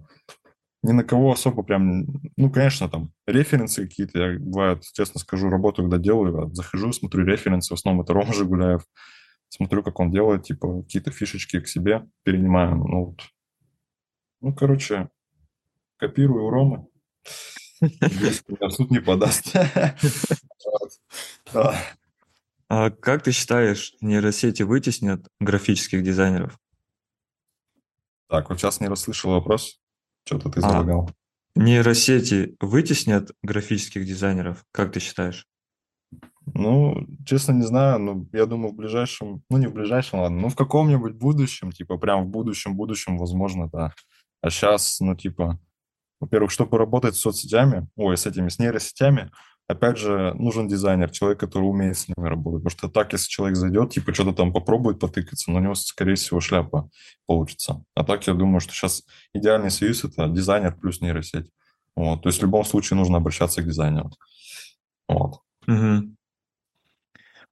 ни 0.82 0.92
на 0.92 1.04
кого 1.04 1.32
особо 1.32 1.62
прям... 1.62 2.06
Ну, 2.36 2.50
конечно, 2.50 2.88
там 2.88 3.12
референсы 3.26 3.86
какие-то, 3.86 4.18
я, 4.18 4.38
бывает, 4.38 4.82
честно 4.92 5.20
скажу, 5.20 5.48
работу, 5.48 5.82
когда 5.82 5.98
делаю, 5.98 6.52
захожу, 6.54 6.92
смотрю 6.92 7.24
референсы, 7.24 7.72
в 7.72 7.78
основном 7.78 8.04
это 8.04 8.12
Рома 8.12 8.32
Жигуляев, 8.32 8.82
смотрю, 9.48 9.82
как 9.82 10.00
он 10.00 10.10
делает, 10.10 10.44
типа, 10.44 10.82
какие-то 10.82 11.10
фишечки 11.10 11.60
к 11.60 11.68
себе 11.68 12.06
перенимаю, 12.24 12.76
ну, 12.76 13.04
вот. 13.06 13.20
Ну, 14.40 14.54
короче, 14.54 15.08
копирую 15.98 16.46
у 16.46 16.50
Ромы. 16.50 16.86
Суд 18.70 18.90
не 18.90 19.00
подаст. 19.00 19.52
А 22.74 22.88
как 22.88 23.22
ты 23.22 23.32
считаешь, 23.32 23.92
нейросети 24.00 24.62
вытеснят 24.62 25.28
графических 25.40 26.02
дизайнеров? 26.02 26.58
Так, 28.30 28.48
вот 28.48 28.58
сейчас 28.58 28.80
не 28.80 28.88
расслышал 28.88 29.32
вопрос. 29.32 29.81
Что-то 30.24 30.50
ты 30.50 30.60
залагал. 30.60 31.10
А, 31.10 31.60
нейросети 31.60 32.56
вытеснят 32.60 33.30
графических 33.42 34.06
дизайнеров, 34.06 34.64
как 34.72 34.92
ты 34.92 35.00
считаешь? 35.00 35.46
Ну, 36.54 37.06
честно, 37.24 37.52
не 37.52 37.62
знаю, 37.62 37.98
но 38.00 38.26
я 38.32 38.46
думаю, 38.46 38.72
в 38.72 38.76
ближайшем, 38.76 39.42
ну, 39.48 39.58
не 39.58 39.68
в 39.68 39.72
ближайшем, 39.72 40.20
ладно, 40.20 40.40
но 40.40 40.48
в 40.48 40.56
каком-нибудь 40.56 41.14
будущем, 41.14 41.70
типа, 41.70 41.98
прям 41.98 42.24
в 42.24 42.28
будущем, 42.28 42.76
будущем, 42.76 43.16
возможно, 43.16 43.68
да. 43.68 43.92
А 44.40 44.50
сейчас, 44.50 44.98
ну, 45.00 45.14
типа, 45.14 45.60
во-первых, 46.20 46.50
чтобы 46.50 46.78
работать 46.78 47.14
с 47.14 47.20
соцсетями, 47.20 47.88
ой, 47.96 48.16
с 48.16 48.26
этими, 48.26 48.48
с 48.48 48.58
нейросетями, 48.58 49.30
опять 49.68 49.98
же, 49.98 50.34
нужен 50.34 50.68
дизайнер, 50.68 51.10
человек, 51.10 51.40
который 51.40 51.64
умеет 51.64 51.96
с 51.96 52.08
ними 52.08 52.28
работать. 52.28 52.62
Потому 52.62 52.70
что 52.70 52.88
так, 52.88 53.12
если 53.12 53.28
человек 53.28 53.56
зайдет, 53.56 53.90
типа 53.90 54.14
что-то 54.14 54.32
там 54.32 54.52
попробует 54.52 54.98
потыкаться, 54.98 55.50
но 55.50 55.58
у 55.58 55.62
него, 55.62 55.74
скорее 55.74 56.14
всего, 56.14 56.40
шляпа 56.40 56.90
получится. 57.26 57.82
А 57.94 58.04
так, 58.04 58.26
я 58.26 58.34
думаю, 58.34 58.60
что 58.60 58.72
сейчас 58.72 59.04
идеальный 59.34 59.70
союз– 59.70 60.04
это 60.04 60.28
дизайнер 60.28 60.76
плюс 60.76 61.00
нейросеть. 61.00 61.50
Вот. 61.96 62.22
То 62.22 62.28
есть 62.28 62.38
в 62.38 62.42
любом 62.42 62.64
случае 62.64 62.96
нужно 62.96 63.18
обращаться 63.18 63.62
к 63.62 63.66
дизайнеру. 63.66 64.10
Вот. 65.08 65.40
Угу. 65.66 66.16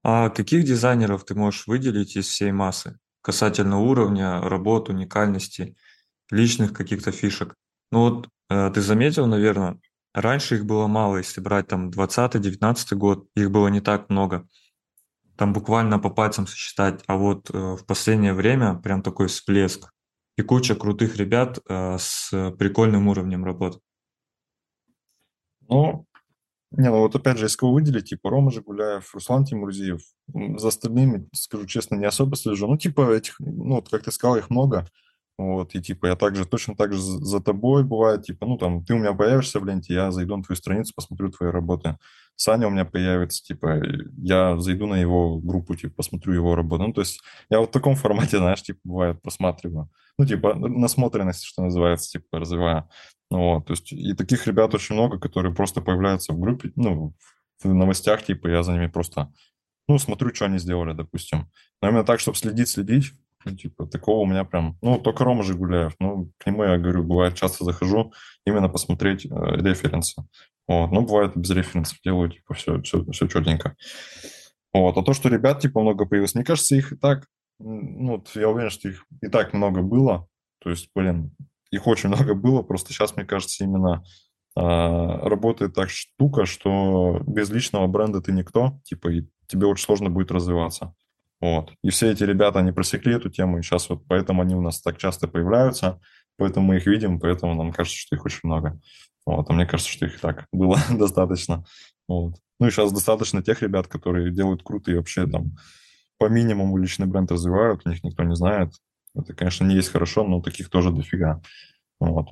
А 0.02 0.30
каких 0.30 0.64
дизайнеров 0.64 1.24
ты 1.24 1.34
можешь 1.34 1.66
выделить 1.66 2.16
из 2.16 2.26
всей 2.26 2.52
массы 2.52 2.98
касательно 3.22 3.80
уровня, 3.80 4.40
работ, 4.40 4.88
уникальности, 4.88 5.76
личных 6.30 6.72
каких-то 6.72 7.12
фишек? 7.12 7.54
Ну 7.92 8.00
вот 8.00 8.28
э, 8.48 8.70
ты 8.72 8.80
заметил, 8.80 9.26
наверное, 9.26 9.78
Раньше 10.12 10.56
их 10.56 10.66
было 10.66 10.86
мало, 10.86 11.18
если 11.18 11.40
брать 11.40 11.68
там 11.68 11.90
20-19 11.90 12.94
год, 12.96 13.28
их 13.36 13.50
было 13.50 13.68
не 13.68 13.80
так 13.80 14.10
много. 14.10 14.48
Там 15.36 15.52
буквально 15.52 15.98
по 15.98 16.10
пальцам 16.10 16.46
сосчитать, 16.46 17.02
а 17.06 17.16
вот 17.16 17.50
э, 17.50 17.76
в 17.76 17.86
последнее 17.86 18.34
время 18.34 18.74
прям 18.74 19.02
такой 19.02 19.28
всплеск. 19.28 19.92
И 20.36 20.42
куча 20.42 20.74
крутых 20.74 21.16
ребят 21.16 21.58
э, 21.68 21.96
с 21.98 22.30
прикольным 22.58 23.08
уровнем 23.08 23.44
работы. 23.44 23.78
Ну, 25.68 26.06
не, 26.72 26.88
ну 26.88 26.98
вот 26.98 27.16
опять 27.16 27.38
же, 27.38 27.46
если 27.46 27.58
кого 27.58 27.72
выделить, 27.72 28.10
типа 28.10 28.30
Рома 28.30 28.50
Жигуляев, 28.50 29.14
Руслан 29.14 29.44
Тимурзиев, 29.44 30.00
за 30.56 30.68
остальными, 30.68 31.28
скажу 31.32 31.66
честно, 31.66 31.96
не 31.96 32.06
особо 32.06 32.36
слежу. 32.36 32.68
Ну, 32.68 32.76
типа 32.76 33.12
этих, 33.12 33.36
ну, 33.40 33.76
вот 33.76 33.88
как 33.88 34.04
ты 34.04 34.12
сказал, 34.12 34.36
их 34.36 34.50
много. 34.50 34.86
Вот, 35.40 35.74
и 35.74 35.80
типа 35.80 36.06
я 36.06 36.16
также 36.16 36.44
точно 36.44 36.76
так 36.76 36.92
же 36.92 37.00
за 37.00 37.40
тобой 37.40 37.82
бывает, 37.82 38.24
типа, 38.24 38.44
ну 38.44 38.58
там, 38.58 38.84
ты 38.84 38.92
у 38.92 38.98
меня 38.98 39.14
появишься 39.14 39.58
в 39.58 39.64
ленте, 39.64 39.94
я 39.94 40.10
зайду 40.10 40.36
на 40.36 40.42
твою 40.42 40.56
страницу, 40.56 40.92
посмотрю 40.94 41.30
твои 41.30 41.50
работы. 41.50 41.96
Саня 42.36 42.66
у 42.66 42.70
меня 42.70 42.84
появится, 42.84 43.42
типа, 43.42 43.80
я 44.18 44.58
зайду 44.58 44.86
на 44.86 44.96
его 44.96 45.38
группу, 45.38 45.74
типа, 45.76 45.94
посмотрю 45.96 46.34
его 46.34 46.54
работу. 46.54 46.82
Ну, 46.82 46.92
то 46.92 47.00
есть 47.00 47.22
я 47.48 47.60
вот 47.60 47.70
в 47.70 47.72
таком 47.72 47.96
формате, 47.96 48.36
знаешь, 48.36 48.62
типа, 48.62 48.80
бывает, 48.84 49.22
просматриваю. 49.22 49.88
Ну, 50.18 50.26
типа, 50.26 50.54
насмотренность, 50.54 51.44
что 51.44 51.62
называется, 51.62 52.10
типа, 52.10 52.38
развиваю. 52.38 52.86
Вот, 53.30 53.64
то 53.64 53.72
есть 53.72 53.92
и 53.92 54.12
таких 54.12 54.46
ребят 54.46 54.74
очень 54.74 54.94
много, 54.94 55.18
которые 55.18 55.54
просто 55.54 55.80
появляются 55.80 56.34
в 56.34 56.38
группе, 56.38 56.70
ну, 56.76 57.14
в 57.62 57.72
новостях, 57.72 58.22
типа, 58.24 58.48
я 58.48 58.62
за 58.62 58.72
ними 58.72 58.88
просто, 58.88 59.32
ну, 59.88 59.98
смотрю, 59.98 60.34
что 60.34 60.44
они 60.44 60.58
сделали, 60.58 60.92
допустим. 60.92 61.50
Но 61.80 61.88
именно 61.88 62.04
так, 62.04 62.20
чтобы 62.20 62.36
следить, 62.36 62.68
следить, 62.68 63.14
ну, 63.44 63.56
типа, 63.56 63.86
такого 63.86 64.20
у 64.20 64.26
меня 64.26 64.44
прям... 64.44 64.76
Ну, 64.82 64.98
только 64.98 65.24
Рома 65.24 65.42
Жигуляев. 65.42 65.94
Ну, 65.98 66.30
к 66.38 66.46
нему 66.46 66.64
я 66.64 66.78
говорю, 66.78 67.04
бывает, 67.04 67.34
часто 67.34 67.64
захожу 67.64 68.12
именно 68.44 68.68
посмотреть 68.68 69.24
э, 69.24 69.28
референсы. 69.30 70.22
Вот. 70.68 70.90
Ну, 70.92 71.02
бывает, 71.02 71.36
без 71.36 71.50
референсов 71.50 71.98
делаю, 72.04 72.30
типа, 72.30 72.54
все, 72.54 72.80
все, 72.82 73.04
все 73.10 73.26
четенько. 73.28 73.76
Вот. 74.72 74.96
А 74.96 75.02
то, 75.02 75.12
что 75.14 75.28
ребят, 75.28 75.60
типа, 75.60 75.80
много 75.80 76.06
появилось, 76.06 76.34
мне 76.34 76.44
кажется, 76.44 76.76
их 76.76 76.92
и 76.92 76.96
так... 76.96 77.26
Ну, 77.58 78.16
вот 78.16 78.30
я 78.34 78.48
уверен, 78.48 78.70
что 78.70 78.88
их 78.88 79.04
и 79.22 79.28
так 79.28 79.52
много 79.52 79.82
было. 79.82 80.26
То 80.62 80.70
есть, 80.70 80.90
блин, 80.94 81.34
их 81.70 81.86
очень 81.86 82.08
много 82.10 82.34
было. 82.34 82.62
Просто 82.62 82.92
сейчас, 82.92 83.16
мне 83.16 83.24
кажется, 83.24 83.64
именно 83.64 84.04
э, 84.56 84.60
работает 84.60 85.74
так 85.74 85.88
штука, 85.90 86.44
что 86.44 87.20
без 87.26 87.50
личного 87.50 87.86
бренда 87.86 88.20
ты 88.20 88.32
никто, 88.32 88.78
типа, 88.84 89.08
и 89.08 89.26
тебе 89.46 89.66
очень 89.66 89.84
сложно 89.84 90.10
будет 90.10 90.30
развиваться. 90.30 90.94
Вот. 91.40 91.72
И 91.82 91.90
все 91.90 92.10
эти 92.10 92.22
ребята, 92.22 92.58
они 92.58 92.72
просекли 92.72 93.14
эту 93.14 93.30
тему, 93.30 93.58
и 93.58 93.62
сейчас 93.62 93.88
вот 93.88 94.02
поэтому 94.06 94.42
они 94.42 94.54
у 94.54 94.60
нас 94.60 94.80
так 94.80 94.98
часто 94.98 95.26
появляются, 95.26 96.00
поэтому 96.36 96.66
мы 96.66 96.76
их 96.76 96.86
видим, 96.86 97.18
поэтому 97.18 97.54
нам 97.54 97.72
кажется, 97.72 97.98
что 97.98 98.16
их 98.16 98.24
очень 98.24 98.40
много. 98.42 98.78
Вот. 99.26 99.48
А 99.48 99.52
мне 99.52 99.66
кажется, 99.66 99.92
что 99.92 100.06
их 100.06 100.16
и 100.16 100.18
так 100.18 100.46
было 100.52 100.78
достаточно. 100.90 101.64
Вот. 102.08 102.34
Ну 102.58 102.66
и 102.66 102.70
сейчас 102.70 102.92
достаточно 102.92 103.42
тех 103.42 103.62
ребят, 103.62 103.86
которые 103.86 104.30
делают 104.30 104.62
круто 104.62 104.90
и 104.90 104.96
вообще 104.96 105.26
там 105.26 105.56
по 106.18 106.28
минимуму 106.28 106.76
личный 106.76 107.06
бренд 107.06 107.32
развивают, 107.32 107.82
у 107.84 107.88
них 107.88 108.04
никто 108.04 108.22
не 108.24 108.36
знает. 108.36 108.74
Это, 109.14 109.32
конечно, 109.34 109.64
не 109.64 109.74
есть 109.74 109.90
хорошо, 109.90 110.24
но 110.24 110.42
таких 110.42 110.68
тоже 110.68 110.90
дофига. 110.90 111.40
Вот. 111.98 112.28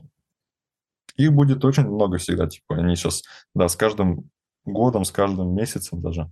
Их 1.17 1.33
будет 1.33 1.65
очень 1.65 1.85
много 1.85 2.19
всегда, 2.19 2.47
типа, 2.47 2.77
они 2.77 2.95
сейчас, 2.95 3.23
да, 3.55 3.69
с 3.69 3.75
каждым 3.75 4.31
годом, 4.65 5.05
с 5.05 5.11
каждым 5.11 5.55
месяцем 5.55 6.03
даже 6.03 6.31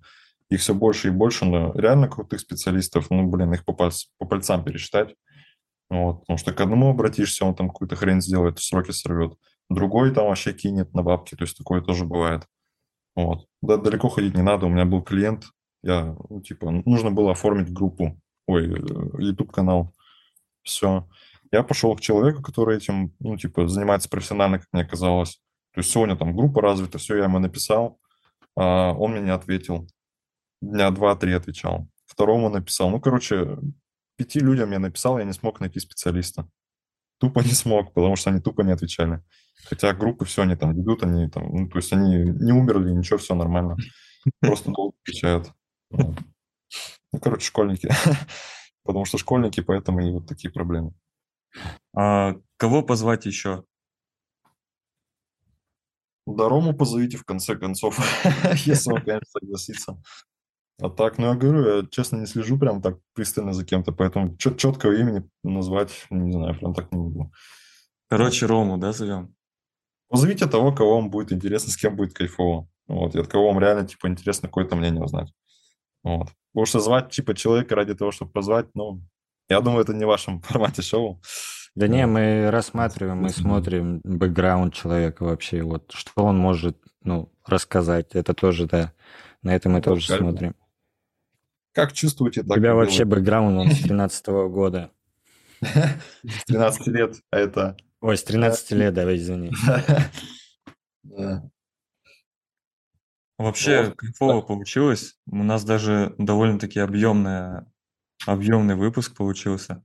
их 0.48 0.60
все 0.60 0.74
больше 0.74 1.08
и 1.08 1.10
больше, 1.10 1.44
но 1.44 1.72
реально 1.74 2.08
крутых 2.08 2.40
специалистов, 2.40 3.10
ну, 3.10 3.26
блин, 3.26 3.52
их 3.52 3.64
по, 3.64 3.72
пальц, 3.72 4.06
по 4.18 4.26
пальцам 4.26 4.64
пересчитать. 4.64 5.14
Вот, 5.88 6.20
потому 6.20 6.38
что 6.38 6.52
к 6.52 6.60
одному 6.60 6.90
обратишься, 6.90 7.44
он 7.44 7.54
там 7.54 7.68
какую-то 7.68 7.96
хрень 7.96 8.20
сделает, 8.20 8.58
сроки 8.58 8.90
сорвет. 8.90 9.34
Другой 9.68 10.12
там 10.12 10.26
вообще 10.26 10.52
кинет 10.52 10.94
на 10.94 11.02
бабки, 11.02 11.36
то 11.36 11.44
есть 11.44 11.56
такое 11.56 11.80
тоже 11.80 12.04
бывает. 12.04 12.44
Вот. 13.14 13.46
Да, 13.62 13.76
далеко 13.76 14.08
ходить 14.08 14.34
не 14.34 14.42
надо. 14.42 14.66
У 14.66 14.68
меня 14.68 14.84
был 14.84 15.02
клиент, 15.02 15.44
я, 15.82 16.16
ну, 16.28 16.40
типа, 16.40 16.70
нужно 16.84 17.10
было 17.10 17.32
оформить 17.32 17.72
группу, 17.72 18.20
ой, 18.46 18.66
э, 18.66 19.22
YouTube-канал. 19.22 19.92
Все. 20.62 21.08
Я 21.52 21.62
пошел 21.62 21.94
к 21.96 22.00
человеку, 22.00 22.42
который 22.42 22.76
этим, 22.76 23.14
ну, 23.20 23.36
типа, 23.36 23.68
занимается 23.68 24.08
профессионально, 24.08 24.58
как 24.58 24.68
мне 24.72 24.84
казалось. 24.84 25.40
То 25.72 25.80
есть 25.80 25.90
сегодня 25.90 26.16
там 26.16 26.36
группа 26.36 26.60
развита, 26.60 26.98
все, 26.98 27.16
я 27.16 27.24
ему 27.24 27.38
написал, 27.38 27.98
а 28.56 28.92
он 28.92 29.12
мне 29.12 29.20
не 29.20 29.30
ответил 29.30 29.88
дня 30.70 30.90
два-три 30.90 31.32
отвечал. 31.32 31.88
Второму 32.06 32.48
написал. 32.48 32.90
Ну, 32.90 33.00
короче, 33.00 33.58
пяти 34.16 34.40
людям 34.40 34.70
я 34.72 34.78
написал, 34.78 35.18
я 35.18 35.24
не 35.24 35.32
смог 35.32 35.60
найти 35.60 35.80
специалиста. 35.80 36.48
Тупо 37.18 37.40
не 37.40 37.52
смог, 37.52 37.94
потому 37.94 38.16
что 38.16 38.30
они 38.30 38.40
тупо 38.40 38.62
не 38.62 38.72
отвечали. 38.72 39.22
Хотя 39.64 39.94
группы 39.94 40.24
все, 40.24 40.42
они 40.42 40.54
там 40.54 40.74
ведут, 40.74 41.02
они 41.02 41.28
там, 41.28 41.48
ну, 41.48 41.68
то 41.68 41.78
есть 41.78 41.92
они 41.92 42.16
не 42.16 42.52
умерли, 42.52 42.90
ничего, 42.90 43.18
все 43.18 43.34
нормально. 43.34 43.76
Просто 44.40 44.70
долго 44.70 44.96
отвечают. 45.02 45.52
Ну, 45.90 47.20
короче, 47.20 47.46
школьники. 47.46 47.88
Потому 48.84 49.04
что 49.04 49.18
школьники, 49.18 49.60
поэтому 49.60 50.00
и 50.00 50.12
вот 50.12 50.26
такие 50.28 50.52
проблемы. 50.52 50.92
А 51.96 52.34
кого 52.56 52.82
позвать 52.82 53.26
еще? 53.26 53.64
Да, 56.26 56.48
Рому 56.48 56.74
позовите 56.74 57.16
в 57.16 57.24
конце 57.24 57.56
концов, 57.56 57.98
если 58.66 58.92
он, 58.92 59.00
конечно, 59.00 59.26
согласится. 59.30 60.02
А 60.80 60.90
так, 60.90 61.18
ну 61.18 61.26
я 61.26 61.34
говорю, 61.34 61.76
я 61.76 61.86
честно 61.90 62.16
не 62.18 62.26
слежу 62.26 62.58
прям 62.58 62.82
так 62.82 62.98
пристально 63.14 63.54
за 63.54 63.64
кем-то, 63.64 63.92
поэтому 63.92 64.36
чет- 64.36 64.58
четкого 64.58 64.92
имени 64.92 65.28
назвать, 65.42 66.06
не 66.10 66.32
знаю, 66.32 66.58
прям 66.58 66.74
так 66.74 66.92
не 66.92 66.98
могу. 66.98 67.32
Короче, 68.08 68.46
Рому, 68.46 68.76
да, 68.76 68.92
зовем? 68.92 69.34
Позовите 70.08 70.46
того, 70.46 70.72
кого 70.72 70.96
вам 70.96 71.10
будет 71.10 71.32
интересно, 71.32 71.72
с 71.72 71.76
кем 71.76 71.96
будет 71.96 72.12
кайфово. 72.14 72.68
Вот, 72.86 73.16
и 73.16 73.18
от 73.18 73.26
кого 73.26 73.48
вам 73.48 73.58
реально, 73.58 73.86
типа, 73.86 74.06
интересно 74.06 74.48
какое-то 74.48 74.76
мнение 74.76 75.02
узнать. 75.02 75.32
Вот. 76.04 76.28
Потому 76.52 76.66
что 76.66 76.80
звать, 76.80 77.10
типа, 77.10 77.34
человека 77.34 77.74
ради 77.74 77.94
того, 77.94 78.12
чтобы 78.12 78.30
позвать, 78.30 78.66
ну, 78.74 79.02
я 79.48 79.60
думаю, 79.60 79.82
это 79.82 79.94
не 79.94 80.04
в 80.04 80.08
вашем 80.08 80.40
формате 80.42 80.82
шоу. 80.82 81.20
Да 81.74 81.88
не, 81.88 82.06
мы 82.06 82.50
рассматриваем, 82.50 83.18
мы 83.18 83.28
смотрим 83.30 84.00
бэкграунд 84.04 84.72
человека 84.72 85.24
вообще, 85.24 85.62
вот 85.62 85.90
что 85.92 86.24
он 86.24 86.38
может, 86.38 86.78
ну, 87.02 87.30
рассказать. 87.44 88.14
Это 88.14 88.32
тоже, 88.34 88.66
да, 88.66 88.92
на 89.42 89.54
это 89.54 89.68
мы 89.68 89.82
тоже 89.82 90.06
смотрим. 90.06 90.54
Как 91.76 91.92
чувствуете, 91.92 92.40
У 92.40 92.44
тебя 92.44 92.74
вообще 92.74 93.00
делайте. 93.00 93.04
бэкграунд, 93.04 93.58
он 93.58 93.70
с 93.70 93.80
13 93.82 94.26
года. 94.48 94.90
С 95.60 96.44
13 96.46 96.86
лет, 96.86 97.20
а 97.30 97.36
это... 97.36 97.76
Ой, 98.00 98.16
с 98.16 98.24
13 98.24 98.70
лет, 98.72 98.94
давай, 98.94 99.16
извини. 99.16 99.52
Да. 101.04 101.48
Вообще 103.38 103.92
кайфово 103.92 104.40
получилось. 104.40 105.18
У 105.26 105.42
нас 105.42 105.64
даже 105.64 106.14
довольно-таки 106.18 106.80
объемная, 106.80 107.70
объемный 108.26 108.74
выпуск 108.74 109.14
получился. 109.14 109.84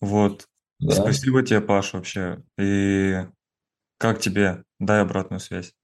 Вот. 0.00 0.48
Да. 0.78 0.94
Спасибо 0.94 1.42
тебе, 1.42 1.60
Паш, 1.60 1.92
вообще. 1.92 2.42
И 2.58 3.26
как 3.98 4.20
тебе? 4.20 4.64
Дай 4.78 5.02
обратную 5.02 5.40
связь. 5.40 5.74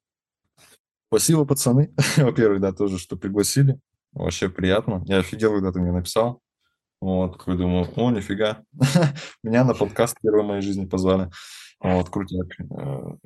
Спасибо, 1.09 1.45
пацаны. 1.45 1.93
Во-первых, 2.17 2.61
да, 2.61 2.73
тоже, 2.73 2.99
что 2.99 3.17
пригласили. 3.17 3.81
Вообще 4.13 4.49
приятно. 4.49 5.03
Я 5.07 5.19
офигел, 5.19 5.53
когда 5.53 5.73
ты 5.73 5.81
мне 5.81 5.93
написал. 5.93 6.41
Вот, 7.01 7.39
такой 7.39 7.57
думаю, 7.57 7.89
о, 7.97 8.11
нифига. 8.11 8.63
Меня 9.43 9.65
на 9.65 9.75
подкаст 9.75 10.17
первый 10.23 10.45
в 10.45 10.49
моей 10.49 10.63
жизни 10.63 10.85
позвали. 10.85 11.31
Вот, 11.81 12.11
крутяк. 12.11 12.47
Э, 12.61 13.17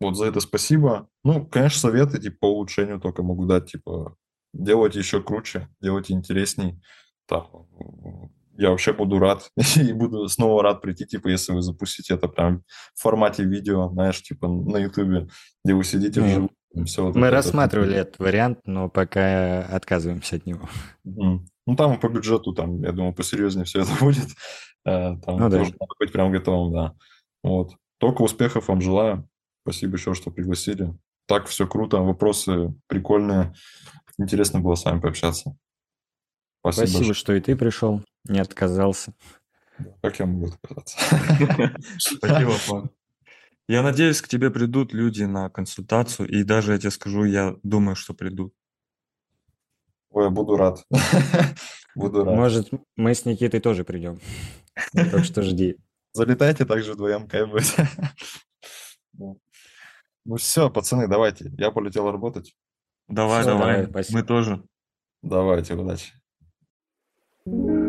Вот 0.00 0.16
за 0.16 0.26
это 0.26 0.40
спасибо. 0.40 1.08
Ну, 1.24 1.46
конечно, 1.46 1.78
советы 1.78 2.20
типа 2.20 2.36
по 2.40 2.46
улучшению 2.52 3.00
только 3.00 3.22
могу 3.22 3.46
дать, 3.46 3.70
типа, 3.70 4.16
делайте 4.52 4.98
еще 4.98 5.22
круче, 5.22 5.68
делайте 5.80 6.12
интересней. 6.12 6.78
Так, 7.26 7.46
я 8.58 8.70
вообще 8.70 8.92
буду 8.92 9.18
рад 9.18 9.50
и 9.76 9.92
буду 9.92 10.28
снова 10.28 10.62
рад 10.62 10.82
прийти, 10.82 11.06
типа, 11.06 11.28
если 11.28 11.52
вы 11.52 11.62
запустите 11.62 12.14
это 12.14 12.28
прям 12.28 12.62
в 12.94 13.00
формате 13.00 13.44
видео, 13.44 13.88
знаешь, 13.92 14.22
типа 14.22 14.48
на 14.48 14.76
ютубе, 14.76 15.28
где 15.64 15.74
вы 15.74 15.84
сидите 15.84 16.20
Ну, 16.20 16.26
вживую. 16.26 16.50
Все 16.86 17.04
вот 17.04 17.14
Мы 17.16 17.26
это- 17.26 17.36
рассматривали 17.36 17.96
этот 17.96 18.18
вариант, 18.18 18.60
но 18.66 18.88
пока 18.88 19.62
отказываемся 19.66 20.36
от 20.36 20.46
него. 20.46 20.68
Мгм. 21.04 21.46
Ну, 21.66 21.76
там 21.76 22.00
по 22.00 22.08
бюджету, 22.08 22.52
там, 22.54 22.82
я 22.82 22.92
думаю, 22.92 23.12
посерьезнее 23.14 23.64
все 23.64 23.82
это 23.82 23.90
будет. 24.00 24.28
Э, 24.84 25.16
Там 25.24 25.38
Ну 25.38 25.48
да. 25.48 25.58
тоже 25.58 25.70
надо 25.78 25.92
быть 25.98 26.12
прям 26.12 26.32
готовым, 26.32 26.72
да. 26.72 26.94
Вот. 27.42 27.72
Только 27.98 28.22
успехов 28.22 28.68
вам 28.68 28.80
желаю. 28.80 29.28
Спасибо 29.62 29.96
еще, 29.96 30.14
что 30.14 30.30
пригласили. 30.30 30.92
Так, 31.26 31.46
все 31.46 31.66
круто, 31.68 31.98
вопросы 31.98 32.74
прикольные. 32.88 33.54
Интересно 34.18 34.60
было 34.60 34.74
с 34.74 34.84
вами 34.84 35.00
пообщаться. 35.00 35.56
Спасибо. 36.60 36.86
Спасибо, 36.86 36.98
большое. 36.98 37.14
что 37.14 37.32
и 37.34 37.40
ты 37.40 37.54
пришел, 37.56 38.02
не 38.24 38.40
отказался. 38.40 39.12
Как 40.02 40.18
я 40.18 40.26
могу 40.26 40.46
отказаться? 40.46 40.98
Спасибо, 41.98 42.52
Паш. 42.68 42.90
Я 43.68 43.82
надеюсь, 43.82 44.20
к 44.20 44.28
тебе 44.28 44.50
придут 44.50 44.92
люди 44.92 45.22
на 45.22 45.48
консультацию, 45.48 46.28
и 46.28 46.42
даже 46.42 46.72
я 46.72 46.78
тебе 46.78 46.90
скажу, 46.90 47.24
я 47.24 47.56
думаю, 47.62 47.96
что 47.96 48.12
придут. 48.14 48.54
Ой, 50.10 50.24
я 50.24 50.30
буду 50.30 50.56
рад. 50.56 50.84
Буду 51.94 52.24
рад. 52.24 52.34
Может, 52.34 52.70
мы 52.96 53.14
с 53.14 53.24
Никитой 53.26 53.60
тоже 53.60 53.84
придем. 53.84 54.18
Так 54.92 55.24
что 55.24 55.42
жди. 55.42 55.76
Залетайте 56.12 56.64
также 56.64 56.92
вдвоем, 56.92 57.28
кайф 57.28 57.50
будет. 57.50 57.74
Да. 59.14 59.34
Ну 60.24 60.36
все, 60.36 60.70
пацаны, 60.70 61.06
давайте. 61.06 61.52
Я 61.58 61.70
полетел 61.70 62.10
работать. 62.10 62.54
Давай, 63.08 63.42
Всё, 63.42 63.50
давай, 63.50 63.74
давай, 63.74 63.90
спасибо. 63.90 64.18
мы 64.18 64.24
тоже. 64.24 64.64
Давайте, 65.20 65.74
удачи. 65.74 66.14
thank 67.44 67.66
you 67.66 67.81